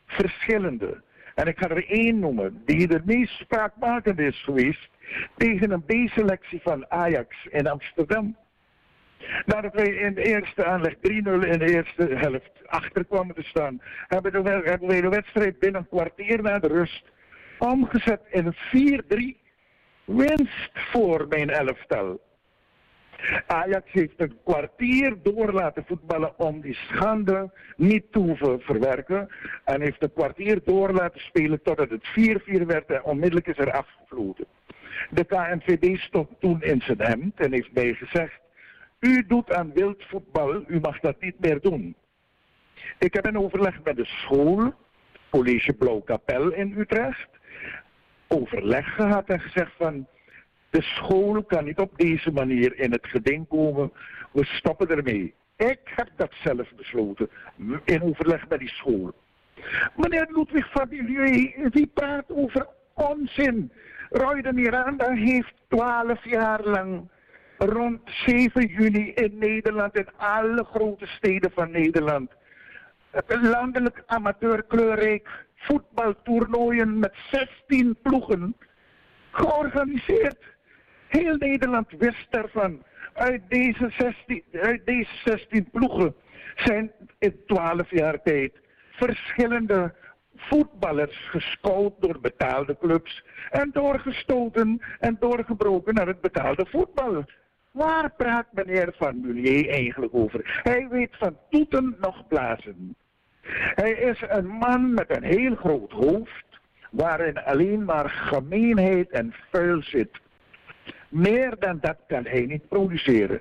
Verschillende. 0.06 1.02
En 1.34 1.46
ik 1.46 1.58
ga 1.58 1.68
er 1.68 1.88
één 1.88 2.18
noemen, 2.18 2.62
die 2.64 2.86
de 2.86 3.00
meest 3.04 3.32
spraakmakend 3.32 4.18
is 4.18 4.42
geweest, 4.44 4.88
tegen 5.36 5.70
een 5.70 5.84
B-selectie 5.84 6.60
van 6.62 6.90
Ajax 6.90 7.46
in 7.50 7.66
Amsterdam. 7.66 8.36
Nadat 9.46 9.74
wij 9.74 9.88
in 9.88 10.14
de 10.14 10.22
eerste 10.22 10.64
aanleg 10.64 10.94
3-0 10.94 11.00
in 11.00 11.58
de 11.58 11.74
eerste 11.74 12.04
helft 12.14 12.50
achter 12.66 13.04
kwamen 13.04 13.34
te 13.34 13.42
staan, 13.42 13.82
hebben, 14.08 14.32
de, 14.32 14.42
wij 14.80 15.00
de 15.00 15.08
wedstrijd 15.08 15.58
binnen 15.58 15.80
een 15.80 15.88
kwartier 15.88 16.42
na 16.42 16.58
de 16.58 16.68
rust 16.68 17.10
omgezet 17.58 18.20
in 18.30 18.46
een 18.46 19.36
4-3 19.36 19.42
winst 20.04 20.70
voor 20.72 21.26
mijn 21.28 21.50
elftal. 21.50 22.20
Ajax 23.46 23.92
heeft 23.92 24.20
een 24.20 24.38
kwartier 24.44 25.16
door 25.22 25.52
laten 25.52 25.84
voetballen 25.86 26.38
om 26.38 26.60
die 26.60 26.74
schande 26.74 27.50
niet 27.76 28.04
te 28.10 28.56
verwerken. 28.58 29.28
En 29.64 29.80
heeft 29.80 30.02
een 30.02 30.12
kwartier 30.12 30.60
door 30.64 30.92
laten 30.92 31.20
spelen 31.20 31.62
totdat 31.62 31.90
het 31.90 32.08
4-4 32.62 32.66
werd 32.66 32.90
en 32.90 33.04
onmiddellijk 33.04 33.46
is 33.46 33.58
er 33.58 33.72
afgevloten. 33.72 34.46
De 35.10 35.24
KNVB 35.24 35.96
stond 35.96 36.28
toen 36.40 36.62
in 36.62 36.80
zijn 36.80 37.00
hemd 37.00 37.40
en 37.40 37.52
heeft 37.52 37.72
mij 37.72 37.94
gezegd, 37.94 38.40
u 39.02 39.24
doet 39.26 39.52
aan 39.52 39.72
wild 39.72 40.02
voetbal, 40.08 40.64
u 40.66 40.80
mag 40.80 41.00
dat 41.00 41.20
niet 41.20 41.38
meer 41.38 41.60
doen. 41.60 41.94
Ik 42.98 43.14
heb 43.14 43.26
een 43.26 43.38
overleg 43.38 43.82
met 43.84 43.96
de 43.96 44.04
school, 44.04 44.74
College 45.30 45.72
Blauwkapel 45.72 46.52
in 46.52 46.74
Utrecht, 46.78 47.28
overleg 48.28 48.94
gehad 48.94 49.28
en 49.28 49.40
gezegd 49.40 49.72
van, 49.76 50.06
de 50.70 50.82
school 50.82 51.42
kan 51.42 51.64
niet 51.64 51.78
op 51.78 51.98
deze 51.98 52.30
manier 52.30 52.78
in 52.78 52.92
het 52.92 53.06
geding 53.06 53.48
komen, 53.48 53.92
we 54.32 54.44
stoppen 54.44 54.88
ermee. 54.88 55.34
Ik 55.56 55.80
heb 55.84 56.08
dat 56.16 56.32
zelf 56.42 56.74
besloten, 56.76 57.28
in 57.84 58.02
overleg 58.02 58.48
met 58.48 58.58
die 58.58 58.68
school. 58.68 59.12
Meneer 59.96 60.28
Ludwig 60.30 60.70
Fabilieu, 60.70 61.68
die 61.70 61.90
praat 61.94 62.24
over 62.28 62.66
onzin. 62.94 63.72
Roy 64.10 64.42
de 64.42 64.52
Miranda 64.52 65.10
heeft 65.10 65.54
twaalf 65.68 66.24
jaar 66.24 66.62
lang 66.62 67.08
rond 67.66 68.00
7 68.04 68.66
juni 68.66 69.12
in 69.14 69.38
Nederland, 69.38 69.96
in 69.96 70.08
alle 70.16 70.64
grote 70.64 71.06
steden 71.06 71.50
van 71.54 71.70
Nederland, 71.70 72.30
een 73.26 73.48
landelijk 73.48 74.02
amateurkleurrijk 74.06 75.46
voetbaltoernooien 75.56 76.98
met 76.98 77.14
16 77.30 77.96
ploegen 78.02 78.56
georganiseerd. 79.30 80.38
Heel 81.06 81.36
Nederland 81.36 81.88
wist 81.98 82.26
daarvan. 82.30 82.82
Uit 83.12 83.42
deze 83.48 83.92
16, 83.98 84.42
uit 84.52 84.86
deze 84.86 85.10
16 85.24 85.70
ploegen 85.70 86.14
zijn 86.56 86.92
in 87.18 87.40
12 87.46 87.90
jaar 87.90 88.22
tijd 88.22 88.52
verschillende 88.90 89.94
voetballers 90.36 91.28
gescout 91.28 91.92
door 91.98 92.20
betaalde 92.20 92.76
clubs 92.78 93.24
en 93.50 93.70
doorgestoten 93.72 94.82
en 95.00 95.16
doorgebroken 95.20 95.94
naar 95.94 96.06
het 96.06 96.20
betaalde 96.20 96.66
voetbal. 96.66 97.24
Waar 97.72 98.10
praat 98.16 98.46
meneer 98.50 98.94
Van 98.96 99.20
Mulier 99.20 99.68
eigenlijk 99.68 100.14
over? 100.14 100.60
Hij 100.62 100.88
weet 100.88 101.16
van 101.16 101.36
toeten 101.50 101.96
nog 102.00 102.26
blazen. 102.28 102.96
Hij 103.74 103.92
is 103.92 104.22
een 104.28 104.46
man 104.46 104.94
met 104.94 105.16
een 105.16 105.22
heel 105.22 105.54
groot 105.54 105.90
hoofd, 105.90 106.44
waarin 106.90 107.44
alleen 107.44 107.84
maar 107.84 108.10
gemeenheid 108.10 109.10
en 109.10 109.34
vuil 109.50 109.82
zit. 109.82 110.20
Meer 111.08 111.54
dan 111.58 111.78
dat 111.80 111.96
kan 112.06 112.24
hij 112.24 112.46
niet 112.46 112.68
produceren. 112.68 113.40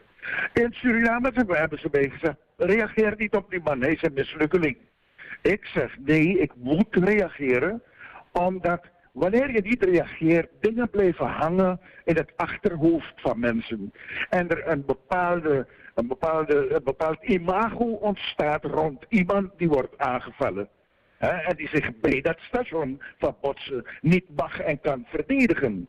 In 0.54 0.74
Suriname 0.74 1.32
hebben 1.34 1.80
ze 1.80 1.90
bij 1.90 2.10
gezegd, 2.10 2.38
reageer 2.58 3.14
niet 3.18 3.36
op 3.36 3.50
die 3.50 3.62
man, 3.64 3.82
hij 3.82 3.92
is 3.92 4.04
een 4.04 4.14
mislukkeling. 4.14 4.78
Ik 5.42 5.66
zeg 5.66 5.98
nee, 6.00 6.40
ik 6.40 6.52
moet 6.56 6.96
reageren, 6.96 7.84
omdat 8.32 8.82
wanneer 9.12 9.52
je 9.52 9.62
niet 9.62 9.84
reageert, 9.84 10.50
dingen 10.60 10.90
blijven 10.90 11.28
hangen 11.28 11.80
in 12.04 12.16
het 12.16 12.32
achterhoofd 12.36 13.14
van 13.16 13.40
mensen. 13.40 13.94
En 14.30 14.50
er 14.50 14.68
een, 14.68 14.86
bepaalde, 14.86 15.68
een, 15.96 16.08
bepaalde, 16.08 16.74
een 16.74 16.84
bepaald 16.84 17.24
imago 17.24 17.86
ontstaat 17.86 18.66
rond 18.66 19.06
iemand 19.10 19.52
die 19.58 19.68
wordt 19.68 19.98
aangevallen. 19.98 20.70
Hè, 21.18 21.30
en 21.30 21.56
die 21.56 21.68
zich 21.68 22.00
bij 22.00 22.22
dat 22.22 22.40
station 22.40 23.02
van 23.18 23.36
Botsen 23.42 23.86
niet 24.02 24.26
mag 24.36 24.60
en 24.60 24.80
kan 24.80 25.06
verdedigen. 25.08 25.88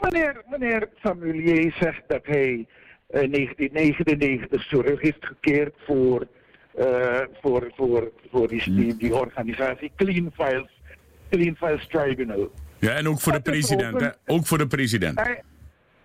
Meneer, 0.00 0.42
meneer 0.50 0.88
Samuelier 0.94 1.72
zegt 1.72 2.02
dat 2.06 2.26
hij 2.26 2.66
in 3.08 3.30
1999 3.30 4.68
terug 4.68 5.00
heeft 5.00 5.26
gekeerd 5.26 5.74
voor, 5.86 6.26
uh, 6.78 7.20
voor, 7.40 7.72
voor, 7.74 8.12
voor 8.30 8.48
die, 8.48 8.74
die, 8.74 8.96
die, 8.96 9.14
organisatie 9.14 9.92
Clean 9.96 10.32
Files, 10.34 10.73
Tribunal. 11.88 12.50
Ja, 12.78 12.90
en 12.90 13.08
ook 13.08 13.20
voor 13.20 13.32
de 13.32 13.40
president, 13.40 14.02
ook? 14.02 14.14
Ook 14.26 14.46
voor 14.46 14.58
de 14.58 14.66
president. 14.66 15.20
Hij, 15.20 15.42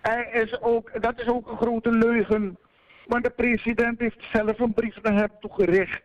hij 0.00 0.28
is 0.32 0.60
ook, 0.60 1.02
dat 1.02 1.20
is 1.20 1.26
ook 1.26 1.50
een 1.50 1.56
grote 1.56 1.92
leugen. 1.92 2.58
Want 3.06 3.24
de 3.24 3.30
president 3.30 3.98
heeft 3.98 4.24
zelf 4.32 4.58
een 4.58 4.72
brief 4.72 5.02
naar 5.02 5.14
hem 5.14 5.30
toegericht. 5.40 6.02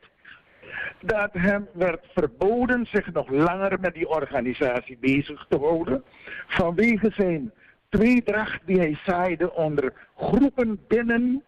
Dat 1.02 1.30
hem 1.32 1.68
werd 1.74 2.06
verboden 2.14 2.86
zich 2.92 3.14
nog 3.14 3.30
langer 3.30 3.80
met 3.80 3.94
die 3.94 4.10
organisatie 4.10 4.98
bezig 4.98 5.46
te 5.50 5.58
houden. 5.58 6.04
Vanwege 6.48 7.12
zijn 7.16 7.52
tweedracht 7.90 8.62
die 8.66 8.78
hij 8.78 9.00
zaaide 9.06 9.54
onder 9.54 9.94
groepen 10.18 10.80
binnen 10.88 11.44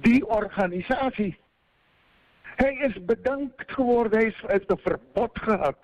die 0.00 0.26
organisatie. 0.26 1.38
Hij 2.42 2.74
is 2.74 3.04
bedankt 3.04 3.72
geworden, 3.72 4.18
hij 4.18 4.34
heeft 4.46 4.70
een 4.70 4.80
verbod 4.82 5.30
gehad 5.32 5.76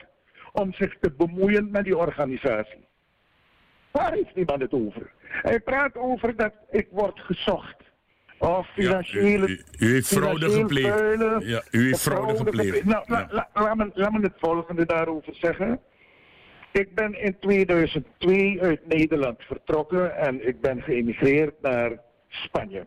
om 0.54 0.72
zich 0.72 0.96
te 1.00 1.10
bemoeien 1.10 1.70
met 1.70 1.84
die 1.84 1.96
organisatie. 1.96 2.86
Waar 3.90 4.12
heeft 4.12 4.34
niemand 4.34 4.60
het 4.60 4.72
over? 4.72 5.10
Hij 5.20 5.60
praat 5.60 5.96
over 5.96 6.36
dat 6.36 6.52
ik 6.70 6.88
word 6.90 7.20
gezocht. 7.20 7.76
Of 8.38 8.68
financiële... 8.68 9.48
Ja, 9.48 9.54
u, 9.54 9.64
u, 9.78 9.86
u, 9.86 9.92
heeft 9.92 10.08
fraude 10.08 10.50
gepleegd. 10.50 11.44
Ja, 11.44 11.62
u 11.70 11.86
heeft 11.86 12.00
fraude 12.00 12.36
gepleegd. 12.36 12.84
Nou, 12.84 13.04
ja. 13.06 13.28
la, 13.30 13.48
la, 13.54 13.62
laat, 13.62 13.76
me, 13.76 13.90
laat 13.94 14.12
me 14.12 14.20
het 14.20 14.38
volgende 14.38 14.86
daarover 14.86 15.34
zeggen. 15.34 15.80
Ik 16.72 16.94
ben 16.94 17.20
in 17.20 17.38
2002 17.38 18.62
uit 18.62 18.86
Nederland 18.86 19.42
vertrokken 19.42 20.16
en 20.16 20.48
ik 20.48 20.60
ben 20.60 20.82
geëmigreerd 20.82 21.54
naar 21.62 21.98
Spanje. 22.28 22.86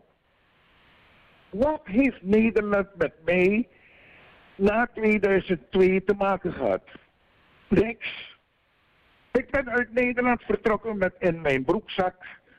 Wat 1.50 1.80
heeft 1.84 2.22
Nederland 2.22 2.88
met 2.96 3.12
mij 3.24 3.68
na 4.54 4.88
2002 4.94 6.04
te 6.04 6.14
maken 6.14 6.52
gehad? 6.52 6.82
Niks. 7.68 8.36
Ik 9.32 9.50
ben 9.50 9.70
uit 9.70 9.92
Nederland 9.92 10.42
vertrokken 10.42 10.98
met 10.98 11.14
in 11.18 11.40
mijn 11.40 11.64
broekzak 11.64 12.14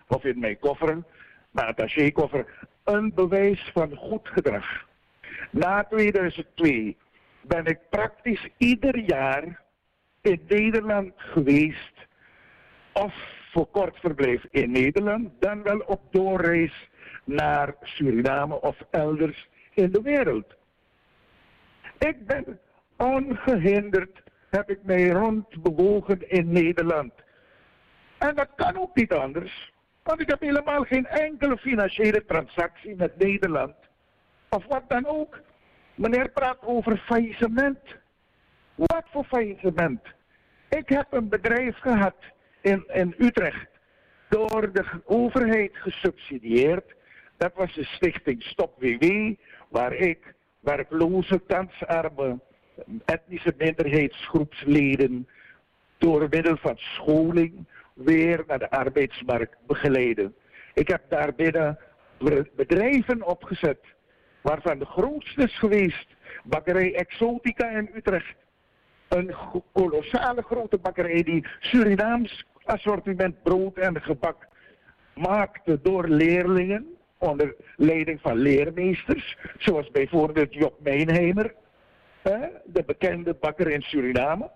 of 0.07 0.23
in 0.23 0.39
mijn 0.39 0.59
koffer, 0.59 1.03
mijn 1.51 1.67
attachekoffer, 1.67 2.67
een 2.83 3.13
bewijs 3.13 3.69
van 3.73 3.95
goed 3.95 4.27
gedrag. 4.27 4.87
Na 5.51 5.83
2002 5.83 6.97
ben 7.41 7.65
ik 7.65 7.79
praktisch 7.89 8.49
ieder 8.57 8.97
jaar 8.97 9.61
in 10.21 10.41
Nederland 10.47 11.13
geweest. 11.15 11.93
Of 12.93 13.13
voor 13.51 13.67
kort 13.67 13.99
verblijf 13.99 14.45
in 14.51 14.71
Nederland. 14.71 15.29
Dan 15.39 15.63
wel 15.63 15.79
op 15.79 16.01
doorreis 16.11 16.89
naar 17.23 17.75
Suriname 17.81 18.61
of 18.61 18.77
elders 18.89 19.47
in 19.73 19.91
de 19.91 20.01
wereld. 20.01 20.55
Ik 21.97 22.25
ben 22.25 22.59
ongehinderd, 22.97 24.21
heb 24.49 24.69
ik 24.69 24.79
mij 24.83 25.09
rondbewogen 25.09 26.29
in 26.29 26.51
Nederland. 26.51 27.13
En 28.17 28.35
dat 28.35 28.49
kan 28.55 28.77
ook 28.77 28.95
niet 28.95 29.13
anders. 29.13 29.71
Want 30.03 30.21
ik 30.21 30.29
heb 30.29 30.39
helemaal 30.39 30.83
geen 30.83 31.05
enkele 31.07 31.57
financiële 31.57 32.25
transactie 32.25 32.95
met 32.95 33.17
Nederland. 33.17 33.75
Of 34.49 34.65
wat 34.65 34.83
dan 34.87 35.05
ook. 35.05 35.41
Meneer 35.95 36.29
praat 36.29 36.57
over 36.61 36.97
faillissement. 36.97 37.79
Wat 38.75 39.03
voor 39.11 39.23
faillissement? 39.23 40.01
Ik 40.69 40.89
heb 40.89 41.07
een 41.09 41.29
bedrijf 41.29 41.77
gehad 41.77 42.15
in, 42.61 42.83
in 42.87 43.15
Utrecht. 43.17 43.67
Door 44.29 44.71
de 44.71 44.85
overheid 45.05 45.71
gesubsidieerd. 45.77 46.95
Dat 47.37 47.51
was 47.55 47.73
de 47.73 47.83
stichting 47.83 48.43
Stop 48.43 48.81
WW. 48.81 49.33
Waar 49.69 49.93
ik 49.93 50.33
werkloze, 50.59 51.39
kansarme, 51.47 52.39
etnische 53.05 53.53
minderheidsgroepsleden. 53.57 55.27
door 55.97 56.27
middel 56.29 56.57
van 56.57 56.77
scholing 56.77 57.65
weer 57.93 58.43
naar 58.47 58.59
de 58.59 58.69
arbeidsmarkt 58.69 59.57
begeleiden. 59.67 60.35
Ik 60.73 60.87
heb 60.87 61.01
daarbinnen 61.09 61.79
bedrijven 62.55 63.27
opgezet. 63.27 63.79
Waarvan 64.41 64.79
de 64.79 64.85
grootste 64.85 65.43
is 65.43 65.57
geweest. 65.57 66.07
Bakkerij 66.43 66.95
Exotica 66.95 67.69
in 67.69 67.89
Utrecht 67.93 68.35
een 69.09 69.35
kolossale 69.71 70.41
grote 70.41 70.77
bakkerij 70.77 71.23
die 71.23 71.47
Surinaams 71.59 72.45
assortiment 72.63 73.43
brood 73.43 73.77
en 73.77 74.01
gebak 74.01 74.47
maakte 75.15 75.79
door 75.81 76.07
leerlingen 76.07 76.85
onder 77.17 77.55
leiding 77.75 78.21
van 78.21 78.37
leermeesters, 78.37 79.37
zoals 79.57 79.91
bijvoorbeeld 79.91 80.53
Job 80.53 80.73
Meenheimer, 80.83 81.53
de 82.21 82.83
bekende 82.85 83.33
bakker 83.33 83.67
in 83.67 83.81
Suriname. 83.81 84.51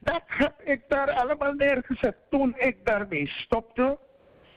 Dat, 0.00 0.22
heb 0.26 0.54
ik 0.64 0.82
daar 0.88 1.10
allemaal 1.10 1.52
neergezet. 1.52 2.16
Toen 2.30 2.54
ik 2.58 2.76
daarmee 2.84 3.26
stopte, 3.26 3.98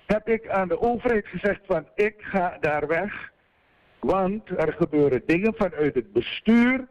heb 0.05 0.30
ik 0.30 0.49
aan 0.49 0.68
de 0.68 0.82
overheid 0.82 1.28
gezegd 1.28 1.61
van 1.66 1.88
ik 1.95 2.16
ga 2.18 2.57
daar 2.59 2.88
weg, 2.88 3.32
want 3.99 4.49
er 4.49 4.74
gebeuren 4.74 5.24
dingen 5.26 5.53
vanuit 5.55 5.95
het 5.95 6.14
bestuur 6.14 6.88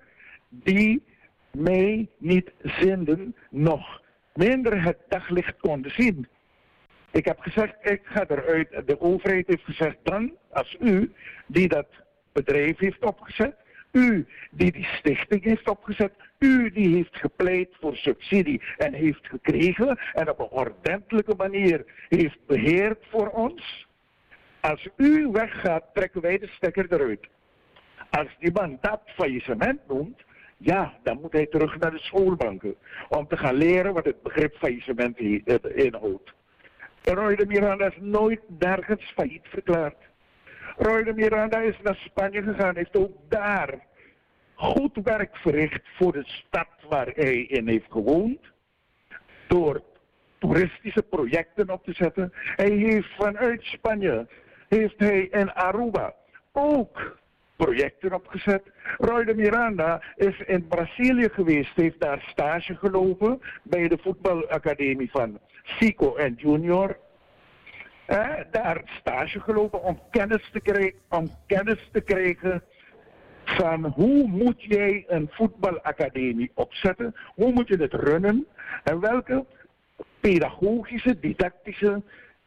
die 0.48 1.04
mij 1.50 2.08
niet 2.18 2.52
zenden, 2.62 3.36
nog 3.50 4.02
minder 4.34 4.82
het 4.82 4.98
daglicht 5.08 5.56
konden 5.56 5.90
zien. 5.90 6.28
Ik 7.10 7.24
heb 7.24 7.40
gezegd, 7.40 7.74
ik 7.80 8.00
ga 8.04 8.24
eruit. 8.28 8.86
De 8.86 9.00
overheid 9.00 9.46
heeft 9.46 9.64
gezegd, 9.64 9.96
dan, 10.02 10.32
als 10.50 10.76
u, 10.80 11.12
die 11.46 11.68
dat 11.68 11.86
bedrijf 12.32 12.78
heeft 12.78 13.04
opgezet, 13.04 13.54
u 13.92 14.26
die 14.50 14.72
die 14.72 14.84
stichting 14.84 15.44
heeft 15.44 15.68
opgezet, 15.68 16.12
u 16.38 16.70
die 16.70 16.94
heeft 16.94 17.16
gepleit 17.16 17.68
voor 17.80 17.96
subsidie 17.96 18.62
en 18.78 18.92
heeft 18.92 19.26
gekregen 19.26 19.98
en 20.12 20.30
op 20.30 20.38
een 20.38 20.48
ordentelijke 20.50 21.34
manier 21.36 21.84
heeft 22.08 22.46
beheerd 22.46 23.04
voor 23.10 23.28
ons. 23.28 23.86
Als 24.60 24.88
u 24.96 25.28
weggaat, 25.28 25.84
trekken 25.92 26.20
wij 26.20 26.38
de 26.38 26.46
stekker 26.46 26.86
eruit. 26.92 27.28
Als 28.10 28.28
die 28.38 28.52
man 28.52 28.78
dat 28.80 29.00
faillissement 29.04 29.80
noemt, 29.88 30.22
ja, 30.56 30.98
dan 31.02 31.18
moet 31.20 31.32
hij 31.32 31.46
terug 31.46 31.78
naar 31.78 31.90
de 31.90 31.98
schoolbanken. 31.98 32.74
Om 33.08 33.28
te 33.28 33.36
gaan 33.36 33.54
leren 33.54 33.92
wat 33.92 34.04
het 34.04 34.22
begrip 34.22 34.56
faillissement 34.56 35.18
inhoudt. 35.74 36.32
Roy 37.02 37.36
de 37.36 37.46
Miranda 37.46 37.86
is 37.86 37.98
nooit 38.00 38.40
nergens 38.58 39.12
failliet 39.14 39.46
verklaard. 39.48 39.96
Roy 40.76 41.02
de 41.02 41.14
Miranda 41.14 41.58
is 41.58 41.76
naar 41.82 41.96
Spanje 41.96 42.42
gegaan, 42.42 42.76
heeft 42.76 42.96
ook 42.96 43.16
daar 43.28 43.78
goed 44.54 44.98
werk 45.02 45.36
verricht 45.36 45.82
voor 45.96 46.12
de 46.12 46.24
stad 46.24 46.68
waar 46.88 47.06
hij 47.14 47.36
in 47.36 47.68
heeft 47.68 47.90
gewoond. 47.90 48.40
Door 49.48 49.82
toeristische 50.38 51.02
projecten 51.02 51.70
op 51.70 51.84
te 51.84 51.92
zetten. 51.92 52.32
Hij 52.32 52.70
heeft 52.70 53.14
vanuit 53.16 53.62
Spanje, 53.62 54.26
heeft 54.68 54.98
hij 54.98 55.20
in 55.20 55.52
Aruba 55.52 56.14
ook 56.52 57.16
projecten 57.56 58.12
opgezet. 58.12 58.62
Roy 58.98 59.24
de 59.24 59.34
Miranda 59.34 60.02
is 60.16 60.40
in 60.40 60.66
Brazilië 60.66 61.28
geweest, 61.28 61.76
heeft 61.76 62.00
daar 62.00 62.24
stage 62.30 62.74
gelopen 62.74 63.40
bij 63.62 63.88
de 63.88 63.98
voetbalacademie 64.02 65.10
van 65.10 65.38
Fico 65.62 66.16
en 66.16 66.34
Junior. 66.36 66.96
Daar 68.50 68.82
stage 68.84 69.40
gelopen 69.40 69.82
om 69.82 70.00
kennis 70.10 70.50
te 70.52 70.60
krijgen, 70.60 70.98
om 71.08 71.30
kennis 71.46 71.88
te 71.92 72.00
krijgen 72.00 72.62
van 73.44 73.84
hoe 73.84 74.26
moet 74.28 74.62
jij 74.62 75.04
een 75.08 75.28
voetbalacademie 75.30 76.50
opzetten? 76.54 77.14
Hoe 77.34 77.52
moet 77.52 77.68
je 77.68 77.76
het 77.76 77.92
runnen? 77.92 78.46
En 78.84 79.00
welke 79.00 79.44
pedagogische, 80.20 81.18
didactische 81.20 82.02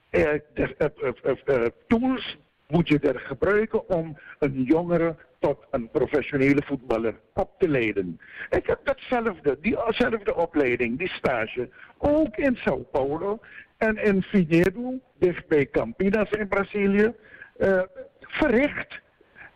eh, 0.10 0.34
eh, 0.34 0.70
eh, 0.78 1.38
eh, 1.46 1.66
tools 1.88 2.38
moet 2.68 2.88
je 2.88 3.00
er 3.00 3.20
gebruiken 3.20 3.90
om 3.90 4.18
een 4.40 4.64
jongere 4.64 5.16
tot 5.40 5.66
een 5.72 5.90
professionele 5.90 6.62
voetballer 6.66 7.16
op 7.34 7.50
te 7.58 7.70
leiden. 7.70 8.20
Ik 8.50 8.66
heb 8.66 8.80
datzelfde, 8.84 9.58
diezelfde 9.62 10.36
opleiding, 10.36 10.98
die 10.98 11.10
stage, 11.10 11.70
ook 11.98 12.38
in 12.38 12.56
Sao 12.56 12.78
Paulo 12.92 13.40
en 13.78 13.98
in 13.98 14.22
Vinhedo, 14.22 15.00
dicht 15.20 15.48
bij 15.48 15.70
Campinas 15.72 16.30
in 16.30 16.48
Brazilië, 16.48 17.14
eh, 17.58 17.82
verricht. 18.20 19.00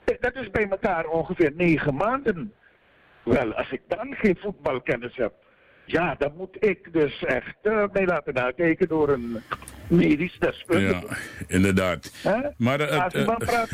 Eh, 0.05 0.15
Dat 0.20 0.36
is 0.36 0.49
bij 0.49 0.67
elkaar 0.70 1.05
ongeveer 1.05 1.51
negen 1.55 1.95
maanden. 1.95 2.53
Wel, 3.24 3.53
als 3.53 3.72
ik 3.72 3.82
dan 3.88 4.15
geen 4.15 4.38
voetbalkennis 4.39 5.15
heb, 5.15 5.34
ja, 5.86 6.15
dan 6.17 6.34
moet 6.38 6.57
ik 6.59 6.93
dus 6.93 7.24
echt 7.24 7.55
eh, 7.61 7.84
mee 7.93 8.05
laten 8.05 8.34
nakijken 8.34 8.88
door 8.88 9.09
een 9.09 9.41
medisch 9.88 10.39
deskundige. 10.39 11.07
Ja, 11.07 11.15
inderdaad. 11.47 12.11
Maar 12.57 12.89
als 12.89 13.13
je 13.13 13.24
praat, 13.38 13.70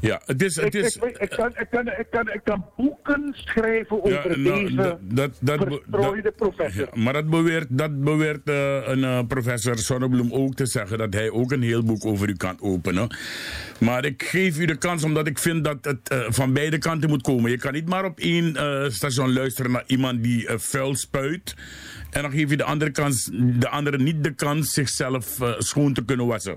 ja, 0.00 0.20
het 0.24 0.42
is... 0.42 0.56
Het 0.56 0.74
ik, 0.74 0.84
is 0.84 0.96
ik, 0.96 1.00
kan, 1.36 1.50
ik, 1.58 1.66
kan, 1.70 1.86
ik, 1.86 2.06
kan, 2.10 2.32
ik 2.32 2.40
kan 2.44 2.64
boeken 2.76 3.32
schrijven 3.34 4.04
over 4.04 4.38
nou, 4.38 4.64
deze 4.64 4.74
dat- 5.02 5.38
dat, 5.40 5.58
verstrooide 5.66 6.30
professor. 6.36 6.88
Ja, 6.94 7.02
maar 7.02 7.12
dat 7.12 7.30
beweert, 7.30 7.66
dat 7.70 8.04
beweert 8.04 8.48
eh, 8.48 8.88
een 8.88 9.04
eh, 9.04 9.20
professor 9.28 9.78
Sonnebloem 9.78 10.32
ook 10.32 10.54
te 10.54 10.66
zeggen 10.66 10.98
dat 10.98 11.14
hij 11.14 11.30
ook 11.30 11.52
een 11.52 11.62
heel 11.62 11.82
boek 11.82 12.04
over 12.04 12.28
u 12.28 12.34
kan 12.36 12.56
openen. 12.60 13.16
Maar 13.80 14.04
ik 14.04 14.22
geef 14.22 14.58
u 14.58 14.64
de 14.64 14.76
kans 14.76 15.04
omdat 15.04 15.26
ik 15.26 15.38
vind 15.38 15.64
dat 15.64 15.84
het 15.84 16.08
eh, 16.08 16.18
van 16.28 16.52
beide 16.52 16.78
kanten 16.78 17.08
moet 17.08 17.22
komen. 17.22 17.50
Je 17.50 17.58
kan 17.58 17.72
niet 17.72 17.88
maar 17.88 18.04
op 18.04 18.18
één 18.18 18.56
station 18.92 19.32
luisteren 19.32 19.70
naar 19.70 19.84
iemand 19.86 20.22
die 20.22 20.48
vuil 20.56 20.94
spuit. 20.94 21.54
En 22.10 22.22
dan 22.22 22.30
geef 22.30 22.50
je 22.50 22.56
de 22.56 22.64
andere, 22.64 22.90
kans, 22.90 23.30
de 23.32 23.68
andere 23.68 23.98
niet 23.98 24.24
de 24.24 24.34
kans 24.34 24.72
zichzelf 24.72 25.38
schoon 25.58 25.92
te 25.92 26.04
kunnen 26.04 26.26
wassen. 26.26 26.56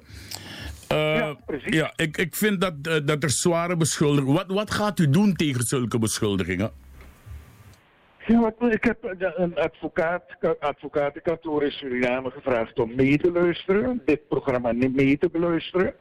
Eh, 0.89 1.31
ja, 1.65 1.93
ik, 1.95 2.17
ik 2.17 2.35
vind 2.35 2.61
dat, 2.61 2.73
eh, 2.81 3.05
dat 3.05 3.23
er 3.23 3.29
zware 3.29 3.77
beschuldigingen... 3.77 4.33
Wat, 4.33 4.47
wat 4.47 4.71
gaat 4.71 4.99
u 4.99 5.09
doen 5.09 5.33
tegen 5.33 5.63
zulke 5.63 5.99
beschuldigingen? 5.99 6.71
Ja, 8.25 8.39
wat, 8.39 8.73
ik 8.73 8.83
heb 8.83 9.03
eh, 9.03 9.29
een 9.35 9.55
advocaat, 9.55 10.23
advocatenkantoor 10.59 11.63
in 11.63 11.71
Suriname 11.71 12.29
gevraagd 12.29 12.79
om 12.79 12.95
mee 12.95 13.17
te 13.17 13.31
luisteren, 13.31 14.01
dit 14.05 14.27
programma 14.27 14.71
niet 14.71 14.95
mee 14.95 15.17
te 15.17 15.29
beluisteren, 15.29 15.93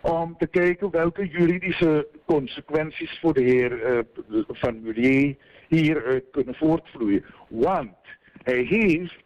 om 0.00 0.34
te 0.38 0.46
kijken 0.46 0.90
welke 0.90 1.28
juridische 1.28 2.08
consequenties 2.26 3.18
voor 3.20 3.34
de 3.34 3.42
heer 3.42 4.04
Van 4.48 4.82
Mulier 4.82 5.36
hieruit 5.68 6.24
kunnen 6.30 6.54
voortvloeien. 6.54 7.24
Want 7.48 7.96
hij 8.42 8.62
heeft, 8.62 9.24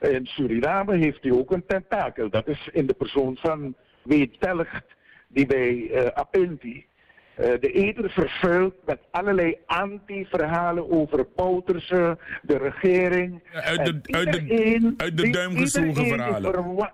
in 0.00 0.26
Suriname 0.26 0.96
heeft 0.96 1.22
hij 1.22 1.32
ook 1.32 1.50
een 1.50 1.66
tentakel, 1.66 2.30
dat 2.30 2.48
is 2.48 2.68
in 2.72 2.86
de 2.86 2.94
persoon 2.94 3.36
van 3.36 3.74
Weet 4.10 4.40
Telgt, 4.40 4.84
die 5.28 5.46
bij 5.46 5.90
eh 5.90 6.06
Apinti 6.06 6.86
eh, 7.34 7.60
de 7.60 7.72
eder 7.72 8.10
vervuilt 8.10 8.74
met 8.86 8.98
allerlei 9.10 9.56
anti-verhalen 9.66 10.90
over 10.90 11.26
Bouterse, 11.36 12.18
de 12.42 12.58
regering. 12.58 13.42
Uit 13.52 13.84
de, 13.84 14.00
En 14.02 14.14
uit 14.16 14.32
de, 14.32 14.94
uit 14.96 15.16
de 15.16 15.30
duim 15.30 15.56
gezogen 15.56 16.06
verhalen. 16.06 16.92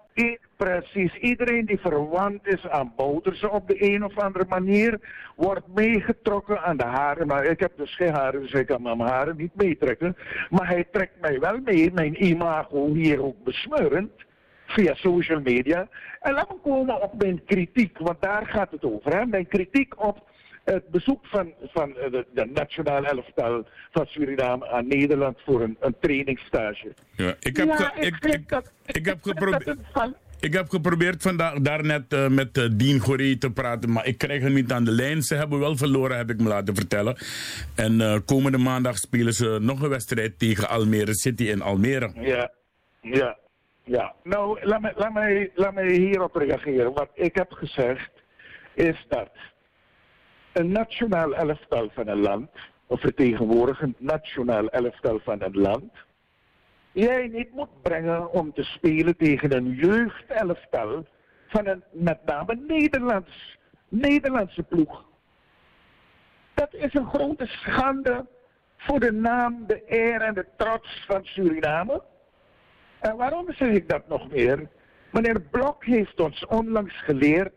precies, 0.56 1.14
iedereen 1.14 1.66
die 1.66 1.78
verwant 1.78 2.46
is 2.46 2.68
aan 2.68 2.92
Bouterse 2.96 3.50
op 3.50 3.68
de 3.68 3.94
een 3.94 4.04
of 4.04 4.18
andere 4.18 4.44
manier, 4.48 5.00
wordt 5.36 5.66
meegetrokken 5.74 6.62
aan 6.62 6.76
de 6.76 6.84
haren. 6.84 7.26
Maar 7.26 7.44
ik 7.44 7.60
heb 7.60 7.72
dus 7.76 7.96
geen 7.96 8.12
haren, 8.12 8.40
dus 8.40 8.52
ik 8.52 8.66
kan 8.66 8.82
mijn 8.82 9.00
haren 9.00 9.36
niet 9.36 9.54
meetrekken. 9.54 10.16
Maar 10.50 10.68
hij 10.68 10.84
trekt 10.92 11.20
mij 11.20 11.38
wel 11.38 11.60
mee, 11.64 11.92
mijn 11.92 12.24
imago 12.24 12.94
hier 12.94 13.22
ook 13.24 13.44
besmeurend 13.44 14.24
via 14.66 14.94
social 14.94 15.40
media. 15.40 15.88
En 16.20 16.32
laat 16.34 16.48
me 16.48 16.56
komen 16.62 17.02
op 17.02 17.22
mijn 17.22 17.44
kritiek, 17.44 17.98
want 17.98 18.20
daar 18.22 18.46
gaat 18.46 18.70
het 18.70 18.84
over. 18.84 19.16
Hè? 19.18 19.26
Mijn 19.26 19.48
kritiek 19.48 20.04
op 20.06 20.28
het 20.64 20.88
bezoek 20.88 21.26
van, 21.26 21.52
van 21.62 21.96
eh, 21.96 22.10
de, 22.10 22.26
de 22.34 22.44
nationale 22.54 23.08
elftal 23.08 23.66
van 23.92 24.06
Suriname 24.06 24.68
aan 24.68 24.86
Nederland 24.88 25.38
voor 25.44 25.60
een, 25.62 25.76
een 25.80 25.94
trainingsstage. 26.00 26.94
Ja, 27.16 27.34
ik 27.40 27.56
heb, 27.56 27.66
Ja, 27.66 27.94
ik 27.94 28.04
ik, 28.04 28.16
vind 28.20 28.34
ik, 28.34 28.48
dat- 28.48 28.72
ik 28.86 29.04
heb 29.06 29.22
geprobeerd. 29.22 29.76
Ik 30.40 30.52
heb 30.52 30.68
geprobeerd 30.68 31.22
vandaag 31.22 31.54
daarnet 31.60 32.12
eh, 32.12 32.28
met 32.28 32.58
eh, 32.58 32.64
Dien 32.72 33.00
Goree 33.00 33.38
te 33.38 33.50
praten, 33.50 33.92
maar 33.92 34.06
ik 34.06 34.18
krijg 34.18 34.42
hem 34.42 34.52
niet 34.52 34.72
aan 34.72 34.84
de 34.84 34.90
lijn. 34.90 35.22
Ze 35.22 35.34
hebben 35.34 35.58
wel 35.58 35.76
verloren, 35.76 36.16
heb 36.16 36.30
ik 36.30 36.40
me 36.40 36.48
laten 36.48 36.74
vertellen. 36.74 37.16
En 37.74 38.22
komende 38.24 38.58
maandag 38.58 38.96
spelen 38.98 39.32
ze 39.32 39.58
nog 39.60 39.82
een 39.82 39.88
wedstrijd 39.88 40.38
tegen 40.38 40.68
Almere 40.68 41.14
City 41.14 41.44
in 41.44 41.62
Almere. 41.62 42.10
Ja, 42.14 42.50
ja, 43.02 43.38
ja. 43.86 44.14
Nou, 44.22 44.64
laat 44.66 44.80
me, 44.80 44.92
laat 44.96 45.12
me, 45.12 45.50
laat 45.54 45.74
me 45.74 45.90
hierop 45.90 46.34
reageren. 46.34 46.92
Wat 46.92 47.10
ik 47.14 47.34
heb 47.34 47.52
gezegd 47.52 48.10
is 48.74 49.06
dat 49.08 49.30
een 50.52 50.72
nationaal 50.72 51.34
elftal 51.34 51.90
van 51.92 52.08
een 52.08 52.20
land, 52.20 52.50
of 52.86 53.00
vertegenwoordigend 53.00 54.00
nationaal 54.00 54.68
elftal 54.68 55.18
van 55.18 55.42
een 55.42 55.58
land, 55.58 55.92
jij 56.92 57.26
niet 57.26 57.52
moet 57.52 57.82
brengen 57.82 58.30
om 58.30 58.52
te 58.52 58.62
spelen 58.62 59.16
tegen 59.16 59.52
een 59.52 59.70
jeugdelftal 59.70 61.06
van 61.48 61.66
een 61.66 61.84
met 61.90 62.24
name 62.24 62.54
Nederlands, 62.54 63.58
Nederlandse 63.88 64.62
ploeg. 64.62 65.04
Dat 66.54 66.74
is 66.74 66.94
een 66.94 67.08
grote 67.08 67.46
schande 67.46 68.26
voor 68.76 69.00
de 69.00 69.12
naam, 69.12 69.66
de 69.66 69.82
eer 69.86 70.20
en 70.20 70.34
de 70.34 70.46
trots 70.56 71.04
van 71.06 71.24
Suriname. 71.24 72.02
En 73.00 73.16
waarom 73.16 73.52
zeg 73.52 73.72
ik 73.72 73.88
dat 73.88 74.08
nog 74.08 74.30
meer? 74.30 74.68
Meneer 75.12 75.40
Blok 75.40 75.84
heeft 75.84 76.20
ons 76.20 76.46
onlangs 76.46 77.02
geleerd 77.02 77.54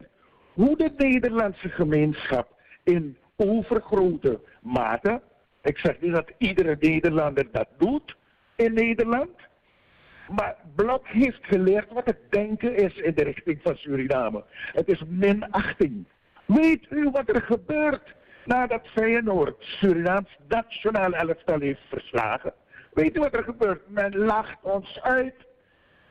hoe 0.53 0.77
de 0.77 0.91
Nederlandse 0.97 1.69
gemeenschap 1.69 2.47
in 2.83 3.17
overgrote 3.35 4.39
mate, 4.61 5.21
ik 5.61 5.77
zeg 5.77 6.01
niet 6.01 6.13
dat 6.13 6.31
iedere 6.37 6.77
Nederlander 6.79 7.47
dat 7.51 7.67
doet 7.77 8.15
in 8.55 8.73
Nederland, 8.73 9.29
maar 10.29 10.55
Blok 10.75 11.07
heeft 11.07 11.39
geleerd 11.41 11.91
wat 11.91 12.05
het 12.05 12.19
denken 12.29 12.75
is 12.75 12.95
in 12.95 13.13
de 13.13 13.23
richting 13.23 13.59
van 13.63 13.75
Suriname. 13.75 14.43
Het 14.51 14.87
is 14.87 15.03
minachting. 15.07 16.05
Weet 16.45 16.85
u 16.89 17.09
wat 17.09 17.29
er 17.29 17.41
gebeurt 17.41 18.15
nadat 18.45 18.87
Feyenoord 18.87 19.55
Surinaams 19.59 20.37
nationaal 20.47 21.13
elftal 21.13 21.59
heeft 21.59 21.81
verslagen? 21.89 22.53
Weet 22.89 23.17
u 23.17 23.19
wat 23.19 23.33
er 23.33 23.43
gebeurt? 23.43 23.89
Men 23.89 24.17
lacht 24.17 24.57
ons 24.61 25.01
uit. 25.01 25.35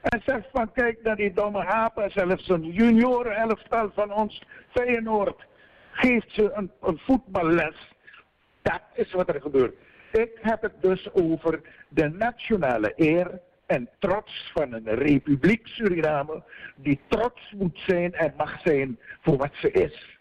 En 0.01 0.23
zegt 0.25 0.49
van 0.53 0.73
kijk 0.73 1.03
naar 1.03 1.17
die 1.17 1.33
domme 1.33 1.67
apen. 1.67 2.11
Zelfs 2.11 2.49
een 2.49 2.65
junioren 2.65 3.37
elftal 3.37 3.91
van 3.95 4.13
ons 4.13 4.43
Feyenoord 4.71 5.47
geeft 5.91 6.33
ze 6.33 6.51
een, 6.53 6.71
een 6.81 6.99
voetballes. 6.99 7.95
Dat 8.63 8.83
is 8.95 9.13
wat 9.13 9.29
er 9.29 9.41
gebeurt. 9.41 9.75
Ik 10.13 10.39
heb 10.41 10.63
het 10.63 10.83
dus 10.83 11.13
over 11.13 11.61
de 11.89 12.09
nationale 12.09 12.93
eer 12.97 13.41
en 13.67 13.89
trots 13.99 14.51
van 14.55 14.73
een 14.73 14.95
republiek 14.95 15.67
Suriname, 15.67 16.43
die 16.77 17.01
trots 17.09 17.53
moet 17.57 17.79
zijn 17.87 18.15
en 18.15 18.35
mag 18.37 18.61
zijn 18.61 18.99
voor 19.21 19.37
wat 19.37 19.55
ze 19.55 19.71
is. 19.71 20.18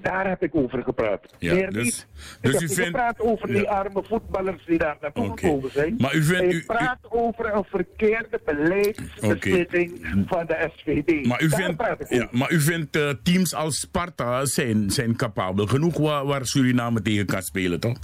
Daar 0.00 0.28
heb 0.28 0.42
ik 0.42 0.54
over 0.54 0.82
gepraat. 0.82 1.20
Ja, 1.38 1.54
Meer 1.54 1.70
dus- 1.72 1.84
niet. 1.84 2.06
dus 2.40 2.54
ik 2.54 2.60
u 2.60 2.66
vindt- 2.68 2.84
gepraat 2.84 3.20
over 3.20 3.48
die 3.48 3.68
arme 3.68 4.02
voetballers 4.04 4.64
die 4.66 4.78
daar 4.78 4.96
naartoe 5.00 5.24
Oké. 5.30 5.40
gekomen 5.46 5.70
zijn. 5.70 5.94
Maar 5.98 6.14
u 6.14 6.22
vindt- 6.22 6.42
ik 6.42 6.52
u- 6.52 6.56
u- 6.56 6.64
praat 6.64 6.98
over 7.08 7.54
een 7.54 7.64
verkeerde 7.64 8.40
beleidsbeslissing 8.44 10.06
van 10.26 10.46
de 10.46 10.68
SVD. 10.76 11.26
Maar 11.26 11.42
u 11.42 11.48
Daar 11.48 11.60
vindt, 11.96 12.08
ja, 12.08 12.28
maar 12.30 12.52
u 12.52 12.60
vindt 12.60 12.98
teams 13.22 13.54
als 13.54 13.80
Sparta 13.80 14.44
zijn, 14.46 14.90
zijn 14.90 15.16
capabel 15.16 15.66
genoeg 15.66 15.96
waar, 15.98 16.24
waar 16.24 16.46
Suriname 16.46 17.02
tegen 17.02 17.26
kan 17.26 17.42
spelen, 17.42 17.80
toch? 17.80 17.96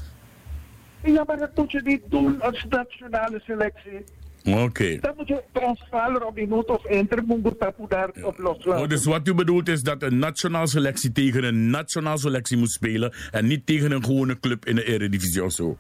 Ja, 1.05 1.23
maar 1.27 1.37
dat 1.39 1.51
moet 1.55 1.71
je 1.73 1.81
niet 1.85 2.03
doen 2.09 2.41
als 2.41 2.67
nationale 2.69 3.41
selectie. 3.47 4.05
Oké. 4.47 4.99
Dan 5.01 5.13
moet 5.17 5.29
je 5.29 5.43
Transvaal, 5.53 6.13
Robin 6.13 6.51
Hood 6.51 6.71
of 6.71 6.87
Intermungo 6.87 7.57
Tapu 7.59 7.85
daar 7.89 8.11
op 8.23 8.39
loslaten. 8.39 8.83
Oh, 8.83 8.89
dus 8.89 9.05
wat 9.05 9.29
u 9.29 9.35
bedoelt 9.35 9.69
is 9.69 9.83
dat 9.83 10.03
een 10.03 10.19
nationaal 10.19 10.67
selectie 10.67 11.13
tegen 11.13 11.45
een 11.45 11.71
nationaal 11.71 12.19
selectie 12.19 12.57
moet 12.57 12.71
spelen 12.71 13.13
en 13.31 13.47
niet 13.47 13.67
tegen 13.67 13.93
een 13.93 14.05
gewone 14.05 14.41
club 14.41 14.67
in 14.67 14.75
de 14.75 14.85
Eredivisie 14.85 15.45
of 15.45 15.53
zo. 15.53 15.77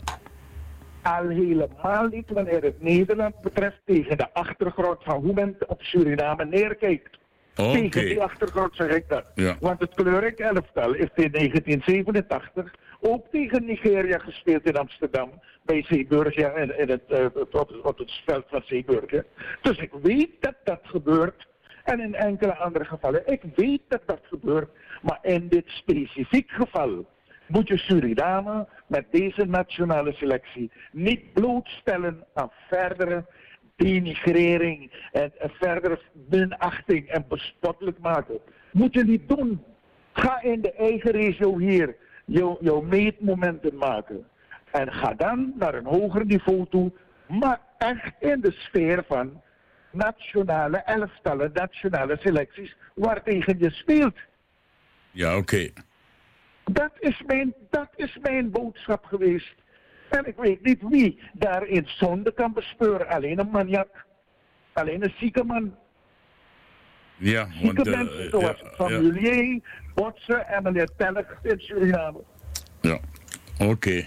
Al 1.03 1.29
helemaal 1.29 2.07
niet 2.11 2.31
wanneer 2.31 2.63
het 2.63 2.83
Nederland 2.83 3.41
betreft 3.41 3.81
tegen 3.85 4.17
de 4.17 4.33
achtergrond 4.33 4.99
van 5.03 5.21
hoe 5.21 5.33
men 5.35 5.57
op 5.67 5.83
Suriname 5.83 6.45
neerkijkt. 6.45 7.19
Oké. 7.57 7.73
Tegen 7.73 8.05
die 8.05 8.23
achtergrond 8.23 8.75
zeg 8.75 8.91
ik 8.91 9.05
dat. 9.09 9.25
Ja. 9.35 9.57
Want 9.61 9.81
het 9.81 9.95
kleurrijk 9.95 10.39
elftal 10.39 10.93
heeft 10.93 11.17
in 11.17 11.31
1987 11.33 12.75
ook 13.01 13.27
tegen 13.31 13.65
Nigeria 13.65 14.19
gespeeld 14.19 14.65
in 14.65 14.77
Amsterdam. 14.77 15.31
Bij 15.67 15.85
Zeeburgia 15.89 16.51
en 16.51 16.79
in 16.79 16.89
het, 16.89 17.05
eh, 17.09 17.25
op, 17.35 17.81
op 17.83 17.99
het 17.99 18.13
veld 18.25 18.45
van 18.49 18.63
Zeeburgia. 18.65 19.25
Dus 19.63 19.79
ik 19.79 19.93
weet 20.03 20.31
dat 20.41 20.55
dat 20.65 20.81
gebeurt. 20.83 21.47
En 21.85 22.01
in 22.01 22.15
enkele 22.15 22.55
andere 22.55 22.85
gevallen. 22.85 23.23
Ik 23.27 23.43
weet 23.55 23.83
dat 23.89 24.03
dat 24.07 24.21
gebeurt. 24.23 24.69
Maar 25.03 25.19
in 25.23 25.49
dit 25.49 25.65
specifiek 25.67 26.51
geval 26.51 27.07
moet 27.47 27.69
je 27.69 27.77
Suriname 27.77 28.69
met 28.87 29.05
deze 29.11 29.45
nationale 29.45 30.13
selectie 30.13 30.71
niet 30.93 31.33
blootstellen 31.33 32.25
aan 32.35 32.51
verdere 32.69 33.25
denigrering 33.77 35.09
en, 35.13 35.33
verdere 35.39 36.01
minachting 36.29 37.09
en 37.09 37.25
bespottelijk 37.29 37.99
maken. 37.99 38.39
Moet 38.73 38.95
je 38.95 39.05
niet 39.05 39.29
doen. 39.29 39.65
Ga 40.13 40.43
in 40.43 40.61
de 40.61 40.73
eigen 40.73 41.11
regio 41.11 41.59
hier 41.59 41.97
jouw 42.61 42.81
meetmomenten 42.81 43.77
maken. 43.77 44.27
En 44.77 44.93
ga 44.93 45.15
dan 45.15 45.53
naar 45.59 45.75
een 45.75 45.87
hoger 45.87 46.25
niveau 46.25 46.67
toe, 46.71 46.93
maar 47.29 47.61
echt 47.79 48.13
in 48.19 48.41
de 48.41 48.53
sfeer 48.53 49.05
van 49.09 49.43
nationale 49.91 50.77
elftallen, 50.77 51.51
nationale 51.53 52.17
selecties 52.21 52.77
waartegen 52.95 53.59
je 53.59 53.71
speelt. 53.71 54.17
Ja, 55.11 55.37
oké. 55.37 55.71
Dat 56.65 56.91
is, 56.99 57.23
mijn, 57.27 57.55
dat 57.71 57.89
is 57.95 58.19
mijn 58.23 58.51
boodschap 58.51 59.05
geweest. 59.05 59.55
En 60.11 60.27
ik 60.27 60.37
weet 60.37 60.63
niet 60.63 60.83
wie 60.89 61.21
daarin 61.33 61.85
zonde 61.87 62.33
kan 62.33 62.53
bespeuren. 62.53 63.09
Alleen 63.09 63.39
een 63.39 63.51
maniak. 63.51 64.05
Alleen 64.73 65.05
een 65.05 65.15
zieke 65.19 65.45
man. 65.45 65.77
Ja, 67.17 67.47
Zieke 67.51 67.75
want... 67.75 67.87
eh, 67.87 67.97
mensen 67.97 68.23
ja, 68.23 68.31
zoals 68.31 68.61
ja, 68.61 68.71
Familier, 68.71 69.61
Botsen 69.95 70.47
en 70.47 70.63
meneer 70.63 70.89
Telk 70.97 71.39
in 71.43 71.61
Suriname. 71.61 72.21
ja. 72.81 73.01
Oké. 73.59 74.07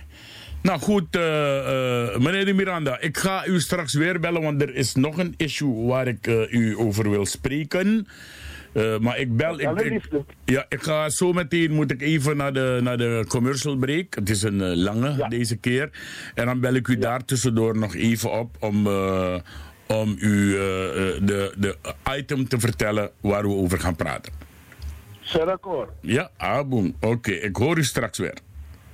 Nou 0.61 0.79
goed, 0.79 1.15
eh, 1.15 2.17
meneer 2.17 2.45
de 2.45 2.53
Miranda, 2.53 2.99
ik 2.99 3.17
ga 3.17 3.45
u 3.47 3.59
straks 3.59 3.93
weer 3.93 4.19
bellen, 4.19 4.41
want 4.41 4.61
er 4.61 4.75
is 4.75 4.95
nog 4.95 5.17
een 5.17 5.33
issue 5.37 5.85
waar 5.85 6.07
ik 6.07 6.27
eh, 6.27 6.51
u 6.53 6.77
over 6.77 7.09
wil 7.09 7.25
spreken. 7.25 8.07
Maar 8.99 9.17
ik 9.19 9.35
bel. 9.37 9.59
Ik, 9.59 9.69
ik- 9.81 10.23
ja, 10.45 10.65
ik 10.69 10.83
ga 10.83 11.09
zo 11.09 11.33
meteen 11.33 11.71
moet 11.71 11.91
ik 11.91 12.01
even 12.01 12.37
naar 12.37 12.53
de, 12.53 12.79
naar 12.83 12.97
de 12.97 13.25
commercial 13.27 13.75
break. 13.77 14.15
Het 14.15 14.29
is 14.29 14.41
een 14.43 14.77
lange 14.77 15.27
deze 15.29 15.55
keer. 15.55 15.89
En 16.35 16.45
dan 16.45 16.59
bel 16.59 16.73
ik 16.73 16.87
u 16.87 16.97
daar 16.97 17.25
tussendoor 17.25 17.77
nog 17.77 17.95
even 17.95 18.31
op 18.31 18.55
om, 18.59 18.87
om 19.87 20.15
u 20.19 20.51
de, 20.51 21.53
de 21.57 21.75
item 22.17 22.47
te 22.47 22.59
vertellen 22.59 23.11
waar 23.21 23.41
we 23.43 23.49
over 23.53 23.79
gaan 23.79 23.95
praten. 23.95 24.33
C'est 25.21 25.45
d'accord. 25.45 25.89
Ja, 26.01 26.29
ah. 26.37 26.73
Oké, 26.99 27.31
ik 27.31 27.55
hoor 27.55 27.77
u 27.77 27.83
straks 27.83 28.17
weer. 28.17 28.37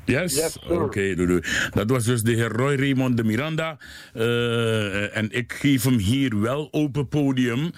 Yes? 0.05 0.35
Yes, 0.35 0.57
Oké, 0.67 0.99
sir. 0.99 1.15
doei, 1.15 1.27
doei. 1.27 1.41
Dat 1.73 1.89
was 1.89 2.03
dus 2.03 2.21
de 2.21 2.31
heer 2.33 2.51
Roy 2.51 2.75
Raymond 2.75 3.17
de 3.17 3.23
Miranda. 3.23 3.77
Eh, 4.13 5.17
en 5.17 5.27
ik 5.31 5.53
geef 5.53 5.83
hem 5.83 5.97
hier 5.97 6.41
wel 6.41 6.67
open 6.71 7.07
podium. 7.07 7.71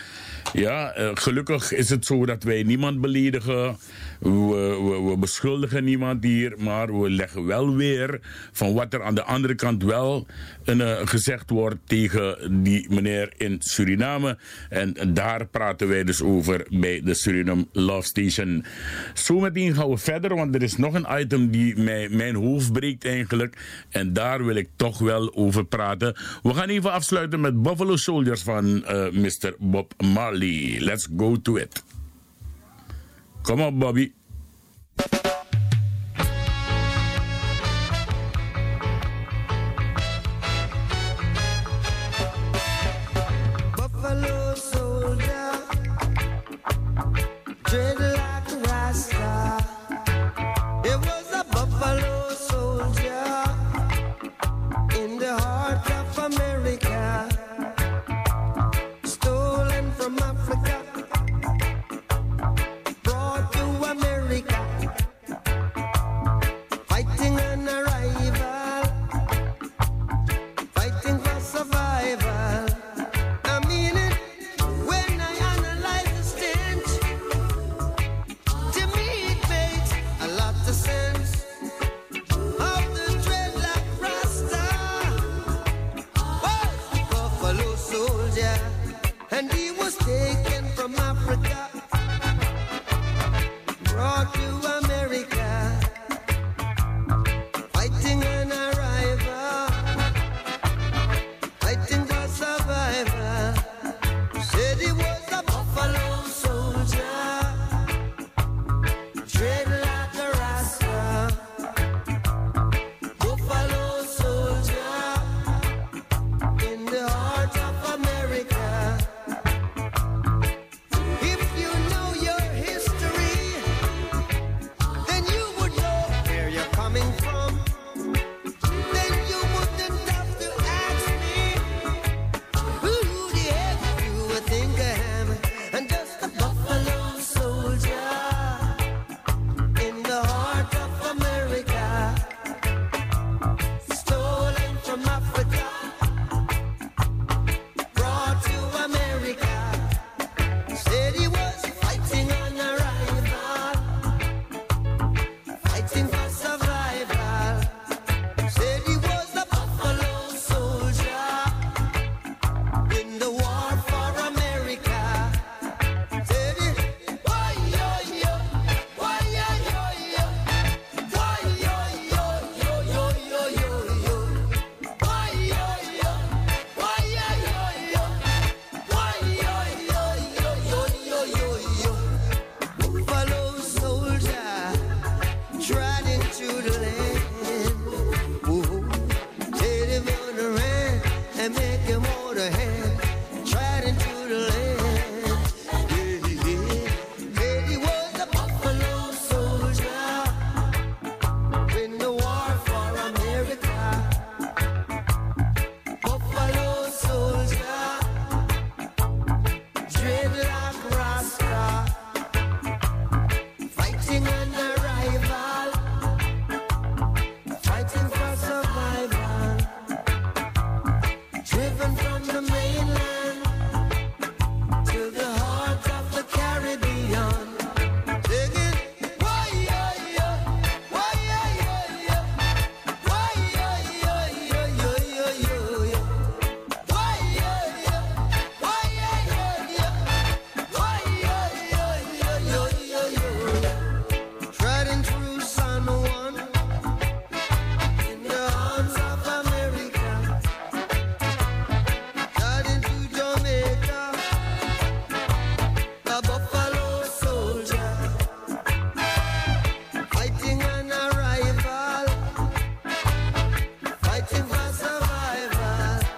Ja, 0.53 0.91
eh, 0.93 1.09
gelukkig 1.13 1.71
is 1.73 1.89
het 1.89 2.05
zo 2.05 2.25
dat 2.25 2.43
wij 2.43 2.63
niemand 2.63 3.01
beledigen. 3.01 3.77
We, 4.19 4.29
we, 4.29 5.01
we 5.09 5.17
beschuldigen 5.17 5.83
niemand 5.83 6.23
hier. 6.23 6.53
Maar 6.57 7.01
we 7.01 7.09
leggen 7.09 7.45
wel 7.45 7.75
weer 7.75 8.19
van 8.51 8.73
wat 8.73 8.93
er 8.93 9.03
aan 9.03 9.15
de 9.15 9.23
andere 9.23 9.55
kant 9.55 9.83
wel 9.83 10.27
eh, 10.65 10.95
gezegd 11.05 11.49
wordt 11.49 11.77
tegen 11.85 12.37
die 12.63 12.87
meneer 12.89 13.33
in 13.37 13.55
Suriname. 13.59 14.37
En 14.69 14.95
daar 15.13 15.45
praten 15.47 15.87
wij 15.87 16.03
dus 16.03 16.21
over 16.21 16.65
bij 16.69 17.01
de 17.03 17.13
Suriname 17.13 17.67
Love 17.71 18.07
Station. 18.07 18.65
Zometeen 19.13 19.75
gaan 19.75 19.89
we 19.89 19.97
verder, 19.97 20.35
want 20.35 20.55
er 20.55 20.63
is 20.63 20.77
nog 20.77 20.93
een 20.93 21.07
item 21.19 21.49
die 21.51 21.77
mij, 21.77 22.09
mijn 22.17 22.35
hoofd 22.35 22.71
breekt 22.71 23.05
eigenlijk. 23.05 23.57
En 23.89 24.13
daar 24.13 24.45
wil 24.45 24.55
ik 24.55 24.69
toch 24.75 24.99
wel 24.99 25.35
over 25.35 25.65
praten. 25.65 26.15
We 26.43 26.53
gaan 26.53 26.69
even 26.69 26.91
afsluiten 26.91 27.39
met 27.41 27.61
Buffalo 27.61 27.95
Soldiers 27.95 28.41
van 28.41 28.85
eh, 28.85 29.11
Mr. 29.11 29.55
Bob 29.59 29.93
Marley. 30.03 30.75
Let's 30.79 31.07
go 31.17 31.41
to 31.41 31.55
it. 31.55 31.83
Kom 33.41 33.61
op, 33.61 33.79
Bobby. 33.79 34.11